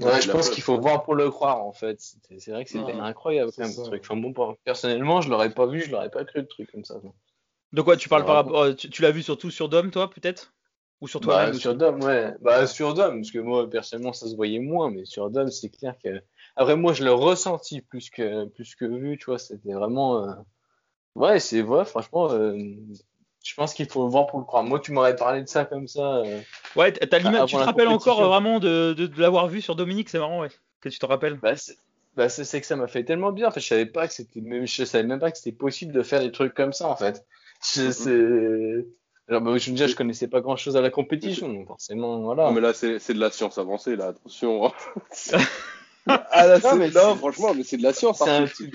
[0.00, 2.00] Ouais, je pense qu'il faut voir pour le croire en fait.
[2.00, 3.84] C'était- C'est vrai que c'était Ouais, incroyable c'est quand même ça.
[3.84, 4.02] ce truc.
[4.04, 6.84] Enfin, bon, pour- personnellement, je l'aurais pas vu, je l'aurais pas cru le truc comme
[6.84, 6.96] ça.
[7.72, 10.08] De quoi tu parles par rapport euh, Tu, tu l'as vu surtout sur Dom, toi,
[10.10, 10.52] peut-être?
[11.02, 12.32] Ou sur Bah, toi-même sur Dom, ouais.
[12.40, 15.68] Bah, sur Dom, parce que moi, personnellement, ça se voyait moins, mais sur Dom, c'est
[15.68, 16.22] clair que.
[16.56, 19.38] Après, moi, je l'ai ressenti plus que, plus que vu, tu vois.
[19.38, 20.24] C'était vraiment.
[20.24, 20.32] euh,
[21.16, 22.30] Ouais, c'est vrai, franchement.
[22.32, 22.56] euh,
[23.44, 24.62] Je pense qu'il faut le voir pour le croire.
[24.62, 26.18] Moi, tu m'aurais parlé de ça comme ça.
[26.18, 26.40] euh,
[26.76, 30.08] Ouais, t'as l'image- tu te rappelles encore vraiment de, de, de l'avoir vu sur Dominique,
[30.08, 30.50] c'est marrant, ouais.
[30.80, 31.76] Que tu te rappelles Bah, c'est
[32.14, 33.48] bah, c'est- que ça m'a fait tellement bien.
[33.48, 35.92] En fait, je savais pas que c'était, même, je savais même pas que c'était possible
[35.92, 37.26] de faire des trucs comme ça, en fait.
[37.74, 37.92] Je, Mhm.
[37.92, 38.86] c'est...
[39.28, 42.20] Alors, bah, je veux dire, je connaissais pas grand chose à la compétition, donc forcément,
[42.20, 42.44] voilà.
[42.46, 44.72] Non, mais là, c'est c'est de la science avancée, là, attention.
[46.06, 48.18] ah là, Non, mais non, c'est- franchement, mais c'est de la science.
[48.18, 48.74] c'est un truc-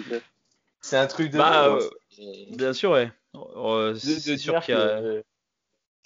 [0.93, 1.37] un de.
[1.37, 1.89] Bah, euh, hein.
[2.19, 3.11] Et Bien sûr, ouais.
[3.35, 4.99] Euh, de, c'est de sûr qu'il y a.
[4.99, 5.23] que,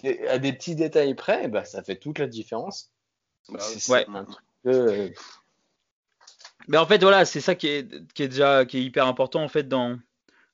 [0.02, 2.92] que à des petits détails près, bah, ça fait toute la différence.
[3.50, 4.04] Bah, C'est ouais.
[4.06, 4.18] c'est Ouais.
[4.18, 5.14] un truc de-
[6.68, 9.44] Mais en fait, voilà, c'est ça qui est, qui est déjà qui est hyper important
[9.44, 9.98] en fait dans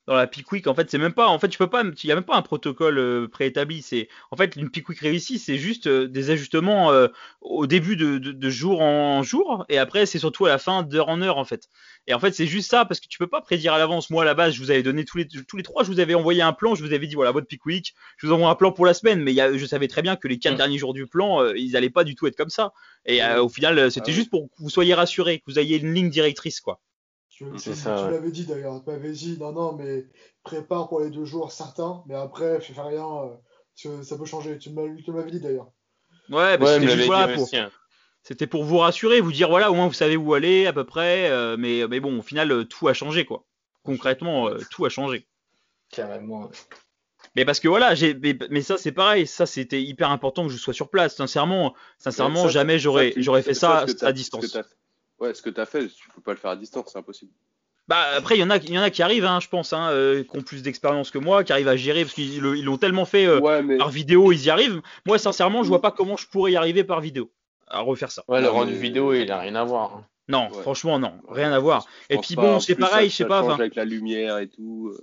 [0.08, 0.66] dans la Peak Week.
[0.68, 2.36] En fait, c'est même pas, en fait, tu peux pas, il y a même pas
[2.38, 3.82] un protocole euh, préétabli.
[3.82, 7.08] C'est en fait une Peak Week réussie, c'est juste euh, des ajustements euh,
[7.42, 10.84] au début de, de, de jour en jour, et après c'est surtout à la fin
[10.84, 11.68] d'heure en heure en fait.
[12.08, 14.10] Et en fait, c'est juste ça parce que tu peux pas prédire à l'avance.
[14.10, 16.00] Moi, à la base, je vous avais donné tous les tous les trois, je vous
[16.00, 18.50] avais envoyé un plan, je vous avais dit voilà votre Peak Week, je vous envoie
[18.50, 20.40] un plan pour la semaine, mais il y a, je savais très bien que les
[20.40, 20.58] quatre Mm.
[20.58, 22.72] derniers jours du plan, ils allaient pas du tout être comme ça.
[23.06, 25.94] Et au final, c'était Ah juste pour que vous soyez rassurés, que vous ayez une
[25.94, 26.80] ligne directrice quoi.
[27.38, 28.12] Tu, C'est tu- ça, tu ouais.
[28.12, 30.08] l'avais dit d'ailleurs, tu m'avais dit non, non, mais
[30.44, 33.36] prépare pour les deux jours certains, mais après, fais rien, euh,
[33.76, 34.58] parce que ça peut changer.
[34.58, 35.70] Tu m'avais dit d'ailleurs.
[36.30, 37.70] Ouais, bah, Ouais, c'était voilà pour, hein.
[38.24, 40.84] c'était pour vous rassurer, vous dire voilà, au moins vous savez où aller à peu
[40.84, 41.30] près.
[41.30, 43.46] euh, mais, mais bon, au final, euh, tout a changé quoi.
[43.84, 45.28] Concrètement, euh, tout a changé.
[45.92, 46.50] Carrément.
[47.36, 50.52] Mais parce que voilà, j'ai, mais, mais ça c'est pareil, ça c'était hyper important que
[50.52, 51.16] je sois sur place.
[51.16, 54.58] Sincèrement, sincèrement, Ça, jamais j'aurais, fait ça, à distance.
[55.20, 57.32] Ouais, ce que t'as fait, tu peux pas le faire à distance, c'est impossible.
[57.88, 59.72] Bah après, il y en a, il y en a qui arrivent, hein, je pense,
[59.72, 62.58] hein, euh, qui ont plus d'expérience que moi, qui arrivent à gérer parce qu'ils le-
[62.58, 64.82] ils l'ont tellement fait euh, ouais, mais par vidéo, ils y arrivent.
[65.06, 67.32] Moi, sincèrement, je vois pas comment je pourrais y arriver par vidéo
[67.68, 68.24] à refaire ça.
[68.28, 70.04] Ouais, le rendu vidéo, il a rien à voir.
[70.28, 70.62] Non, Ouais.
[70.62, 71.86] franchement, non, rien à voir.
[72.10, 74.94] Et puis bon, c'est pareil, je sais pas, avec la lumière et tout.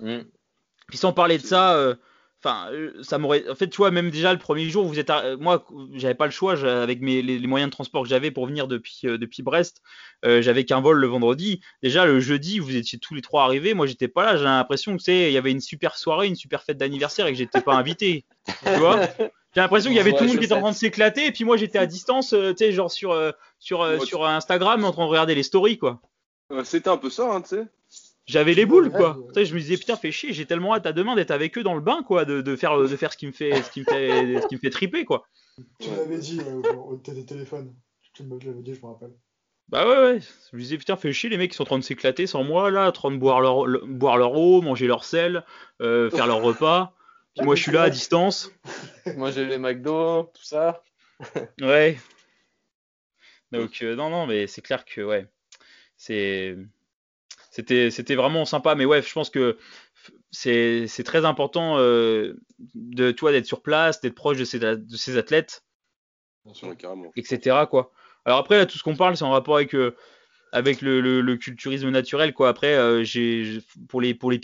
[0.00, 0.18] euh.
[0.20, 0.24] Mm.
[0.88, 1.96] Puis sans parler de ça, euh,
[2.44, 3.48] enfin, euh, ça m'aurait.
[3.48, 6.14] En fait, tu vois, même déjà le premier jour, vous êtes, arri- euh, moi, j'avais
[6.14, 9.00] pas le choix, avec mes les, les moyens de transport que j'avais pour venir depuis
[9.04, 9.82] euh, depuis Brest,
[10.24, 11.60] euh, j'avais qu'un vol le vendredi.
[11.82, 14.36] Déjà le jeudi, vous étiez tous les trois arrivés, moi j'étais pas là.
[14.36, 17.32] J'ai l'impression que c'est, il y avait une super soirée, une super fête d'anniversaire et
[17.32, 18.24] que j'étais pas invité.
[18.64, 19.00] tu vois?
[19.54, 21.32] J'ai l'impression qu'il y avait tout le monde qui était en train de s'éclater et
[21.32, 23.16] puis moi j'étais à distance, euh, tu sais, genre sur
[24.04, 26.00] sur Instagram en train de regarder les stories quoi.
[26.64, 27.64] C'était un peu ça, hein, tu sais.
[28.26, 29.18] J'avais les boules quoi.
[29.18, 29.24] ouais.
[29.28, 31.58] Tu sais, je me disais putain fais chier, j'ai tellement hâte à demain d'être avec
[31.58, 33.70] eux dans le bain quoi, de, de faire de faire ce qui me fait ce
[33.70, 35.26] qui me fait ce qui me fait triper quoi.
[35.78, 37.74] Tu m'avais dit euh, au téléphone.
[38.14, 39.12] Tu me l'avais dit, je me rappelle.
[39.68, 41.78] Bah ouais ouais, je me disais putain fais chier les mecs qui sont en train
[41.78, 44.86] de s'éclater sans moi là, en train de boire leur le- boire leur eau, manger
[44.86, 45.44] leur sel,
[45.80, 46.94] euh, faire leur repas.
[47.34, 48.50] Puis moi je suis là à distance.
[49.16, 50.82] Moi, j'ai les McDo, tout ça.
[51.60, 51.98] Ouais.
[53.52, 55.26] Donc euh, non non mais c'est clair que ouais.
[55.96, 56.56] C'est
[57.54, 59.56] c'était c'était vraiment sympa mais ouais, je pense que
[60.32, 62.34] c'est c'est très important euh,
[62.74, 65.62] de toi d'être sur place, d'être proche de ces de ces athlètes.
[66.52, 66.76] Sûr.
[66.76, 67.12] Carrément.
[67.14, 67.56] etc.
[67.70, 67.92] quoi.
[68.24, 69.94] Alors après là tout ce qu'on parle c'est en rapport avec euh,
[70.50, 72.48] avec le, le, le culturisme naturel quoi.
[72.48, 74.40] Après euh, j'ai pour les pour les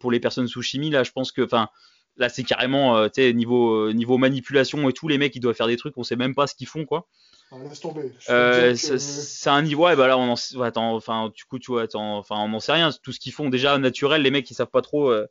[0.00, 1.68] pour les personnes sous chimie là je pense que enfin
[2.16, 5.66] là c'est carrément tu sais niveau niveau manipulation et tout les mecs ils doivent faire
[5.66, 7.08] des trucs on sait même pas ce qu'ils font quoi.
[7.50, 8.12] Ah, laisse tomber.
[8.28, 11.58] Euh, c'est que- c'est un niveau ouais bah là on en attends enfin du coup
[11.58, 12.90] tu vois attends, enfin on n'en sait rien.
[13.02, 15.26] Tout ce qu'ils font déjà naturel les mecs ils savent pas trop euh,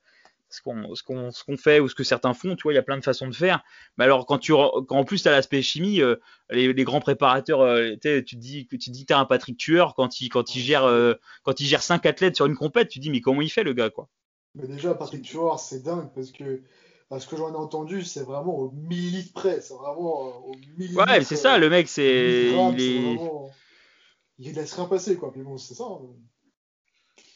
[0.49, 3.03] ce qu'on fait ou ce que certains font tu vois il y a plein de
[3.03, 3.63] façons de faire.
[3.97, 6.15] Mais alors quand tu quand en plus tu as l'aspect chimie euh,
[6.49, 7.59] les, les grands préparateurs
[8.01, 10.89] tu te dis que tu dis t'es un Patrick Tueur quand il quand il gère
[11.43, 13.63] quand il gère cinq athlètes sur une compète tu te dis mais comment il fait
[13.63, 14.09] le gars quoi?
[14.55, 16.63] Mais déjà, Patrick Tuor, c'est dingue parce que,
[17.09, 19.61] à ce que j'en ai entendu, c'est vraiment au millilitre près.
[19.61, 20.99] C'est vraiment euh, au millilitre.
[20.99, 23.49] ouais mais c'est ça le mec c'est il c'est est vraiment-
[24.39, 25.31] Il laisse rien passer, quoi.
[25.31, 25.85] Puis bon, c'est ça.
[25.85, 25.99] hein.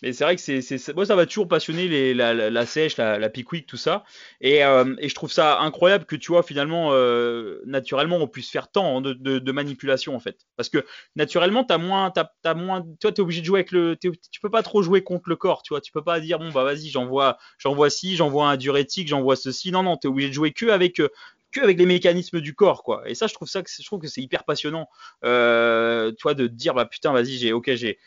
[0.01, 2.97] Mais c'est vrai que c'est, moi, ça va toujours passionner les, la, la, la sèche,
[2.97, 4.03] la, la pickwick, tout ça.
[4.41, 8.49] Et, euh, et je trouve ça incroyable que tu vois, finalement, euh, naturellement, on puisse
[8.49, 10.39] faire tant de, de, manipulation, en fait.
[10.57, 10.83] Parce que
[11.15, 14.49] naturellement, t'as moins, t'as, t'as moins, toi, t'es obligé de jouer avec le, tu peux
[14.49, 15.81] pas trop jouer contre le corps, tu vois.
[15.81, 19.71] Tu peux pas dire, bon, bah, vas-y, j'envoie, j'envoie ci, j'envoie un diurétique, j'envoie ceci.
[19.71, 21.09] Non, non, t'es obligé de jouer que avec, euh,
[21.51, 23.03] que avec les mécanismes du corps, quoi.
[23.09, 24.87] Et ça, je trouve ça, que je trouve que c'est hyper passionnant,
[25.25, 27.99] euh, tu vois, de dire, bah, putain, vas-y, j'ai, ok, j'ai-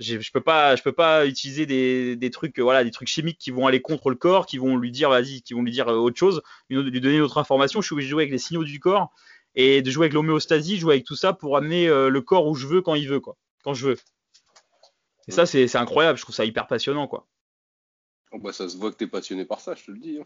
[0.00, 3.38] je peux pas je peux pas utiliser des, des trucs euh, voilà des trucs chimiques
[3.38, 5.88] qui vont aller contre le corps qui vont lui dire vas-y qui vont lui dire
[5.88, 7.80] euh, autre chose lui donner une autre information.
[7.80, 9.12] Je suis obligé de jouer avec les signaux du corps
[9.54, 12.54] et de jouer avec l'homéostasie jouer avec tout ça pour amener euh, le corps où
[12.54, 13.36] je veux quand il veut quoi.
[13.62, 13.96] Quand je veux.
[15.28, 16.18] Et ça c'est c'est incroyable.
[16.18, 17.26] Je trouve ça hyper passionnant quoi
[18.32, 20.18] Oh, bah, ça se voit que t'es passionné par ça, je te le dis.
[20.20, 20.24] hein.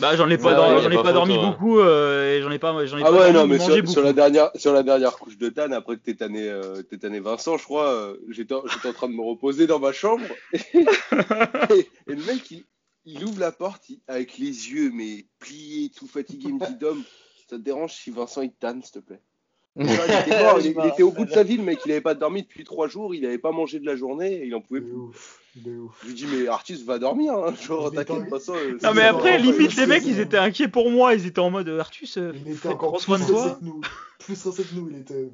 [0.00, 1.50] bah j'en ai pas ouais, j'en ai pas pas dormi photo, hein.
[1.50, 3.86] beaucoup euh, et j'en ai pas j'en ai Ah pas ouais, non, mais sur, beaucoup
[3.92, 6.98] sur la dernière, sur la dernière couche de Tan, après que t'es tanné, euh, t'es
[6.98, 10.24] tanné Vincent, je crois, euh, j'étais j'étais en train de me reposer dans ma chambre.
[10.52, 12.64] et, et le mec, il,
[13.04, 16.74] il ouvre la porte il- avec les yeux, mais pliés, tout fatigué, il me dit
[16.76, 17.02] Dom,
[17.48, 19.20] ça te dérange si Vincent il tanne, s'il te plaît?
[19.78, 22.00] Il, était mort, il, il était au bout de sa vie, le mec, il avait
[22.00, 24.62] pas dormi depuis trois jours, il avait pas mangé de la journée, et il en
[24.62, 24.94] pouvait plus.
[24.94, 25.42] ouf.
[25.64, 27.54] Je lui dis, mais Artus va dormir, hein.
[27.62, 28.56] genre, t'inquiète, t'as- Vincent.
[28.56, 31.38] euh, non mais après pas limite les mecs ils étaient inquiets pour moi ils étaient
[31.40, 33.80] en mode Artus euh, Il était encore prends plus soin de stressé toi que nous.
[34.18, 35.30] Plus stressé que nous, il était.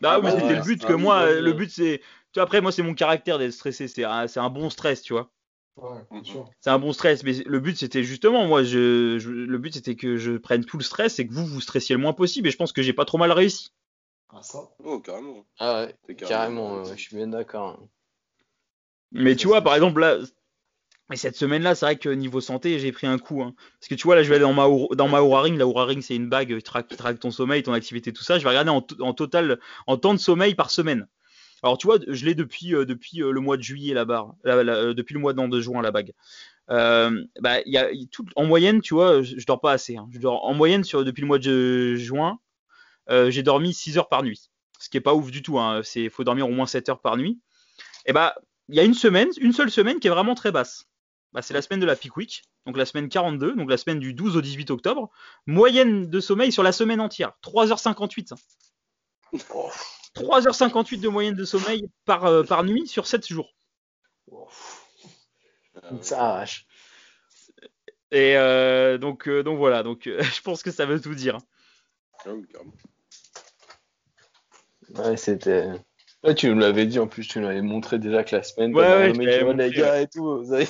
[0.00, 1.98] Bah oui, mais Ah c'était ouais, le but ah que moi, bah le but c'est,
[1.98, 2.04] tu
[2.34, 5.12] vois, après moi c'est mon caractère d'être stressé, c'est un, c'est un bon stress, tu
[5.14, 5.30] vois.
[5.76, 6.50] Ouais, bien sûr.
[6.60, 9.94] C'est un bon stress, mais le but c'était justement, moi, je, je- le but c'était
[9.96, 12.48] que je prenne tout le stress et que vous vous stressiez le moins possible.
[12.48, 13.70] Et je pense que j'ai pas trop mal réussi.
[14.28, 14.68] Ah, ça.
[14.84, 15.46] Oh, carrément.
[15.58, 17.78] Ah ouais, carrément, ouais, je suis bien d'accord.
[19.16, 20.18] Mais tu vois, par exemple là,
[21.12, 23.42] et cette semaine-là, c'est vrai que niveau santé, j'ai pris un coup.
[23.42, 23.54] Hein.
[23.78, 25.56] Parce que tu vois, là, je vais aller dans ma dans ma Oura Ring.
[25.56, 28.24] La Oura Ring, c'est une bague qui traque, qui traque ton sommeil, ton activité, tout
[28.24, 28.38] ça.
[28.38, 31.06] Je vais regarder en, to- en total, en temps de sommeil par semaine.
[31.62, 34.04] Alors tu vois, je l'ai depuis euh, depuis euh, le mois de juillet là,
[34.46, 36.12] euh, depuis le mois de, de juin la bague.
[36.70, 39.72] Euh, bah, il y a, il- tout, en moyenne, tu vois, je, je dors pas
[39.72, 39.96] assez.
[39.96, 40.08] hein.
[40.12, 42.38] Je dors en moyenne sur depuis le mois de juin,
[43.10, 44.50] euh, j'ai dormi 6 heures par nuit.
[44.80, 45.58] Ce qui est pas ouf du tout.
[45.58, 45.80] Hein.
[45.84, 47.40] C'est faut dormir au moins 7 heures par nuit.
[48.06, 48.34] Et bah,
[48.68, 50.86] il y a une semaine, une seule semaine qui est vraiment très basse.
[51.32, 53.98] Bah, c'est la semaine de la peak week, donc la semaine 42, donc la semaine
[53.98, 55.10] du 12 au 18 octobre.
[55.46, 58.32] Moyenne de sommeil sur la semaine entière, 3h58.
[60.14, 63.54] 3h58 de moyenne de sommeil par, euh, par nuit sur 7 jours.
[66.00, 66.66] Ça arrache.
[68.10, 71.38] Et euh, donc, euh, donc voilà, donc euh, je pense que ça veut tout dire.
[72.24, 72.30] Ah.
[74.94, 75.68] Ouais, c'était.
[76.24, 78.74] Ouais, tu nous l'avais dit en plus, tu l'avais montré déjà que la semaine.
[78.74, 80.38] Ouais, ouais, t'avais tu vois, les gars et tout.
[80.42, 80.66] Vous avez...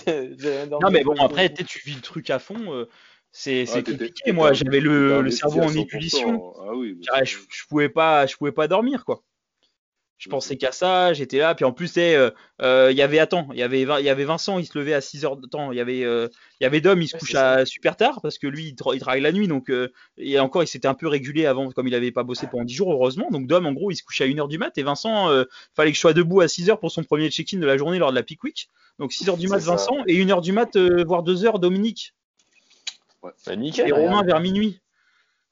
[0.69, 2.89] Non mais bon, après, tu vis le truc à fond, euh,
[3.33, 4.33] c'est Ah, compliqué.
[4.33, 5.81] Moi, j'avais le, cerveau en 100%.
[5.81, 6.55] ébullition.
[6.61, 9.23] Ah oui, mais Ah, je, je pouvais pas, je pouvais pas dormir quoi.
[10.19, 12.31] Je pensais qu'à ça, j'étais là, puis en plus, euh,
[12.62, 14.95] euh, il y avait, attends, il y avait, il y avait Vincent, il se levait
[14.95, 17.14] à 6 heures de temps, il y avait, euh, il y avait Dom, il se
[17.17, 19.71] Ouais, couche à super tard parce que lui, il, tra- il travaille la nuit, donc,
[20.17, 22.75] et encore, il s'était un peu régulé avant, comme il avait pas bossé pendant 10
[22.75, 23.29] jours, heureusement.
[23.31, 25.29] Donc Dom, en gros, il se couchait à 1 heure du mat, et Vincent,
[25.75, 27.99] fallait que je sois debout à 6 heures pour son premier check-in de la journée
[27.99, 28.71] lors de la peak week.
[28.99, 29.73] Donc 6 heures du mat, ça.
[29.73, 32.14] Vincent, et 1 heure du mat, voire 2 heures, Dominique,
[33.23, 33.87] Bah, nickel.
[33.89, 34.27] et Romain regarde.
[34.29, 34.81] vers minuit.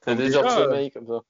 [0.01, 1.21] T'as des heures de sommeil comme ça.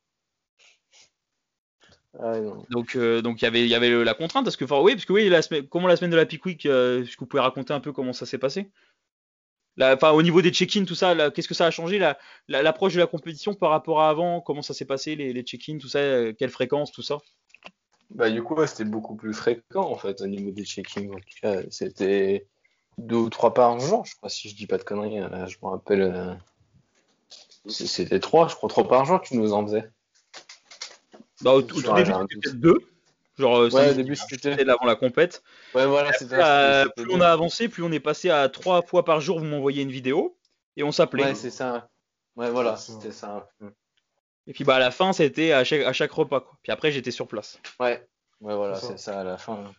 [2.21, 2.35] Ah.
[2.71, 4.81] Donc, euh, donc il y avait, il y avait le- la contrainte parce que, enfin,
[4.81, 7.17] oui, parce que oui, la semaine, comment la semaine de la Peak Week, euh, est-ce
[7.17, 8.71] que vous pouvez raconter un peu comment ça s'est passé?
[9.77, 11.99] Là, Enfin, au niveau des check-in, tout ça, là, qu'est-ce que ça a changé?
[11.99, 15.33] La- la- L'approche de la compétition par rapport à avant, comment ça s'est passé, les,
[15.33, 17.19] les check-in, tout ça, euh, quelle fréquence, tout ça?
[18.11, 21.11] Bah, du coup, ouais, c'était beaucoup plus fréquent en fait au niveau des check-ins.
[21.11, 22.47] En tout cas, c'était
[22.99, 25.19] deux ou trois par jour, je crois, si je dis pas de conneries.
[25.19, 26.03] euh, je me rappelle.
[26.03, 26.35] euh,
[27.67, 29.91] C'était trois, je crois, trois par jour que tu nous en faisais.
[31.43, 32.78] Bah, Au, au tout Ouais, début, c'était peut-être deux.
[33.37, 35.43] Genre, euh, Ouais, au début, c'était- avant la compète.
[35.74, 38.82] Ouais, voilà, Après, c'était euh, plus on a avancé, plus on est passé à trois
[38.82, 40.37] fois par jour, vous m'envoyez une vidéo
[40.76, 41.24] et on s'appelait.
[41.24, 41.89] Ouais, c'est ça.
[42.37, 43.49] Ouais, voilà, c'était ça.
[44.47, 46.41] et puis bah à la fin, c'était à chaque, à chaque repas.
[46.41, 46.57] Quoi.
[46.62, 47.59] Puis après, j'étais sur place.
[47.80, 48.07] Ouais,
[48.41, 49.20] ouais, voilà, C'est ça.
[49.20, 49.72] à la fin.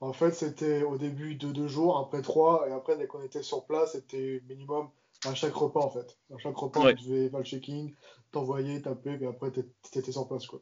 [0.00, 3.42] En fait, c'était au début de deux jours, après trois, et après, dès qu'on était
[3.42, 4.90] sur place, c'était minimum
[5.24, 6.18] à chaque repas, en fait.
[6.34, 6.94] À chaque repas, Ouais.
[6.98, 7.94] on devait faire le checking,
[8.30, 10.60] t'envoyer, taper, et après, t'é- t'étais sur place, quoi.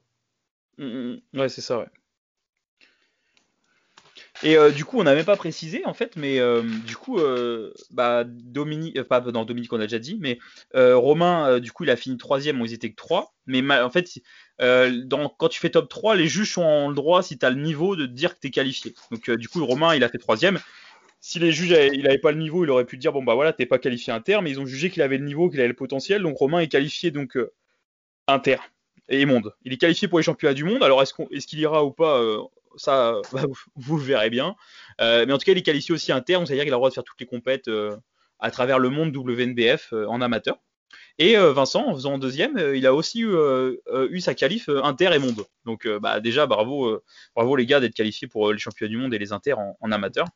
[0.79, 0.85] Mm,
[1.35, 1.87] mm, Ouais, c'est ça, ouais.
[4.43, 7.19] Et euh, du coup, on n'a même pas précisé en fait, mais euh, du coup,
[7.19, 10.39] euh, bah, Dominique, pas non, Dominique, on a déjà dit, mais
[10.75, 13.91] Romain, du coup, il a fini troisième, bon, ils étaient que trois, mais ma- en
[13.91, 14.09] fait,
[14.61, 17.61] dans, quand tu fais top 3, les juges sont en droit, si tu as le
[17.61, 18.95] niveau, de dire que tu es qualifié.
[19.11, 20.59] Donc, du coup, Romain, il a fait troisième.
[21.21, 23.35] Si les juges, avaient- il avait pas le niveau, il aurait pu dire, bon, bah
[23.35, 25.69] voilà, t'es pas qualifié inter, mais ils ont jugé qu'il avait le niveau, qu'il avait
[25.69, 27.39] le potentiel, donc Romain est qualifié donc
[28.29, 28.59] inter
[29.09, 29.55] et monde.
[29.65, 30.83] Il est qualifié pour les championnats du monde.
[30.83, 32.43] Alors est-ce qu'il ira ou pas euh,
[32.77, 33.43] ça, bah,
[33.77, 34.57] vous, le verrez bien.
[35.01, 36.91] Euh, mais en tout cas, il est qualifié aussi interne, c'est-à-dire qu'il a le droit
[36.91, 37.97] de faire toutes les compètes euh,
[38.39, 40.59] à travers le monde WNBF en amateur.
[41.19, 45.45] Et Vincent, en faisant deuxième, il a aussi eu, sa qualif inter et monde.
[45.65, 47.01] Donc bah, déjà, bravo,
[47.37, 50.27] bravo les gars d'être qualifiés pour les championnats du monde et les inter en, amateur.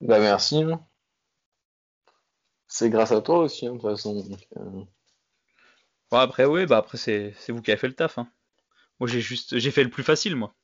[0.00, 0.64] Bah merci.
[2.68, 4.24] C'est grâce à toi aussi, hein, de toute façon.
[6.12, 8.18] Bon, après, oui, bah après c'est vous qui avez fait le taf.
[8.18, 8.28] hein.
[9.00, 10.54] Moi, j'ai juste, j'ai fait le plus facile, moi.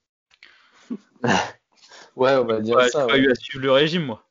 [2.16, 3.06] Ouais, on va dire Ouais, j'ai ça.
[3.06, 4.28] pas Ouais, eu à suivre le régime, moi.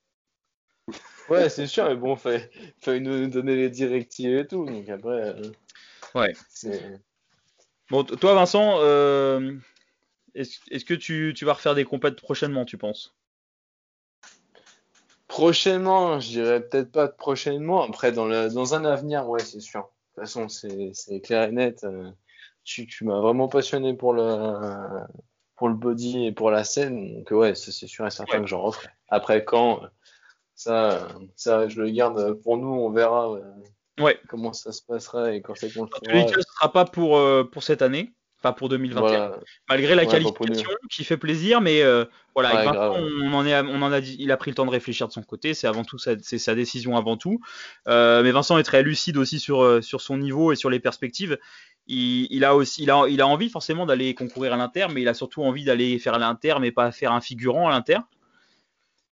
[1.28, 4.64] Ouais, c'est sûr, mais bon, fait, fait nous donner les directives et tout.
[4.66, 5.52] Donc après, euh,
[6.14, 6.36] Ouais.
[7.90, 9.56] Bon, toi, Vincent, euh,
[10.36, 13.16] est-ce est-ce que tu, tu vas refaire des compètes prochainement, tu penses?
[15.28, 17.82] Prochainement, je dirais peut-être pas prochainement.
[17.84, 19.90] Après, dans le, dans un avenir, ouais, c'est sûr.
[20.18, 21.84] De toute façon, c'est, clair et net.
[21.84, 22.10] euh,
[22.64, 25.04] tu, tu m'as vraiment passionné pour le,
[25.56, 27.18] pour le body et pour la scène.
[27.18, 28.42] Donc, ouais, c'est sûr et certain Ouais.
[28.42, 28.90] que j'en referai.
[29.10, 29.82] Après, quand,
[30.56, 32.68] ça, ça, je le garde pour nous.
[32.68, 33.44] On verra euh,
[34.00, 34.20] Ouais.
[34.28, 36.32] comment ça se passera et quand c'est qu'on le Dans tous les fera.
[36.32, 38.12] cas, ce sera pas pour, euh, pour cette année,
[38.42, 39.02] pas pour 2021.
[39.02, 39.40] Voilà.
[39.70, 42.06] Malgré la Ouais, qualification qui fait plaisir, mais euh,
[42.36, 44.56] voilà, Ouais, Vincent, on en est, à- on en a dit, il a pris le
[44.56, 45.54] temps de réfléchir de son côté.
[45.54, 47.40] C'est avant tout, sa- c'est sa décision avant tout.
[47.88, 50.80] Euh, mais Vincent est très lucide aussi sur, euh, sur son niveau et sur les
[50.80, 51.38] perspectives.
[51.88, 55.02] Il, il a aussi, il a, il a envie forcément d'aller concourir à l'Inter, mais
[55.02, 58.00] il a surtout envie d'aller faire à l'Inter, mais pas faire un figurant à l'Inter.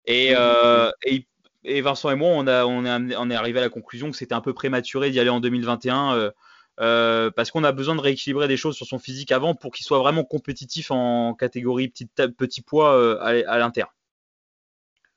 [0.06, 1.26] Et, euh, et,
[1.64, 4.34] et Vincent et moi, on, a, on, on est arrivé à la conclusion que c'était
[4.36, 6.32] un peu prématuré d'y aller en 2021.
[6.80, 9.86] Euh, parce qu'on a besoin de rééquilibrer des choses sur son physique avant pour qu'il
[9.86, 13.86] soit vraiment compétitif en catégorie petit, poids euh, à, à l'Inter.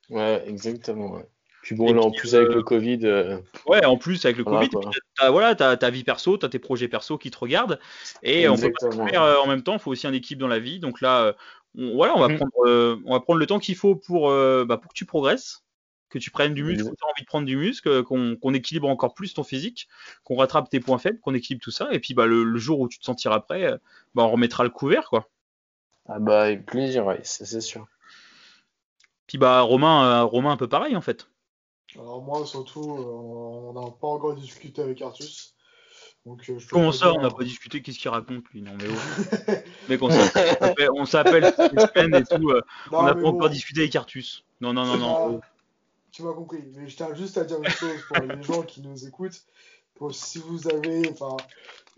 [0.08, 1.12] Ouais, exactement.
[1.12, 1.26] ouais.
[1.62, 4.44] Puis bon, Et là, en plus, avec euh, le Covid, Ouais, en plus avec le
[4.44, 7.78] Voilà, Covid, t'as voilà, t'as ta vie perso, t'as tes projets perso qui te regardent,
[8.22, 9.06] et on peut pas exactement.
[9.08, 9.74] faire en même temps.
[9.74, 10.80] Il faut aussi un équipe dans la vie.
[10.80, 11.34] Donc là,
[11.76, 12.36] on, voilà, on va Mhm.
[12.38, 15.62] prendre, euh, on va prendre le temps qu'il faut pour, bah, pour que tu progresses,
[16.10, 18.52] que tu prennes du muscle, que tu as envie de prendre du muscle, qu'on qu'on
[18.52, 19.88] équilibre encore plus ton physique,
[20.24, 22.80] qu'on rattrape tes points faibles, qu'on équilibre tout ça, et puis bah le, le jour
[22.80, 23.78] où tu te sentiras prêt, euh,
[24.14, 25.28] bah, on remettra le couvert, quoi.
[26.08, 27.86] Ah bah, avec plaisir, ouais, c'est sûr.
[29.26, 31.28] Puis bah Romain, euh, Romain un peu pareil en fait.
[31.94, 35.54] Alors moi, surtout, euh, on n'a pas encore discuté avec Artus.
[36.26, 37.80] Donc, euh, je Comment ça, on n'a pas discuté?
[37.80, 38.60] Qu'est-ce qu'il raconte lui?
[38.62, 39.52] Non mais oh.
[39.88, 42.50] Mec, on s'appelle, et tout.
[42.50, 42.60] euh,
[42.92, 44.44] Non, on n'a mais pas bon, encore discuté avec Artus.
[44.60, 45.40] Non, non, non, non.
[46.12, 46.62] Tu m'as compris.
[46.74, 49.42] Mais je tiens juste à dire une chose pour les gens qui nous écoutent.
[49.94, 51.36] Pour, si vous avez, enfin,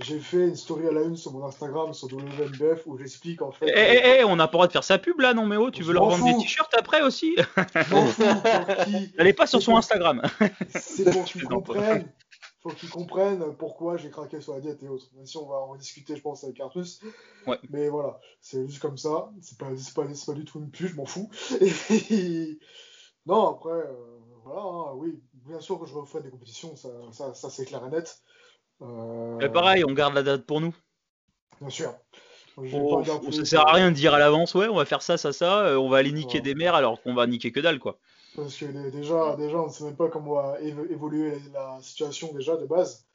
[0.00, 3.52] j'ai fait une story à la une sur mon Instagram, sur WNBF, où j'explique en
[3.62, 3.72] Eh, fait.
[4.16, 5.70] eh, eh, on n'a pas le droit de faire sa pub là, non mais oh,
[5.70, 7.36] tu veux leur vendre des t-shirts après aussi
[9.16, 10.20] N'allez pas sur son pour- Instagram.
[10.68, 12.08] C'est pour qu'ils comprennent,
[12.62, 15.06] pour qu'ils comprennent pourquoi j'ai craqué sur la diète et autres.
[15.14, 17.00] Même si on va en discuter, je pense, avec Artus.
[17.46, 17.58] Ouais.
[17.70, 19.30] Mais voilà, c'est juste comme ça.
[19.40, 21.30] C'est pas, c'est pas, c'est pas du tout une pub, je m'en fous.
[22.10, 22.58] Et...
[23.26, 27.34] Non, après, euh, voilà, hein, oui, bien sûr que je referai des compétitions, ça, ça,
[27.34, 28.20] ça c'est clair et net.
[28.82, 30.74] Euh, Mais pareil, on garde la date pour nous.
[31.60, 31.94] Bien sûr.
[32.58, 35.00] Vais Oh, plus, ça sert à rien de dire à l'avance, ouais, on va faire
[35.02, 36.42] ça, ça, ça, euh, on va aller niquer Ouais.
[36.42, 37.98] des mers alors qu'on va niquer que dalle quoi.
[38.36, 41.78] Parce que dé- déjà, déjà, on ne sait même pas comment va évo- évoluer la
[41.80, 43.06] situation déjà de base.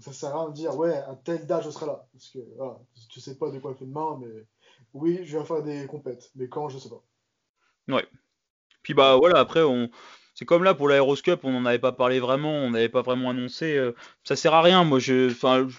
[0.00, 2.06] Ça sert à rien de dire, ouais, à telle date je serai là.
[2.12, 2.78] Parce que voilà,
[3.08, 4.44] tu sais pas de quoi fait demain, mais
[4.92, 6.30] oui, je vais faire des compètes.
[6.36, 7.02] Mais quand, je sais pas.
[8.84, 9.90] Puis bah voilà, après on
[10.36, 13.30] c'est comme là pour l'Aéroscope, on n'en avait pas parlé vraiment, on n'avait pas vraiment
[13.30, 13.76] annoncé.
[13.76, 13.92] euh,
[14.24, 15.32] ça sert à rien, moi je,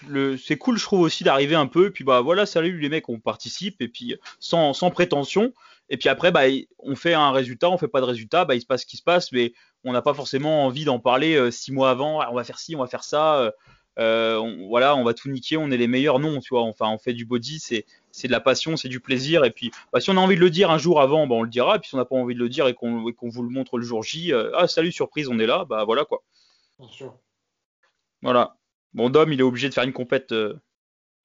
[0.08, 1.92] le, c'est cool je trouve aussi d'arriver un peu.
[1.92, 5.54] Puis bah voilà, salut les mecs, on participe et puis sans, sans prétention.
[5.90, 6.44] Et puis après bah
[6.80, 8.98] on fait un résultat, on fait pas de résultat, bah il se passe ce qui
[8.98, 9.54] se passe, mais
[9.84, 12.22] on n'a pas forcément envie d'en parler euh, six mois avant.
[12.22, 13.40] Ah, on va faire ci, on va faire ça.
[13.42, 13.52] euh,
[14.00, 16.20] euh, on- voilà, on va tout niquer, on est les meilleurs.
[16.20, 19.00] Non, tu vois, enfin on fait du body, c'est c'est de la passion, c'est du
[19.02, 19.44] plaisir.
[19.46, 21.44] Et puis, bah, si on a envie de le dire un jour avant, bah, on
[21.44, 21.76] le dira.
[21.76, 23.78] Et puis, si on n'a pas envie de le dire et qu'on vous le montre
[23.78, 26.24] le jour J, euh, ah, salut, surprise, on est là, bah voilà quoi.
[26.80, 27.14] Bien sûr.
[28.22, 28.56] Voilà.
[28.94, 30.54] Bon, Dom, il est obligé de faire une compète euh,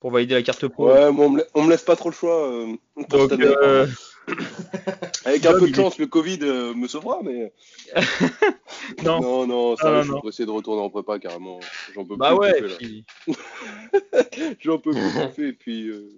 [0.01, 0.93] pour valider la carte pro.
[0.93, 2.51] Ouais, moi, on me, la- on me laisse pas trop le choix.
[2.51, 2.75] euh,
[3.09, 3.87] Donc, euh,
[5.25, 7.53] Avec un peu de chance, le Covid euh, me sauvera, mais.
[9.05, 9.21] non.
[9.21, 11.61] Non, non, ça, Ah, non, je suis pressé de retourner en prépa carrément.
[11.95, 12.39] J'en peux Bah plus.
[12.39, 13.05] ouais, puis-
[14.61, 15.49] J'en peux plus.
[15.49, 16.09] Et puis, euh,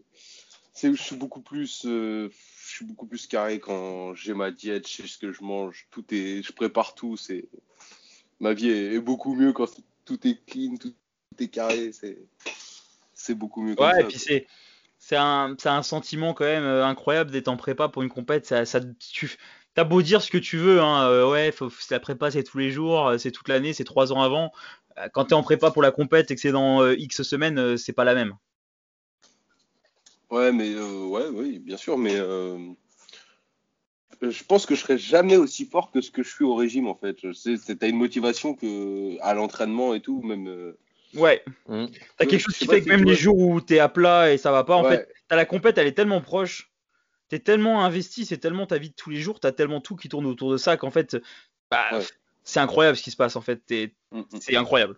[0.81, 2.29] je suis beaucoup plus, euh,
[2.69, 5.87] je suis beaucoup plus carré quand j'ai ma diète, je sais ce que je mange,
[5.91, 7.17] tout est, je prépare tout.
[7.17, 7.45] C'est
[8.41, 9.69] ma vie est, est beaucoup mieux quand
[10.05, 11.93] tout est clean, tout, tout est carré.
[11.93, 12.19] C'est,
[13.15, 14.01] c'est beaucoup mieux comme Ouais, ça.
[14.01, 14.47] et puis c'est
[15.03, 18.47] c'est un, sentiment quand même euh, incroyable d'être en prépa pour une compète.
[18.47, 19.37] Ça, tu
[19.77, 21.53] as beau dire ce que tu veux, hein, euh, ouais,
[21.91, 24.53] la prépa c'est tous les jours, euh, c'est toute l'année, c'est trois ans avant.
[25.13, 27.95] Quand tu es en prépa pour la compète et que c'est dans X semaines, c'est
[27.95, 28.35] pas la même.
[30.31, 32.15] Ouais, mais ouais, oui, bien sûr, mais
[34.21, 36.87] je pense que je serais jamais aussi fort que ce que je suis au régime
[36.87, 37.17] en fait.
[37.79, 40.75] T'as une motivation que à l'entraînement et tout, même.
[41.15, 41.45] Ouais.
[41.69, 41.87] Mm.
[42.17, 44.51] T'as quelque chose qui fait que même les jours où t'es à plat et ça
[44.53, 44.97] va pas, en Ouais.
[44.97, 46.71] fait, t'as la compète, elle est tellement proche,
[47.29, 50.09] t'es tellement investi, c'est tellement ta vie de tous les jours, t'as tellement tout qui
[50.09, 51.17] tourne autour de ça qu'en fait,
[51.71, 52.05] bah, Ouais.
[52.45, 53.57] c'est incroyable ce qui se passe en fait.
[53.67, 54.25] T'es- mm, mm.
[54.41, 54.97] C'est incroyable.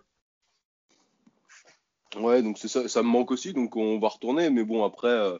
[2.17, 4.49] Ouais, donc ça, ça me manque aussi, donc on va retourner.
[4.49, 5.37] Mais bon, après, euh,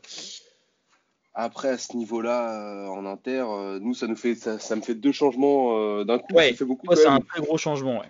[1.33, 4.81] après à ce niveau-là, euh, en inter, euh, nous, ça nous fait, ça, ça me
[4.81, 6.33] fait deux changements euh, d'un coup.
[6.33, 7.99] Ouais, ça fait beaucoup quand c'est un très gros changement.
[7.99, 8.09] Ouais.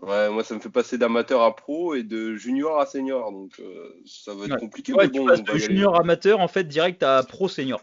[0.00, 3.58] Ouais, moi, ça me fait passer d'amateur à pro et de junior à senior, donc
[3.60, 4.58] euh, ça va être Ouais.
[4.58, 4.92] compliqué.
[4.92, 5.60] Ouais, mais tu bon, passes on va de aller.
[5.74, 7.82] junior amateur en fait direct à pro senior.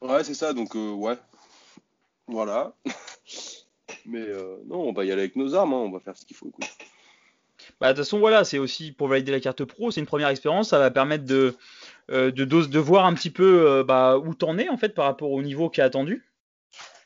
[0.00, 1.16] Ouais, c'est ça, donc euh, ouais.
[2.26, 2.74] Voilà.
[4.06, 6.24] Mais euh, non, on va y aller avec nos armes, hein, on va faire ce
[6.24, 6.48] qu'il faut.
[6.48, 6.64] écoute.
[7.80, 10.28] Bah, de toute façon, voilà, c'est aussi pour valider la carte pro, c'est une première
[10.28, 11.54] expérience, ça va permettre de,
[12.10, 15.04] euh, de, de, de voir un petit peu bah, où t'en es en fait par
[15.04, 16.24] rapport au niveau qui est attendu.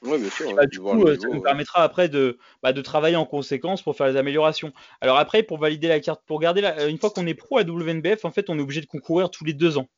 [0.04, 0.54] Ouais, bien sûr.
[0.54, 1.40] Bah, du coup, euh, ça nous ouais.
[1.40, 4.72] permettra après de, bah, de travailler en conséquence pour faire les améliorations.
[5.00, 7.58] Alors après, pour valider la carte, pour garder la, euh, une fois qu'on est pro
[7.58, 9.88] à WNBF, en fait, on est obligé de concourir tous les deux ans,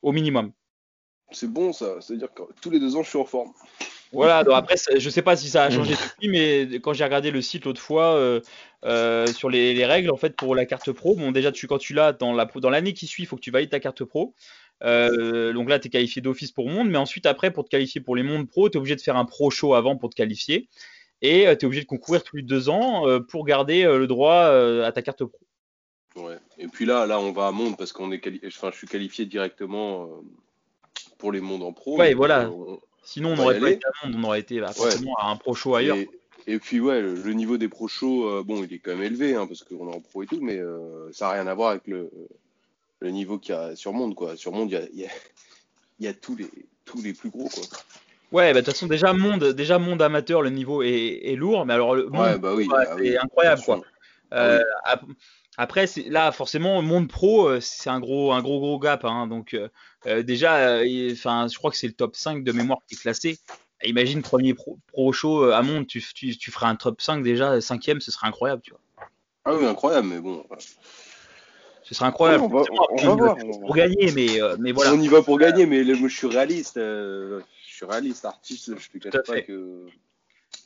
[0.00, 0.52] au minimum.
[1.32, 3.52] C'est bon ça, c'est-à-dire que tous les deux ans, je suis en forme.
[4.12, 5.72] Voilà, donc après, je sais pas si ça a Mm.
[5.72, 8.40] changé depuis, mais quand j'ai regardé le site l'autre fois euh,
[8.84, 11.78] euh, sur les, les règles, en fait, pour la carte pro, bon, déjà, tu, quand
[11.78, 14.04] tu l'as dans la, dans l'année qui suit, il faut que tu valides ta carte
[14.04, 14.34] pro.
[14.84, 18.00] Euh, donc là, tu es qualifié d'office pour monde, mais ensuite, après, pour te qualifier
[18.00, 20.16] pour les mondes pro, tu es obligé de faire un pro show avant pour te
[20.16, 20.68] qualifier.
[21.20, 24.08] Et tu es obligé de concourir tous les deux ans euh, pour garder euh, le
[24.08, 25.38] droit euh, à ta carte pro.
[26.16, 26.36] Ouais.
[26.58, 28.86] Et puis là, là, on va à monde parce qu'on est quali- enfin, je suis
[28.88, 30.06] qualifié directement euh,
[31.18, 31.96] pour les mondes en pro.
[31.96, 32.46] Ouais, voilà.
[32.46, 35.28] euh, on- Sinon, on n'aurait pas été à monde, on aurait été bah, forcément à
[35.30, 35.96] un pro show ailleurs.
[35.96, 36.08] Et,
[36.46, 39.02] et puis ouais, le, le niveau des pro shows, euh, bon, il est quand même
[39.02, 41.54] élevé hein, parce qu'on est en pro et tout, mais euh, ça n'a rien à
[41.54, 42.10] voir avec le,
[43.02, 44.36] le niveau qu'il y a sur monde quoi.
[44.36, 45.10] Sur monde, il y a, y a,
[46.00, 46.48] y a tous les
[46.84, 47.64] tous les plus gros quoi.
[48.32, 51.66] Ouais, bah, de toute façon, déjà monde, déjà monde amateur, le niveau est, est lourd,
[51.66, 53.82] mais alors le monde Ouais, bah oui, bah, ah c'est oui, incroyable quoi.
[54.32, 55.04] Euh, Ah ap-
[55.58, 59.04] Après, là, forcément, monde pro, euh, c'est un gros, un gros, gros gap.
[59.04, 59.26] hein.
[59.26, 59.68] donc, euh,
[60.06, 62.98] euh, déjà, euh, enfin, je crois que c'est le top 5 de mémoire qui est
[62.98, 63.38] classé.
[63.84, 67.22] Imagine premier pro, pro show euh, à monde, tu, tu, tu ferais un top 5
[67.22, 68.80] déjà, cinquième, ce serait incroyable, tu vois.
[69.44, 70.42] Ah oui, incroyable, mais bon.
[71.84, 72.44] Ce serait incroyable.
[72.44, 74.92] on va- on va y voir, Pour gagner, mais, euh, mais voilà.
[74.94, 76.76] On y va pour gagner, mais le- moi, je suis réaliste.
[76.76, 78.72] euh, je suis réaliste, artiste.
[78.78, 79.44] Je te cache pas fait.
[79.44, 79.86] que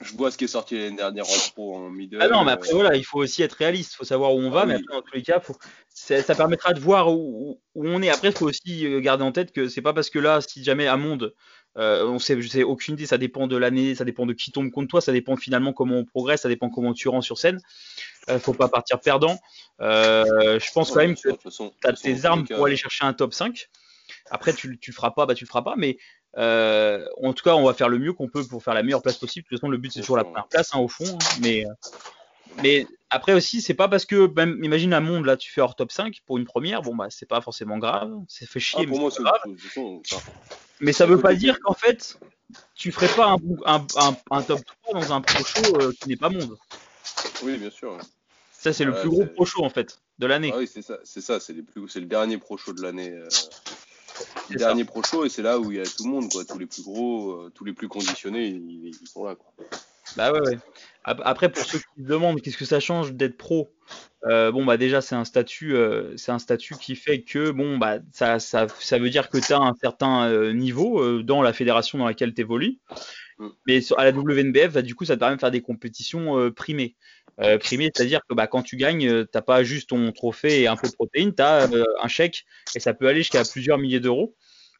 [0.02, 2.20] je vois ce qui est sorti l'année dernière en pro, en middle.
[2.20, 4.38] Ah non, mais euh, après, voilà, il faut aussi être réaliste, il faut savoir où
[4.40, 4.80] on va, Ah mais oui.
[4.84, 5.56] après, dans tous les cas, faut...
[5.88, 8.10] ça, ça permettra de voir où, où on est.
[8.10, 10.86] Après, il faut aussi garder en tête que c'est pas parce que là, si jamais
[10.86, 11.34] à monde,
[11.78, 14.50] euh, on sait, je sais aucune idée, ça dépend de l'année, ça dépend de qui
[14.52, 17.38] tombe contre toi, ça dépend finalement comment on progresse, ça dépend comment tu rends sur
[17.38, 17.60] scène.
[18.28, 19.38] Euh, faut pas partir perdant.
[19.80, 23.32] Euh, je pense quand même que tu as tes armes pour aller chercher un top
[23.34, 23.68] 5.
[24.30, 25.98] Après, tu, tu le feras pas, bah tu le feras pas, mais
[26.36, 29.02] euh, en tout cas, on va faire le mieux qu'on peut pour faire la meilleure
[29.02, 29.44] place possible.
[29.44, 31.04] De toute façon, le but c'est toujours la première place, hein, au fond.
[31.06, 31.64] hein, mais,
[32.62, 35.76] mais après aussi, c'est pas parce que, même, imagine un monde là, tu fais hors
[35.76, 38.86] top 5 pour une première, bon bah c'est pas forcément grave, c'est fait chier, Ah,
[38.90, 39.56] mais moi, pas grave.
[39.58, 40.22] façon, enfin,
[40.80, 42.18] Mais ça veut pas dire qu'en fait,
[42.74, 43.36] tu ferais pas un,
[43.66, 46.56] un, un, un top 3 dans un pro show euh, qui n'est pas monde.
[47.42, 47.96] Oui, bien sûr.
[48.66, 50.50] Ça, c'est le Ouais, plus gros pro show en fait de l'année.
[50.52, 53.12] Ah oui, c'est ça, c'est ça, c'est le dernier pro show de l'année.
[53.12, 53.28] euh,
[54.50, 54.66] le ça.
[54.66, 56.58] dernier pro show et c'est là où il y a tout le monde, quoi, tous
[56.58, 59.52] les plus gros, euh, tous les plus conditionnés, ils, ils sont là, quoi.
[60.16, 60.58] Bah ouais, ouais.
[61.04, 63.68] Ap- Après, pour ceux qui se demandent qu'est-ce que ça change d'être pro,
[64.24, 67.78] euh, bon bah déjà c'est un statut, euh, c'est un statut qui fait que bon
[67.78, 71.40] bah ça, ça, ça veut dire que tu as un certain euh, niveau euh, dans
[71.42, 72.78] la fédération dans laquelle tu évolues.
[73.38, 73.48] Mm.
[73.66, 76.38] Mais sur- à la WNBF, bah, du coup, ça te permet de faire des compétitions
[76.38, 76.96] euh, primées.
[77.40, 80.68] Euh, primées, c'est-à-dire que bah, quand tu gagnes, euh, t'as pas juste ton trophée et
[80.68, 81.68] un peu de protéines, tu as
[82.02, 84.34] un chèque et ça peut aller jusqu'à plusieurs milliers d'euros,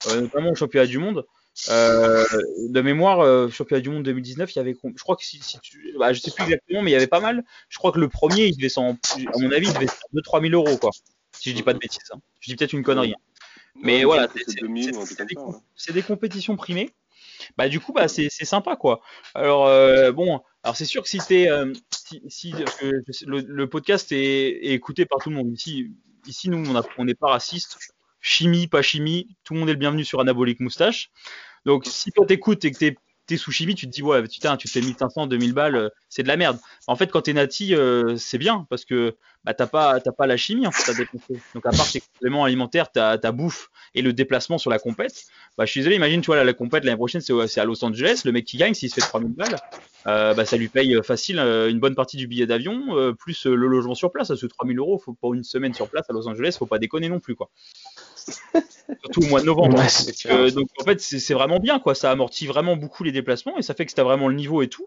[0.08, 1.26] euh, notamment au championnat du monde.
[1.70, 2.24] Euh,
[2.68, 5.58] de mémoire, euh, championnat du monde 2019, il y avait, je crois que si, si
[5.60, 7.44] tu, bah, je sais plus exactement, mais il y avait pas mal.
[7.70, 10.52] Je crois que le premier, il devait s'en, à mon avis, il devait 2-3 000
[10.54, 10.90] euros, quoi.
[11.32, 12.00] Si je dis pas de bêtises.
[12.12, 12.20] hein.
[12.40, 13.12] Je dis peut-être une connerie.
[13.12, 13.20] hein.
[13.82, 15.46] Mais Ouais, voilà, je pense que c'est- c'est 2000 ou un c'est- truc c'est comme
[15.48, 15.62] des, ça, ouais.
[15.74, 16.90] c'est des compétitions primées.
[17.56, 19.00] Bah du coup, bah c'est sympa, quoi.
[19.34, 21.72] Alors euh, bon, alors c'est sûr que si t'es, euh,
[22.28, 22.54] si,
[23.26, 25.92] le, podcast est, écouté par tout le monde ici,
[26.26, 26.64] ici nous
[26.98, 27.78] on n'est pas raciste.
[28.20, 31.10] Chimie, pas chimie, tout le monde est le bienvenu sur Anabolique Moustache.
[31.64, 32.96] Donc si toi t'écoutes et que t'es
[33.26, 35.88] t'es sous chimie, tu te dis ouais putain tu te fais 1500, 2000 balles, euh,
[36.08, 36.58] c'est de la merde.
[36.86, 37.74] En fait quand t'es nati,
[38.18, 39.16] c'est bien parce que
[39.46, 41.40] bah t'as pas t'as pas la chimie en fait à dépenser.
[41.54, 45.24] Donc à part tes compléments alimentaires, ta ta bouffe et le déplacement sur la compète,
[45.56, 47.84] bah je suis désolé, imagine tu vois la, la compète l'année prochaine c'est à Los
[47.84, 49.56] Angeles, le mec qui gagne s'il se fait 3000 balles,
[50.06, 53.12] euh, bah ça lui paye euh, facile euh, une bonne partie du billet d'avion euh,
[53.12, 56.04] plus le logement sur place, parce que 3000 euros faut pour une semaine sur place
[56.10, 57.48] à Los Angeles, faut pas déconner non plus quoi.
[59.04, 59.78] surtout au mois de novembre.
[59.78, 63.56] Ouais, donc en fait c'est c'est vraiment bien quoi, ça amortit vraiment beaucoup les déplacements
[63.56, 64.86] et ça fait que si t'as vraiment le niveau et tout,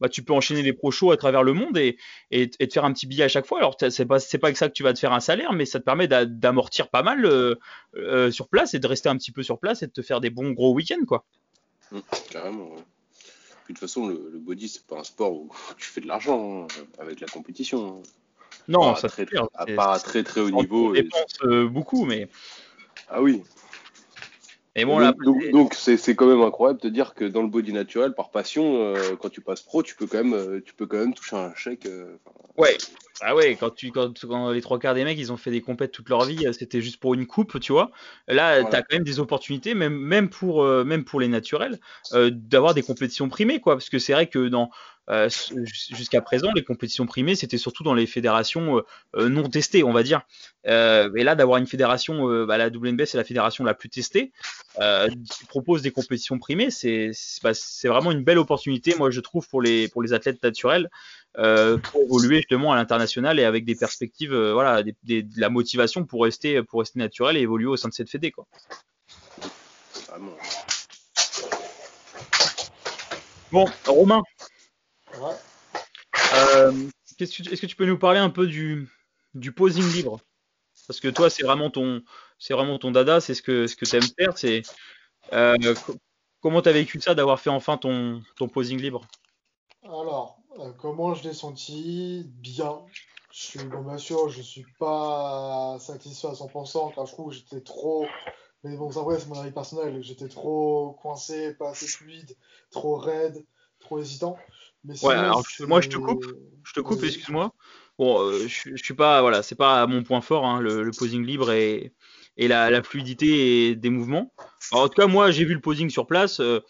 [0.00, 1.96] bah tu peux enchaîner les pro shows à travers le monde et,
[2.32, 3.58] et, et te faire un petit billet à chaque fois.
[3.58, 5.66] Alors c'est pas c'est pas que ça que tu vas te faire un salaire, mais
[5.66, 7.54] ça te permet d'a- d'amortir pas mal euh,
[7.96, 10.20] euh, sur place et de rester un petit peu sur place et de te faire
[10.22, 11.24] des bons gros week-ends quoi.
[11.92, 11.98] Mm,
[12.30, 12.82] carrément, ouais.
[13.64, 16.06] Puis de toute façon, le, le body, c'est pas un sport où tu fais de
[16.08, 16.66] l'argent hein,
[16.98, 17.98] avec la compétition.
[17.98, 18.02] hein.
[18.68, 19.46] Non, Pas ça très, clair.
[19.54, 20.94] à pas à très très haut on niveau.
[20.94, 22.26] et- dépense euh, beaucoup, mais
[23.08, 23.42] Ah oui.
[24.76, 25.12] et bon là.
[25.52, 28.30] donc c'est c'est quand même incroyable de te dire que dans le body naturel, par
[28.30, 31.12] passion, euh, quand tu passes pro, tu peux quand même, euh, tu peux quand même
[31.12, 31.84] toucher un chèque.
[31.86, 32.16] euh,
[32.56, 32.78] Ouais.
[33.22, 35.60] Ah ouais, quand tu quand, quand les trois quarts des mecs ils ont fait des
[35.60, 37.90] compètes toute leur vie, euh, c'était juste pour une coupe, tu vois.
[38.28, 38.64] Là, Voilà.
[38.70, 41.78] t'as quand même des opportunités, même même pour euh, même pour les naturels,
[42.12, 43.74] euh, d'avoir des compétitions primées, quoi.
[43.74, 44.70] Parce que c'est vrai que dans
[45.10, 48.82] euh, jus- jusqu'à présent, les compétitions primées, c'était surtout dans les fédérations
[49.16, 50.22] non testées, on va dire.
[50.64, 54.30] Et là, d'avoir une fédération, bah, la WNBF, c'est la fédération la plus testée,
[54.78, 57.10] qui propose des compétitions primées, c'est
[57.42, 57.50] bah,
[57.84, 60.88] vraiment une belle opportunité, moi je trouve pour les pour les athlètes naturels
[61.38, 65.40] euh, pour évoluer justement à l'international et avec des perspectives, euh, voilà, des, des- de
[65.40, 68.46] la motivation pour rester pour rester naturel et évoluer au sein de cette fédé, quoi.
[70.08, 70.36] vraiment.
[73.52, 74.22] Bon, Romain,
[75.18, 75.36] Ouais.
[76.34, 76.72] euh,
[77.18, 78.88] que tu- est-ce que tu peux nous parler un peu du
[79.34, 80.20] du posing libre?
[80.88, 82.02] Parce que toi, c'est vraiment ton
[82.38, 84.62] c'est vraiment ton dada, c'est ce que ce que t'aimes faire, c'est
[85.32, 85.96] euh, co-
[86.40, 89.06] comment t'as vécu ça d'avoir fait enfin ton ton posing libre?
[89.84, 92.24] Alors, euh, comment je l'ai senti?
[92.26, 92.80] Bien.
[93.32, 97.36] Je suis, bon, bien sûr, je suis pas satisfait à 100% car je trouve que
[97.36, 98.06] j'étais trop.
[98.64, 100.02] Mais bon, ça, c'est mon avis personnel.
[100.02, 102.36] J'étais trop coincé, pas assez fluide,
[102.70, 103.44] trop raide,
[103.78, 104.36] trop hésitant.
[104.84, 106.24] Mais Ouais, sinon, alors je- moi, je te coupe.
[106.64, 107.52] Je te coupe, excuse-moi.
[107.98, 110.92] Bon, euh, je, je suis pas, voilà, c'est pas mon point fort, hein, le, le
[110.92, 111.94] posing libre et,
[112.36, 114.32] et la, la fluidité des mouvements.
[114.70, 116.40] Alors, en tout cas, moi, j'ai vu le posing sur place.
[116.40, 116.60] euh,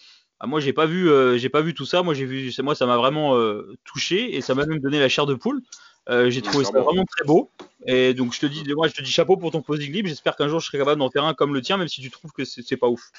[0.40, 2.02] ah, moi, j'ai pas vu, euh, j'ai pas vu tout ça.
[2.02, 4.98] Moi, j'ai vu, c'est- moi, ça m'a vraiment euh, touché et ça m'a même donné
[4.98, 5.62] la chair de poule.
[6.08, 7.50] Euh, j'ai trouvé ça vraiment très beau.
[7.86, 10.08] Et donc, je te dis, moi, je te dis chapeau pour ton posing libre.
[10.08, 12.10] J'espère qu'un jour, je serai capable d'en faire un comme le tien, même si tu
[12.10, 13.10] trouves que c'est c'est pas ouf.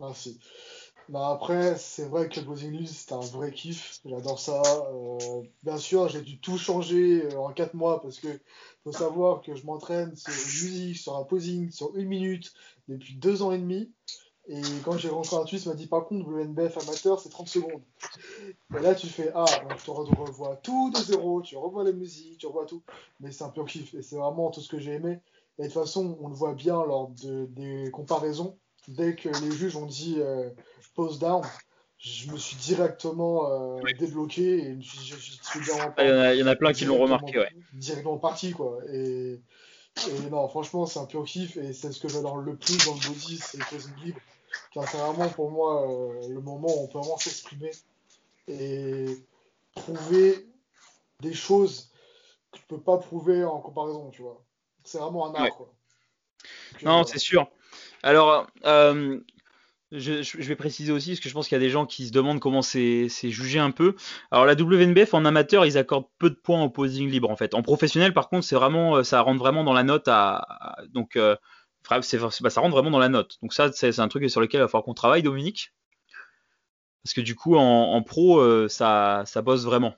[0.00, 0.38] Merci.
[1.08, 4.00] Bah après, c'est vrai que le posing libre, c'était un vrai kiff.
[4.06, 4.62] J'adore ça.
[5.62, 8.28] Bien sûr, j'ai dû tout changer en 4 mois parce que
[8.82, 12.52] faut savoir que je m'entraîne sur une musique, sur un posing, sur une minute
[12.88, 13.92] depuis deux ans et demi.
[14.48, 17.28] Et quand j'ai rentré un Suisse, il m'a dit par contre, le NBF amateur, c'est
[17.28, 17.82] 30 secondes.
[18.76, 21.92] Et là, tu fais Ah, donc tu re- revois tout de zéro, tu revois la
[21.92, 22.82] musique, tu revois tout.
[23.20, 23.94] Mais c'est un pur kiff.
[23.94, 25.20] Et c'est vraiment tout ce que j'ai aimé.
[25.58, 28.58] Et de toute façon, on le voit bien lors de, des comparaisons.
[28.88, 30.50] Dès que les juges ont dit euh,
[30.96, 31.42] pose down,
[31.98, 36.08] je me suis directement euh, débloqué et je me suis, je, je directement, Ah, Il
[36.08, 37.48] y en a, il y en a plein qui l'ont remarqué, ouais.
[37.74, 38.78] directement parti quoi.
[38.92, 39.40] Et,
[40.08, 42.94] et non, franchement, c'est un pur kiff et c'est ce que j'adore le plus dans
[42.94, 44.18] le body, c'est le libre.
[44.72, 47.70] Car c'est vraiment pour moi euh, le moment où on peut vraiment s'exprimer
[48.48, 49.06] et
[49.74, 50.46] prouver
[51.20, 51.90] des choses
[52.52, 54.42] que tu peux pas prouver en comparaison, tu vois.
[54.84, 55.50] C'est vraiment un art Ouais.
[55.56, 55.72] quoi.
[56.72, 57.48] Donc, Non, euh, c'est sûr.
[58.02, 59.20] Alors, euh,
[59.92, 62.06] je, je- vais préciser aussi, parce que je pense qu'il y a des gens qui
[62.06, 63.94] se demandent comment c'est jugé un peu.
[64.30, 67.54] Alors, la WNBF en amateur, ils accordent peu de points au posing libre, en fait.
[67.54, 70.86] En professionnel, par contre, c'est vraiment, euh, ça rentre vraiment dans la note à, à-
[70.88, 71.36] donc, euh,
[71.90, 73.38] bah, ça rentre vraiment dans la note.
[73.42, 75.72] Donc ça, c'est un truc sur lequel il va falloir qu'on travaille, Dominique.
[77.02, 79.94] Parce que du coup, en, pro, euh, ça, ça bosse vraiment.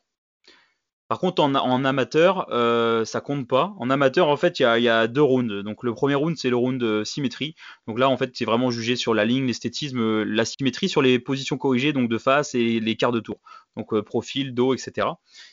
[1.07, 3.75] Par contre, en, amateur, euh, ça compte pas.
[3.79, 5.63] En amateur, en fait, il y a, deux rounds.
[5.63, 7.55] Donc, le premier round, c'est le round de symétrie.
[7.87, 11.03] Donc là, en fait, c'est vraiment jugé sur la ligne, l'esthétisme, euh, la symétrie sur
[11.03, 13.39] les positions corrigées, donc de face et les quarts de tour.
[13.77, 15.09] Donc, profil, dos, etc.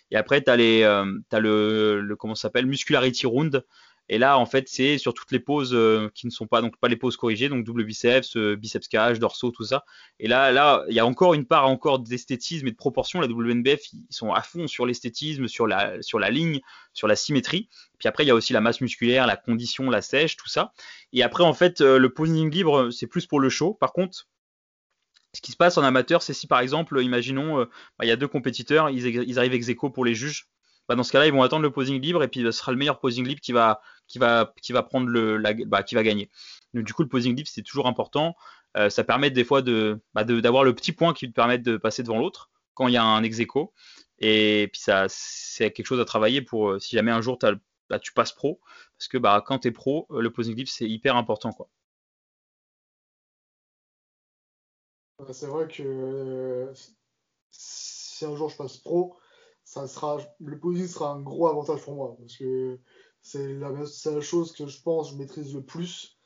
[0.09, 3.65] Et après, tu as, le, le, comment s'appelle, muscularity round.
[4.13, 6.75] Et là, en fait, c'est sur toutes les poses euh, qui ne sont pas, donc
[6.75, 9.85] pas les poses corrigées, donc double biceps, euh, biceps cage, dorsaux, tout ça.
[10.19, 13.21] Et là, là, il y a encore une part encore d'esthétisme et de proportion.
[13.21, 16.59] La WNBF, ils sont à fond sur l'esthétisme, sur la, sur la ligne,
[16.91, 17.69] sur la symétrie.
[17.99, 20.73] Puis après, il y a aussi la masse musculaire, la condition, la sèche, tout ça.
[21.13, 23.75] Et après, en fait, euh, le posing libre, c'est plus pour le show.
[23.75, 24.27] Par contre,
[25.33, 27.65] ce qui se passe en amateur, c'est si par exemple, imaginons, euh,
[27.97, 30.49] bah, il y a deux compétiteurs, ils, ils arrivent ex aequo pour les juges.
[30.91, 32.73] Bah, dans ce cas-là, ils vont attendre le posing libre et puis bah, ce sera
[32.73, 36.03] le meilleur posing libre qui va, qui va, qui va prendre le, bah, qui va
[36.03, 36.29] gagner.
[36.73, 38.35] Du coup, le posing libre c'est toujours important.
[38.75, 42.03] Euh, ça permet des fois de, d'avoir le petit point qui te permet de passer
[42.03, 43.39] devant l'autre quand il y a un ex.
[44.19, 48.11] Et puis ça, c'est quelque chose à travailler pour euh, si jamais un jour tu
[48.11, 48.59] passes pro,
[48.97, 51.69] parce que quand tu es pro, le posing libre c'est hyper important quoi.
[55.31, 56.73] C'est vrai que euh,
[57.49, 59.15] si un jour je passe pro,
[59.71, 62.77] ça sera, le posing sera un gros avantage pour moi parce que
[63.21, 66.17] c'est la seule chose que je pense je maîtrise le plus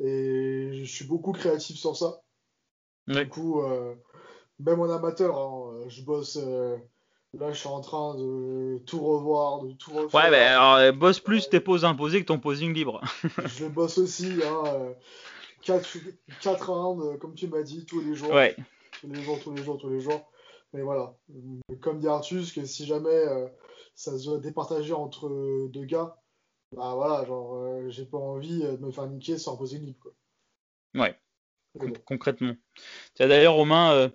[0.00, 2.22] Et je suis beaucoup créatif sur ça.
[3.06, 3.94] Du coup, euh,
[4.58, 6.38] même en amateur, hein, je bosse.
[6.40, 6.78] Euh,
[7.34, 10.22] là, je suis en train de tout revoir, de tout refaire.
[10.22, 13.02] Ouais, mais alors, bosse plus tes poses imposées que ton posing libre.
[13.44, 14.32] je bosse aussi.
[14.42, 14.94] Hein,
[15.60, 15.98] 4,
[16.40, 18.32] 4 rounds, comme tu m'as dit, tous les jours.
[18.32, 18.56] Ouais.
[19.02, 20.30] Tous les jours, tous les jours, tous les jours.
[20.74, 21.16] Mais voilà.
[21.80, 23.24] Comme dit Artus, que si jamais
[23.94, 26.16] ça se doit départager entre deux gars,
[26.74, 30.12] bah voilà, genre, euh, j'ai pas envie de me faire niquer sans poser libre, quoi.
[30.94, 31.16] Ouais,
[32.04, 32.54] concrètement.
[33.18, 34.08] D'ailleurs, Romain, euh,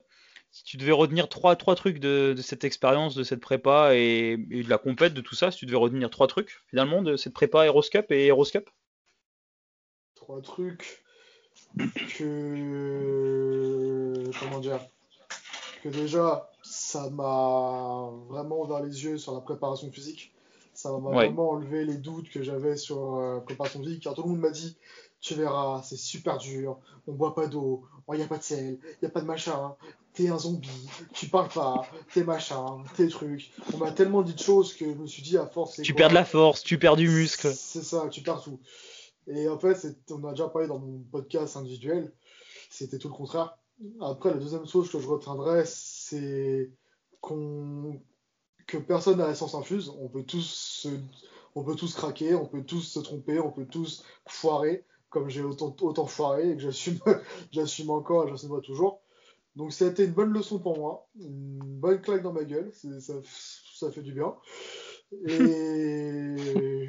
[0.52, 4.70] si tu devais retenir trois, trois trucs de, cette expérience, de cette prépa et, de
[4.70, 7.66] la compète, de tout ça, si tu devais retenir trois trucs, finalement, de cette prépa
[7.66, 8.70] Aeroscup et Aeroscup
[10.16, 11.04] Trois trucs
[12.18, 12.60] que.
[14.40, 14.80] Comment dire?
[15.84, 20.34] Que déjà, ça m'a vraiment ouvert les yeux sur la préparation physique.
[20.74, 24.04] Ça m'a vraiment enlevé les doutes que j'avais sur la euh, préparation physique.
[24.04, 24.78] Car tout le monde m'a dit
[25.20, 28.80] Tu verras, c'est super dur, on boit pas d'eau, il n'y a pas de sel,
[28.84, 29.76] il n'y a pas de machin,
[30.14, 33.52] t'es un zombie, tu parles pas, t'es machin, t'es trucs.
[33.74, 35.82] On m'a tellement dit de choses que je me suis dit à force.
[35.82, 37.52] Tu perds de la force, tu perds du muscle.
[37.54, 38.60] C'est ça, tu perds tout.
[39.28, 42.12] Et en fait, on a déjà parlé dans mon podcast individuel,
[42.70, 43.58] c'était tout le contraire.
[44.02, 46.72] Après, la deuxième chose que je retiendrai, c'est
[47.22, 48.02] qu'on
[48.68, 49.90] que personne n'a la science infuse.
[50.00, 50.88] On peut tous
[51.56, 55.42] on peut tous craquer, on peut tous se tromper, on peut tous foirer, comme j'ai
[55.42, 57.00] autant, autant foiré et que j'assume,
[57.52, 59.02] j'assume encore et j'assumerai toujours.
[59.56, 62.72] Donc ça a été une bonne leçon pour moi, une bonne claque dans ma gueule,
[62.74, 63.14] ça,
[63.76, 64.36] ça, fait du bien.
[65.28, 66.36] Et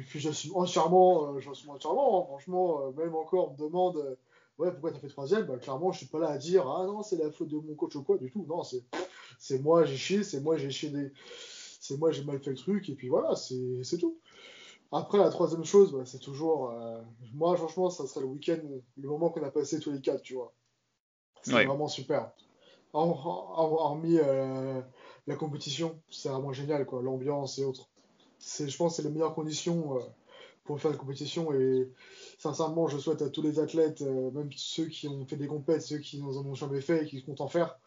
[0.07, 2.25] puis j'assume entièrement, euh, j'assume entièrement, hein.
[2.27, 4.15] franchement, euh, même encore on me demande euh,
[4.61, 7.03] ouais pourquoi t'as fait troisième, bah, clairement je suis pas là à dire ah non
[7.03, 10.23] c'est la faute de mon coach ou quoi du tout, non c'est moi j'ai chié,
[10.23, 11.11] c'est moi j'ai chié des
[11.81, 14.17] c'est moi j'ai mal fait le truc, et puis voilà, c'est tout.
[14.93, 16.69] Après, la troisième chose, bah, c'est toujours.
[16.69, 17.01] Euh,
[17.33, 18.59] moi, franchement, ça serait le week-end,
[18.97, 20.53] le moment qu'on a passé tous les quatre, tu vois.
[21.41, 22.31] C'est vraiment super.
[22.93, 24.81] Hormis euh,
[25.27, 27.01] la compétition, c'est vraiment génial, quoi.
[27.01, 27.89] L'ambiance et autres.
[28.39, 30.01] Je pense que c'est les meilleures conditions euh,
[30.63, 31.53] pour faire la compétition.
[31.53, 31.89] Et
[32.37, 35.99] sincèrement, je souhaite à tous les athlètes, même ceux qui ont fait des compètes, ceux
[35.99, 37.77] qui n'en ont jamais fait et qui comptent en faire,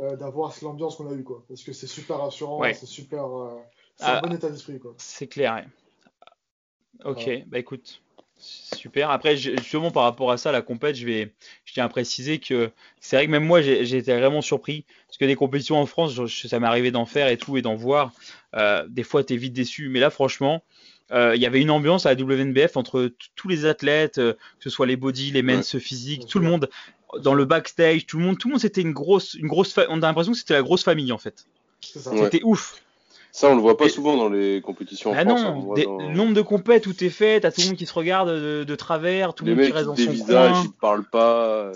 [0.00, 1.44] euh, d'avoir l'ambiance qu'on a eu quoi.
[1.46, 3.56] Parce que c'est super rassurant c'est super euh,
[3.94, 5.64] c'est un ah, bon état d'esprit c'est clair
[7.04, 8.02] ok bah écoute
[8.36, 9.10] super.
[9.10, 11.32] Après justement par rapport à ça la compète je vais
[11.64, 14.84] je tiens à préciser que c'est vrai que même moi j'ai été vraiment surpris.
[15.06, 17.76] Parce que des compétitions en France ça m'est arrivé d'en faire et tout et d'en
[17.76, 18.12] voir.
[18.56, 19.88] Euh, des fois t'es vite déçu.
[19.88, 20.64] Mais là franchement
[21.10, 24.86] il y avait une ambiance à la WNBF entre tous les athlètes, que ce soit
[24.86, 26.68] les body, les men's physiques, tout le monde
[27.20, 30.02] dans le backstage, tout le monde, tout le monde c'était une grosse, une grosse, on
[30.02, 31.46] a l'impression que c'était la grosse famille en fait.
[31.80, 32.80] C'était ouf.
[33.34, 35.12] Ça, on le voit pas souvent dans les compétitions.
[35.12, 37.92] Ah non, le nombre de compètes où t'es fait, t'as tout le monde qui se
[37.92, 40.62] regarde de, travers, tout le monde qui reste dans son visages, coin.
[40.62, 41.40] Ils te parlent pas.
[41.40, 41.72] Euh,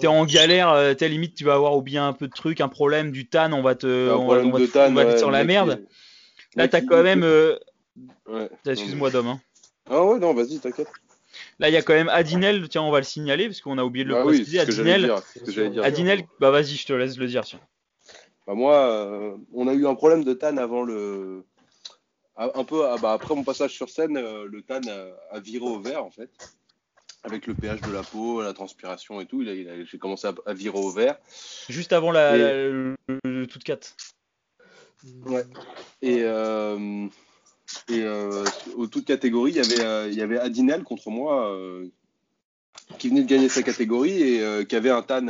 [0.00, 2.62] t'es en galère, euh, t'es limite, tu vas avoir ou bien un peu de trucs,
[2.62, 5.82] un problème du tan, on va te, on va, te, on sur la merde.
[6.56, 7.24] Là, t'as quand même.
[7.24, 7.58] Euh...
[8.66, 9.26] Excuse-moi, Dom.
[9.26, 9.40] Hein.
[9.88, 10.88] Ah ouais, non, vas-y, t'inquiète.
[11.58, 13.84] Là, il y a quand même Adinel, tiens, on va le signaler parce qu'on a
[13.84, 14.60] oublié de le bah préciser.
[14.60, 15.12] Adinel,
[15.82, 17.44] Adinel, bah vas-y, je te laisse le dire.
[17.44, 17.60] Tiens.
[18.46, 21.44] Bah moi, euh, on a eu un problème de TAN avant le.
[22.36, 24.80] Un peu ah, bah, après mon passage sur scène, euh, le TAN
[25.30, 26.30] a, viré au vert en fait.
[27.22, 30.90] Avec le pH de la peau, la transpiration et tout, j'ai commencé à, virer au
[30.90, 31.18] vert.
[31.68, 32.96] Juste avant la, le,
[33.46, 33.94] toute 4.
[35.26, 35.44] Ouais.
[36.00, 36.22] Et.
[36.22, 37.08] Euh,
[37.90, 38.44] et euh,
[38.76, 41.88] aux toutes catégories, il y avait, euh, il y avait Adinel contre moi euh,
[42.98, 45.26] qui venait de gagner sa catégorie et qui avait un tan.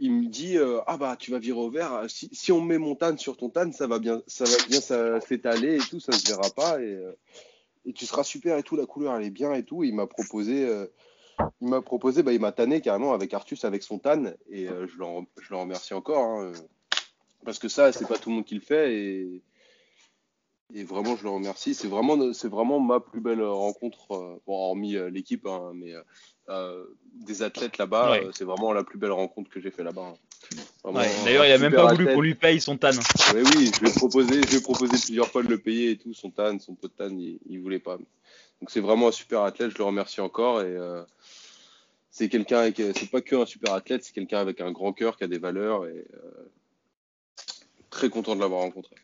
[0.00, 0.56] il me dit
[0.86, 2.04] ah bah tu vas virer au vert.
[2.08, 4.80] Si, si, on met mon tan sur ton tan, ça va bien, ça va bien
[5.20, 6.98] s'étaler et tout, ça se verra pas et,
[7.94, 8.76] tu seras super et tout.
[8.76, 9.84] La couleur elle est bien et tout.
[9.84, 10.68] il m'a proposé
[11.60, 14.98] il m'a proposé, bah, il m'a tanné carrément avec Artus avec son tan et je
[14.98, 16.52] le remercie encore hein,
[17.44, 19.42] parce que ça c'est pas tout le monde qui le fait et,
[20.74, 21.74] et vraiment, je le remercie.
[21.74, 25.92] C'est vraiment, c'est vraiment ma plus belle rencontre, euh, bon, hormis euh, l'équipe, hein, mais
[26.48, 26.84] euh,
[27.14, 30.14] des athlètes là-bas, c'est vraiment la plus belle rencontre que j'ai fait là-bas.
[30.84, 30.92] Hein.
[31.24, 32.90] D'ailleurs, il a même pas voulu qu'on lui paye son tan.
[33.34, 36.14] Oui, oui, je lui ai proposé, je proposé plusieurs fois de le payer et tout,
[36.14, 37.98] son tan, son pot de tan, il, il voulait pas.
[38.60, 40.76] Donc c'est vraiment un super athlète, je le remercie encore et
[42.10, 45.24] c'est quelqu'un, c'est pas que un super athlète, c'est quelqu'un avec un grand cœur qui
[45.24, 46.04] a des valeurs et
[47.90, 48.94] très content de l'avoir rencontré.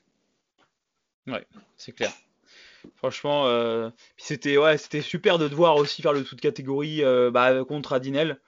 [1.29, 1.47] Ouais,
[1.77, 2.13] c'est clair.
[2.97, 7.05] Franchement, euh, c'était ouais, c'était super de te voir aussi faire le tout de catégorie
[7.05, 8.41] euh, bah, contre Adinel.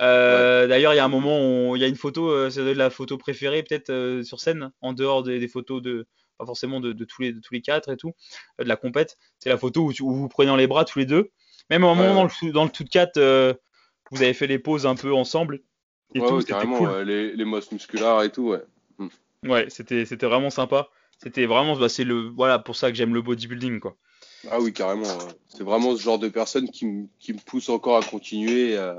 [0.00, 3.18] Euh, d'ailleurs, il y a un moment, il y a une photo, c'est la photo
[3.18, 6.06] préférée peut-être sur scène, en dehors des, photos de,
[6.38, 8.12] pas forcément de, tous les, de tous les quatre et tout,
[8.58, 9.16] de la compète.
[9.40, 11.30] C'est la photo où, vous prenez dans les bras tous les deux.
[11.70, 13.54] Même à un Ouais, moment dans le, dans le tout de 4, euh,
[14.10, 15.62] vous avez fait les pauses un peu ensemble.
[16.14, 17.00] Et tout, carrément, cool.
[17.00, 18.62] les, les mosses musculaires et tout, ouais.
[19.44, 20.88] Ouais, c'était c'était vraiment sympa.
[21.20, 23.96] C'était vraiment, bah, c'est le, voilà, pour ça que j'aime le bodybuilding, quoi.
[24.50, 25.02] Ah oui, carrément.
[25.02, 25.32] ouais.
[25.48, 28.90] C'est vraiment ce genre de personne qui, me- qui me pousse encore à continuer, à,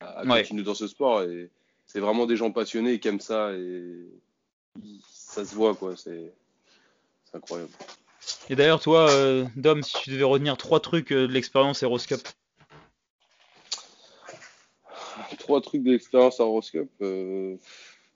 [0.00, 0.40] à- à Ouais.
[0.40, 1.22] continuer dans ce sport.
[1.22, 1.50] Et
[1.86, 4.06] c'est vraiment des gens passionnés qui aiment ça et
[5.10, 5.94] ça se voit, quoi.
[5.96, 6.32] C'est
[7.30, 7.70] c'est incroyable.
[8.48, 12.26] Et d'ailleurs, toi, euh, Dom, si tu devais retenir trois trucs euh, de l'expérience Eroscope.
[15.38, 16.88] Trois trucs d'expérience à Horoscope.
[17.02, 17.56] euh,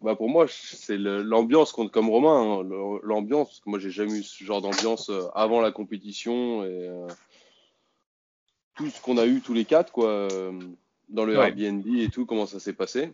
[0.02, 2.60] bah pour moi, c'est l'ambiance compte comme Romain.
[2.60, 6.62] hein, l'ambiance, parce que moi, j'ai jamais eu ce genre d'ambiance euh, avant la compétition
[6.64, 7.06] et euh,
[8.74, 10.52] tout ce qu'on a eu tous les quatre, quoi, euh,
[11.08, 11.48] dans le Ouais.
[11.48, 13.10] Airbnb et tout, comment ça s'est passé.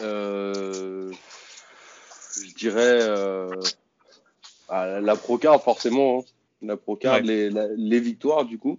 [0.00, 1.12] Euh,
[2.44, 3.50] je dirais euh,
[4.68, 6.20] ah, la- Procard, forcément.
[6.20, 6.24] hein.
[6.62, 7.22] La Procard, Ouais.
[7.22, 8.78] les, la- les victoires, du coup.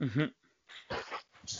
[0.00, 0.30] Mhm.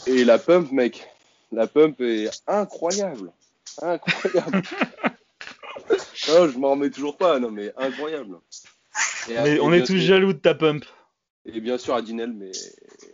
[0.07, 1.07] Et la pump, mec.
[1.53, 3.33] La pump est incroyable.
[3.81, 4.63] Incroyable.
[6.29, 8.39] non, je m'en remets toujours pas, non, mais incroyable.
[9.29, 10.85] Et, On est, on tous sûr- jaloux de ta pump.
[11.45, 12.51] Et bien sûr, Adinel, mais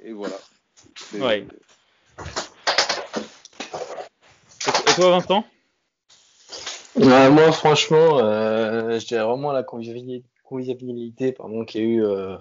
[0.03, 0.37] et voilà.
[1.15, 1.47] Ouais.
[4.67, 5.45] Et et toi, Vincent?
[6.95, 12.05] Ouais, moi, franchement, euh, je dirais vraiment la convivialité, convivialité pardon, qu'il y a eu,
[12.05, 12.37] euh,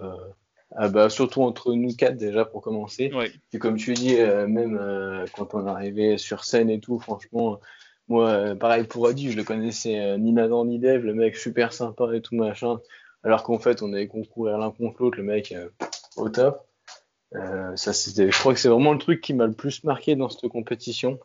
[0.76, 3.12] ah bah, surtout entre nous quatre déjà pour commencer.
[3.12, 3.30] Ouais.
[3.50, 7.60] Puis comme tu dis, euh, même euh, quand on arrivait sur scène et tout, franchement,
[8.08, 11.72] moi, euh, pareil pour Adi, je le connaissais ni Nathan ni Dave, le mec super
[11.72, 12.80] sympa et tout machin.
[13.22, 15.54] Alors qu'en fait, on allait concourir l'un contre l'autre, le mec
[16.16, 16.66] au top.
[17.76, 20.28] Ça, c'était, je crois que c'est vraiment le truc qui m'a le plus marqué dans
[20.28, 21.18] cette compétition.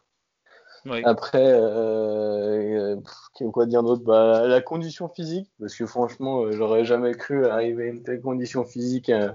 [0.86, 1.02] Ouais.
[1.04, 2.96] Après, euh,
[3.42, 4.04] euh, quoi dire d'autre?
[4.04, 8.22] Bah, La condition physique, parce que franchement, euh, j'aurais jamais cru arriver à une telle
[8.22, 9.30] condition physique, euh,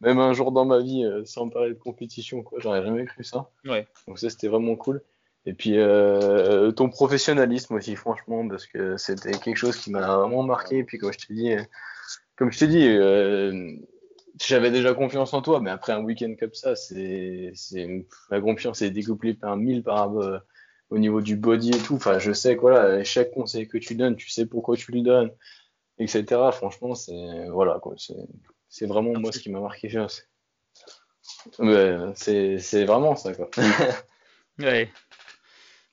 [0.00, 2.58] même un jour dans ma vie, euh, sans parler de compétition, quoi.
[2.60, 3.50] J'aurais jamais cru ça.
[3.64, 3.86] Ouais.
[4.06, 5.02] Donc ça, c'était vraiment cool.
[5.48, 10.42] Et puis euh, ton professionnalisme aussi, franchement, parce que c'était quelque chose qui m'a vraiment
[10.42, 10.78] marqué.
[10.78, 11.54] Et puis comme je t'ai dit,
[12.36, 13.72] comme je t'ai dit, euh,
[14.44, 18.82] j'avais déjà confiance en toi, mais après un week-end comme ça, c'est, c'est la confiance
[18.82, 20.40] est découplée par mille par rapport
[20.90, 21.96] au niveau du body et tout.
[21.96, 25.02] Enfin, je sais quoi là, chaque conseil que tu donnes, tu sais pourquoi tu le
[25.02, 25.30] donnes,
[25.98, 26.24] etc.
[26.52, 27.94] Franchement, c'est voilà quoi,
[28.68, 29.88] c'est, vraiment moi ce qui m'a marqué.
[32.14, 33.50] c'est, c'est vraiment ça quoi.
[34.58, 34.90] Ouais.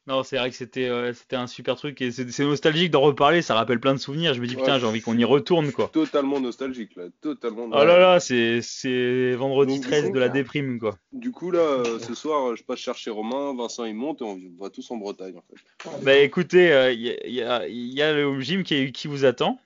[0.05, 3.41] Non, c'est vrai que c'était euh, c'était un super truc et c'est nostalgique d'en reparler,
[3.41, 4.33] ça rappelle plein de souvenirs.
[4.33, 4.79] Je me dis, putain, Ouais.
[4.81, 5.87] j'ai envie qu'on y retourne, quoi.
[5.93, 7.05] Totalement nostalgique, là.
[7.21, 7.69] Totalement.
[7.71, 10.97] Oh là là, c'est c'est vendredi Donc, du 13 coup, de la déprime, quoi.
[11.13, 14.25] Du coup, là, euh, ce soir, euh, je passe chercher Romain, Vincent, il monte et
[14.25, 16.03] on va tous en Bretagne, en fait.
[16.03, 19.23] Bah écoutez, il y, a, y a- y a le home gym qui, qui vous
[19.23, 19.57] attend.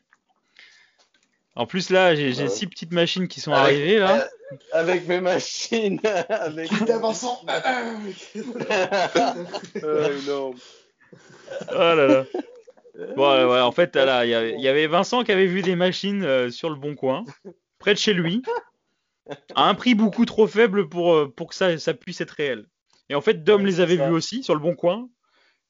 [1.55, 2.49] En plus, là, j'ai j'ai Ouais.
[2.49, 4.27] six petites machines qui sont Avec- arrivées, là.
[4.71, 5.99] Avec mes machines,
[6.29, 6.69] avec.
[6.69, 7.41] Quitte à Vincent.
[9.83, 10.57] Euh, énorme.
[11.71, 12.25] Oh là là.
[13.15, 15.45] Bon, ouais, ouais, en fait, là, il y avait- il y avait Vincent qui avait
[15.45, 17.23] vu des machines euh, sur le bon coin,
[17.77, 18.41] près de chez lui,
[19.55, 22.65] à un prix beaucoup trop faible pour, euh, pour que ça, ça puisse être réel.
[23.09, 25.07] Et en fait, Dom Ouais, les avait vus aussi sur le bon coin.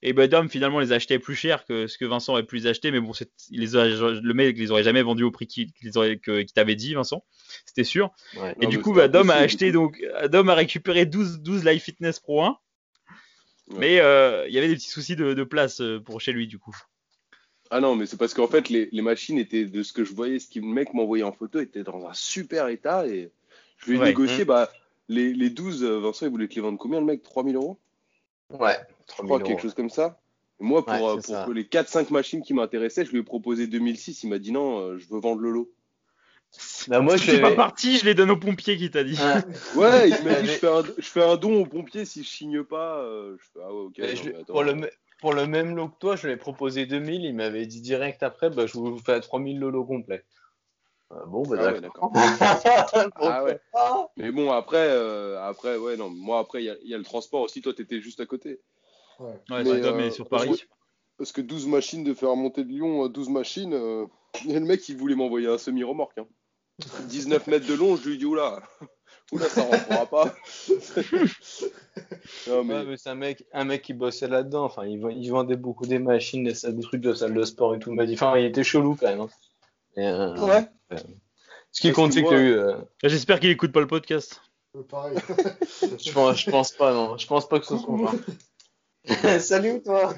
[0.03, 2.91] Et Dom finalement les achetait plus cher que ce que Vincent aurait pu les acheter,
[2.91, 3.13] mais bon,
[3.49, 5.71] il les a- le mec les aurait jamais vendus au prix qu'il
[6.53, 7.23] t'avait dit, Vincent,
[7.65, 8.11] c'était sûr.
[8.37, 8.55] Ouais.
[8.61, 9.99] Et Non, du coup, bah, Dom a acheté donc,
[10.29, 12.57] Dom a récupéré 12, 12 Live Fitness Pro 1.
[13.69, 13.77] Ouais.
[13.79, 16.47] Mais euh, il y avait des petits soucis de, de place euh, pour chez lui,
[16.47, 16.75] du coup.
[17.69, 20.13] Ah non, mais c'est parce qu'en fait, les, les machines étaient, de ce que je
[20.13, 23.29] voyais, ce que le mec m'envoyait en photo, étaient dans un super état et
[23.77, 24.07] je lui ai Ouais.
[24.07, 24.71] négocié, bah,
[25.09, 27.23] les, les 12, euh, Vincent, il voulait te les vendre combien, le mec?
[27.23, 27.77] 3000 euros?
[28.51, 28.77] Ouais,
[29.09, 29.47] Je 3000 crois, euros.
[29.49, 30.19] quelque chose comme ça.
[30.59, 33.23] Et moi, pour, Ouais, euh, pour que les 4-5 machines qui m'intéressaient, je lui ai
[33.23, 35.71] proposé 2006, il m'a dit non, euh, je veux vendre le lot.
[36.87, 39.17] Bah, moi, je t'es pas parti, je les donne au pompier qui t'a dit.
[39.19, 39.41] Ah,
[39.75, 42.23] Ouais, il m'a Mais- dit je fais, un, je fais un don au pompier si
[42.23, 42.99] je signe pas.
[42.99, 43.93] euh, je fais ah ouais, ok.
[43.97, 44.43] mais non, je- attends.
[44.53, 44.89] pour, le,
[45.19, 48.23] pour le même lot que toi, je lui ai proposé 2000, il m'avait dit direct
[48.23, 50.23] après, bah, je vous fais à 3000 le lot complet.
[51.11, 52.11] Ah, bon, bah Ah ouais, d'accord.
[53.15, 53.59] Ah ouais.
[54.17, 57.41] Mais bon, après, euh, après, ouais, non, moi, après, il y, y a le transport
[57.41, 57.61] aussi.
[57.61, 58.59] Toi, t'étais juste à côté.
[59.19, 59.31] Ouais.
[59.49, 60.63] Ouais, Mais, c'est Dom euh, est sur Paris.
[61.17, 64.05] Parce que 12 machines de faire monter de Lyon, euh, 12 machines, euh,
[64.47, 66.17] et le mec, il voulait m'envoyer un semi-remorque.
[66.19, 66.27] Hein.
[67.09, 68.61] 19 mètres de long, je lui ai dit, oula,
[69.31, 70.35] oula, ça rentrera pas.
[72.47, 74.65] non, mais, Ouais, mais c'est un mec, un mec qui bossait là-dedans.
[74.65, 77.79] Enfin, il, vend- il vendait beaucoup des machines, des, trucs de salle de sport et
[77.79, 77.89] tout.
[77.89, 79.21] Il m'a dit, enfin, il était chelou quand même.
[79.21, 79.29] hein.
[79.95, 80.67] Et, euh, ouais.
[81.71, 82.53] Ce qui Parce compte, que c'est moi- qu'il y a eu.
[82.53, 84.41] euh, J'espère qu'il écoute pas le podcast.
[84.75, 85.17] Euh, Pareil.
[85.99, 87.17] je, pense, je pense pas, non.
[87.17, 88.11] Je pense pas que ce soit.
[89.39, 90.13] Salut, toi.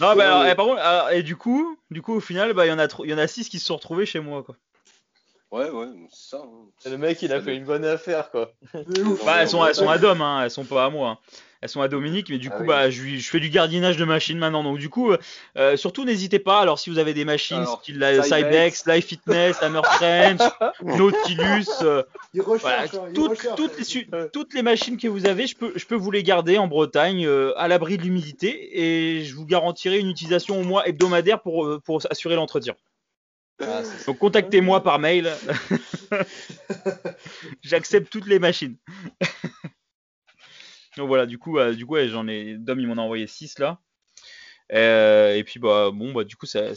[0.00, 0.52] Non, bah, alors, Ouais.
[0.52, 2.86] eh, par contre, et du coup, du coup, au final, bah, il y en a,
[3.04, 4.56] il y en a 6 qui se sont retrouvés chez moi, quoi.
[5.50, 6.42] Ouais, ouais, c'est ça.
[6.44, 6.66] hein.
[6.90, 8.52] Le mec, il a fait une bonne affaire, quoi.
[9.24, 11.10] Bah, elles sont, elles sont à Dom, hein, elles sont pas à moi.
[11.10, 11.18] hein.
[11.62, 12.68] Elles sont à Dominique, mais du Ah coup, oui.
[12.68, 14.62] bah, je, fais du gardiennage de machines maintenant.
[14.62, 15.12] Donc, du coup,
[15.58, 16.60] euh, surtout, n'hésitez pas.
[16.60, 18.86] Alors, si vous avez des machines, Alors, style la Cybex.
[18.86, 20.40] Life Fitness, Hammer French,
[20.82, 22.02] Nautilus, euh,
[22.62, 23.14] voilà, hein, il
[23.56, 26.22] toutes, les, su- toutes les machines que vous avez, je peux, je peux vous les
[26.22, 30.64] garder en Bretagne euh, à l'abri de l'humidité et je vous garantirai une utilisation au
[30.64, 32.74] moins hebdomadaire pour, pour assurer l'entretien.
[33.60, 35.32] Ah, c'est- Donc, contactez-moi par mail.
[37.62, 38.76] J'accepte toutes les machines.
[40.96, 42.56] Donc voilà, du coup, euh, du coup ouais, j'en ai.
[42.56, 43.80] Dom, il m'en a envoyé 6 là.
[44.72, 46.74] Euh, et puis, bah, bon, bah, du coup, ça,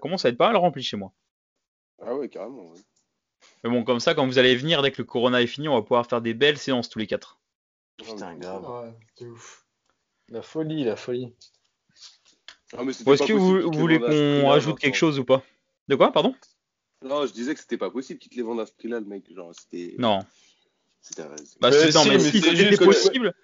[0.00, 1.12] commence à être pas mal rempli chez moi.
[2.02, 2.70] Ah ouais, carrément.
[2.70, 2.80] ouais.
[3.64, 5.74] Mais bon, comme ça, quand vous allez venir, dès que le corona est fini, on
[5.74, 7.38] va pouvoir faire des belles séances tous les quatre.
[7.98, 8.68] Putain, grave.
[8.68, 9.66] Ouais, c'est ouf.
[10.28, 11.34] La folie, la folie.
[12.76, 15.42] Ah, est-ce que vous, vous voulez qu'on rajoute quelque chose ou pas?
[15.90, 16.32] De quoi, pardon?
[17.02, 19.06] Non, je disais que c'était pas possible qu'ils te les vendent à ce prix-là, le
[19.06, 19.24] mec.
[19.34, 19.96] Genre, c'était.
[19.98, 20.20] Non.
[21.00, 21.22] C'était.
[21.60, 23.34] Bah, Mais non, si, mais si c'était possible.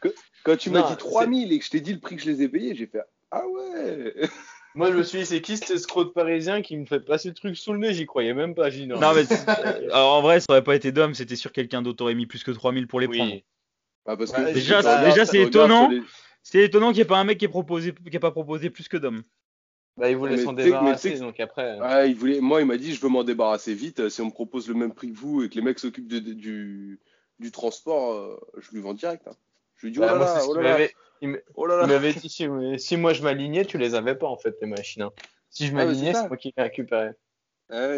[0.45, 2.43] Quand tu m'as dit 3000 et que je t'ai dit le prix que je les
[2.43, 3.01] ai payés, j'ai fait
[3.33, 4.15] Ah ouais
[4.77, 7.35] Moi, je me suis dit, c'est qui cet escroc parisien qui me fait passer le
[7.35, 7.95] truc sous le nez?
[7.95, 8.71] J'y croyais même pas.
[8.71, 9.01] J'ai dit non.
[9.01, 9.51] Non, mais c'est-
[9.91, 12.27] alors, en vrai, ça aurait pas été Dom, c'était sûr que quelqu'un d'autre aurait mis
[12.27, 13.33] plus que 3000 pour les prendre.
[13.33, 13.45] oui.
[14.05, 15.91] Bah, parce Ouais, que déjà, déjà, c'est étonnant.
[15.91, 16.03] les-
[16.45, 18.71] C'est étonnant qu'il n'y ait pas un mec qui ait, proposé, qui ait pas proposé
[18.71, 19.25] plus que Dom.
[19.97, 21.79] Bah, il voulait Mais s'en mais débarrasser, donc après.
[21.81, 22.41] Ah, il voulait...
[22.41, 24.01] Moi, il m'a dit Je veux m'en débarrasser vite.
[24.01, 26.09] euh, Si on me propose le même prix que vous et que les mecs s'occupent
[26.09, 27.01] de- de- du...
[27.39, 29.27] du transport, euh, je lui vends direct.
[29.27, 29.35] hein.
[29.77, 30.87] Je lui dis Oh Bah, là moi, c'est là, ce oh là là,
[31.23, 31.87] il m- oh là il là.
[31.87, 32.47] m'avait dit si,
[32.77, 35.03] si moi je m'alignais, tu les avais pas en fait, les machines.
[35.03, 35.13] hein.
[35.49, 37.15] Si je Ah, m'alignais, c'est moi qui les récupérais.
[37.71, 37.97] Ah.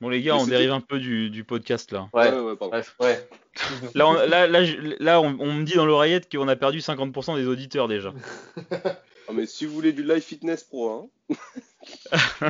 [0.00, 2.08] Bon, les gars, Mais on dérive un peu du, du podcast là.
[2.12, 2.68] Ouais, ouais, ouais, pardon.
[2.70, 3.28] bref, ouais.
[3.96, 7.48] Là, on, là, là, on, on me dit dans l'oreillette qu'on a perdu 50% des
[7.48, 8.14] auditeurs déjà.
[9.28, 11.08] Ah, mais si vous voulez du live fitness pro, hein,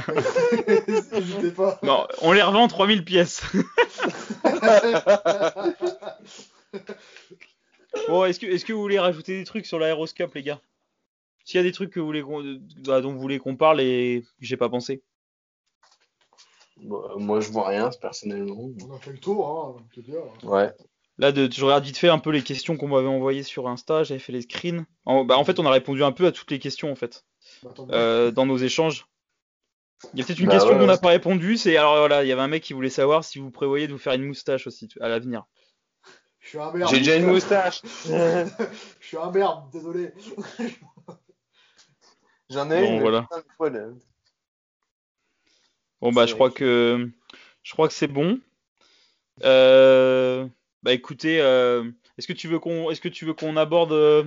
[1.12, 1.78] N'hésitez pas.
[1.82, 3.42] Non, on les revend 3000 pièces.
[8.08, 10.60] Bon, est-ce que, est-ce que vous voulez rajouter des trucs sur l'aéroscope, les gars?
[11.44, 13.80] S'il y a des trucs que vous voulez qu'on- bah, dont vous voulez qu'on parle
[13.80, 15.02] et que j'ai pas pensé.
[16.84, 18.70] Euh, moi je vois rien personnellement.
[18.88, 20.22] On a fait le tour, hein, je veux dire.
[20.44, 20.70] Ouais.
[21.18, 24.04] Là, de, je regarde vite fait un peu les questions qu'on m'avait envoyées sur Insta,
[24.04, 24.86] j'avais fait les screens.
[25.04, 27.24] En, bah, en fait, on a répondu un peu à toutes les questions en fait,
[27.62, 29.06] Bah, euh, dans nos échanges.
[30.14, 32.22] Il y a peut-être une Bah question ouais, qu'on n'a pas répondu, c'est alors voilà,
[32.22, 34.26] il y avait un mec qui voulait savoir si vous prévoyez de vous faire une
[34.26, 35.42] moustache aussi à l'avenir.
[36.38, 36.88] Je suis un merde.
[36.90, 37.82] J'ai déjà une moustache.
[38.06, 38.46] Je
[39.00, 40.12] suis un merde, désolé.
[42.50, 43.00] J'en ai Bon, une.
[43.00, 43.28] voilà.
[46.00, 47.10] Bon bah je crois que
[47.64, 48.38] je crois que c'est bon.
[49.42, 50.46] Euh,
[50.82, 54.24] bah écoutez, euh, est-ce que tu veux qu'on est-ce que tu veux qu'on aborde euh,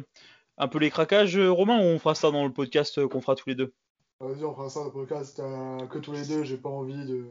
[0.58, 3.22] un peu les craquages, euh, Romain, ou on fera ça dans le podcast euh, qu'on
[3.22, 3.74] fera tous les deux?
[4.20, 5.42] Vas-y, on fera ça le podcast
[5.90, 6.44] que tous les deux.
[6.44, 7.26] J'ai pas envie de,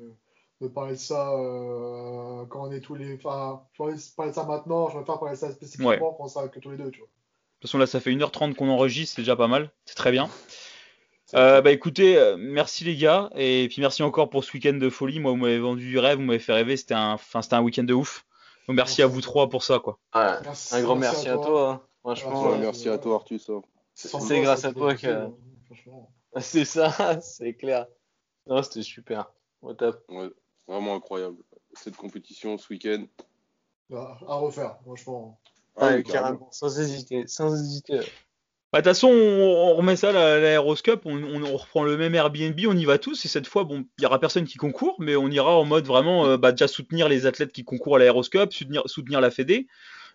[0.60, 1.30] de parler de ça
[2.48, 3.14] quand on est tous les.
[3.14, 4.88] Enfin, j'ai envie de parler de ça maintenant.
[4.88, 5.98] Je préfère parler de ça spécifiquement Ouais.
[6.00, 7.06] quand on sera que tous les deux, tu vois.
[7.08, 7.12] De
[7.66, 10.28] toute façon là ça fait 1h30 qu'on enregistre, c'est déjà pas mal, c'est très bien.
[11.34, 15.20] Euh, bah écoutez, merci les gars, et puis merci encore pour ce week-end de folie.
[15.20, 17.62] Moi vous m'avez vendu du rêve, vous m'avez fait rêver, c'était un, enfin c'était un
[17.62, 18.24] week-end de ouf.
[18.70, 19.98] Donc merci à vous trois pour ça quoi.
[20.14, 20.22] Ouais.
[20.44, 21.70] Merci, Un grand merci à toi.
[21.72, 21.82] hein.
[22.02, 23.50] Franchement, Ouais, merci à toi, Artus.
[23.50, 23.62] hein.
[23.94, 25.06] C'est grâce à toi que.
[25.08, 25.32] hein.
[26.40, 27.86] C'est ça, c'est clair.
[28.46, 29.32] Non, c'était super.
[29.62, 30.04] Au top.
[30.08, 30.30] Ouais,
[30.68, 31.36] vraiment incroyable.
[31.72, 33.04] Cette compétition ce week-end.
[33.92, 35.40] À, à refaire, franchement.
[35.76, 36.48] Ah Ouais, carrément.
[36.52, 37.26] Sans hésiter.
[37.26, 38.00] Sans hésiter.
[38.72, 41.82] Bah, de toute façon, on, on remet ça à la- l'aéroscope, on, on, on reprend
[41.82, 44.44] le même Airbnb, on y va tous, et cette fois, bon, il y aura personne
[44.44, 47.64] qui concourt, mais on ira en mode vraiment, euh, bah, déjà soutenir les athlètes qui
[47.64, 49.66] concourent à l'aéroscope, soutenir, soutenir la Fédé,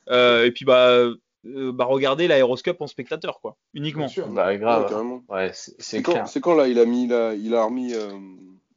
[0.10, 4.06] euh, et puis bah, euh, bah, regarder l'aéroscope en spectateur, quoi, uniquement.
[4.06, 4.28] Bien sûr.
[4.30, 4.88] Bah, Ouais, grave.
[4.88, 5.24] carrément.
[5.28, 7.94] Ouais, c'est c'est C'est quand, c'est là il a mis là, il a remis.
[7.94, 8.10] euh,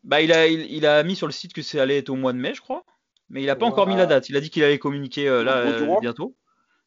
[0.03, 2.17] Bah, il a, il, il a mis sur le site que ça allait être au
[2.17, 2.85] mois de mai, je crois,
[3.31, 3.73] mais il a pas Ouais.
[3.73, 6.35] encore mis la date, il a dit qu'il allait communiquer euh, là euh, bientôt.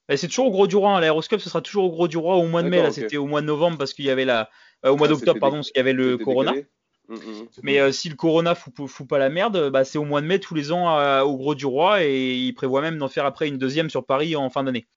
[0.09, 2.17] Et c'est toujours au Gros du Roi, hein, l'aéroscope, ce sera toujours au Gros du
[2.17, 4.25] Roi au mois de mai, là, c'était au mois de novembre parce qu'il y avait
[4.25, 4.49] la,
[4.85, 6.51] euh, au mois Ah, d'octobre, pardon, parce qu'il y avait le Corona.
[6.51, 6.67] décalé.
[7.07, 7.47] Mm, mm.
[7.51, 10.21] C'est Mais euh, si le Corona fout, fout pas la merde, bah, c'est au mois
[10.21, 13.07] de mai tous les ans à- au Gros du Roi et il prévoit même d'en
[13.07, 14.87] faire après une deuxième sur Paris en fin d'année.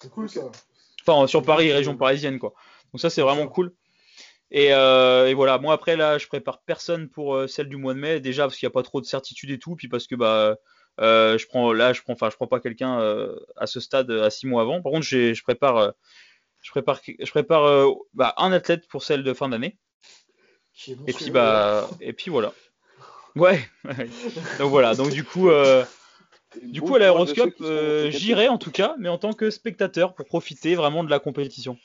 [0.00, 0.50] C'est cool ça.
[1.06, 2.54] Enfin, sur Paris, région parisienne, quoi.
[2.92, 3.72] Donc ça, c'est vraiment cool.
[4.50, 7.94] Et, euh, et voilà, moi après là, je prépare personne pour euh, celle du mois
[7.94, 10.06] de mai, déjà parce qu'il n'y a pas trop de certitude et tout, puis parce
[10.06, 10.54] que bah euh,
[10.98, 14.30] je prends là, je prends, enfin, je prends pas quelqu'un euh, à ce stade à
[14.30, 14.82] six mois avant.
[14.82, 15.90] Par contre, j'ai- je prépare, euh,
[16.62, 19.78] je prépare, je prépare euh, bah, un athlète pour celle de fin d'année.
[21.06, 22.52] Et puis bah, et puis voilà.
[23.36, 23.60] Ouais.
[24.58, 24.94] donc voilà.
[24.94, 25.84] Donc du coup, euh,
[26.62, 30.26] du coup à l'aéroscope, euh, j'irai en tout cas, mais en tant que spectateur pour
[30.26, 31.78] profiter vraiment de la compétition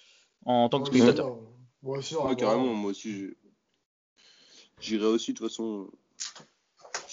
[0.45, 1.37] en tant que Ouais, spectateur.
[1.83, 3.35] Ouais, sûr, Ouais, carrément, moi aussi,
[4.79, 5.89] j'irai aussi, de toute façon.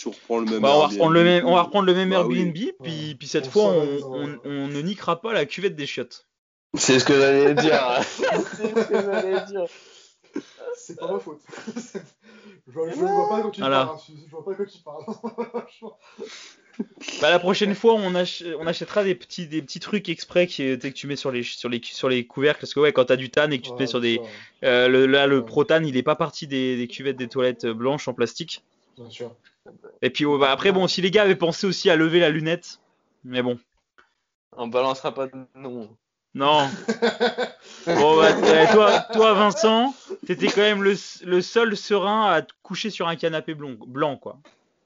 [0.00, 2.08] Tu reprends le même Bah, on, va reprendre le même, on va reprendre le même
[2.10, 2.38] Bah oui.
[2.40, 3.64] Airbnb, puis, puis cette On fois,
[4.44, 6.26] on, ne niquera pas la cuvette des chiottes.
[6.74, 7.78] C'est ce que j'allais dire.
[8.02, 8.34] c'est
[8.74, 9.66] ce que j'allais dire.
[10.74, 11.40] C'est pas ma faute.
[11.76, 13.84] je, vois, je vois pas quand tu Voilà.
[13.84, 13.98] parles.
[13.98, 15.04] hein, Je vois pas quand tu parles.
[17.20, 20.56] Bah, la prochaine fois, on, ach- on achètera des petits, des petits trucs exprès qui,
[20.62, 22.60] sais, que tu mets sur les, sur, les, sur les couvercles.
[22.60, 24.22] Parce que ouais, quand t'as du tan et que tu te Ouais, mets sur des.
[24.64, 25.46] euh, le, là, le Ouais.
[25.46, 28.64] Protan, il est pas parti des, des cuvettes des toilettes blanches en plastique.
[29.08, 29.92] Sûr, Bien sûr.
[30.02, 32.30] Et puis ouais, bah, après, bon, si les gars avaient pensé aussi à lever la
[32.30, 32.80] lunette.
[33.24, 33.58] Mais bon.
[34.56, 35.96] On balancera pas de nom.
[36.34, 36.68] Non.
[37.86, 39.94] bon, bah, t- toi, toi, Vincent,
[40.26, 40.94] t'étais quand même le,
[41.24, 44.38] le seul serein à te coucher sur un canapé blanc, blanc quoi.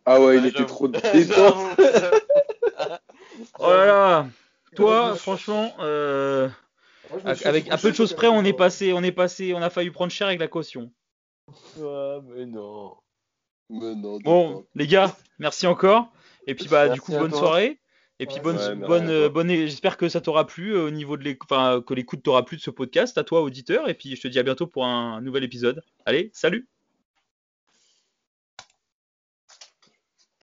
[0.07, 1.79] Ah ouais, il Ouais, était trop détente.
[3.59, 4.27] Oh là là.
[4.77, 6.49] Toi, franchement, euh,
[7.45, 9.91] avec un peu de choses près, on est passé, on est passé, on a failli
[9.91, 10.91] prendre cher avec la caution.
[11.77, 12.97] Ouais, mais non.
[13.71, 16.13] Mais non, Bon, les gars, merci encore.
[16.47, 17.41] Et puis bah, du coup, bonne toi.
[17.41, 17.81] soirée.
[18.21, 20.91] Et puis Ouais, bonne, ouais, bonne, euh, bonne, j'espère que ça t'aura plu euh, au
[20.91, 23.19] niveau de l'écoute, enfin que l'écoute t'aura plu de ce podcast.
[23.19, 23.89] À toi, auditeur.
[23.89, 25.83] Et puis je te dis à bientôt pour un nouvel épisode.
[26.07, 26.69] Allez, salut.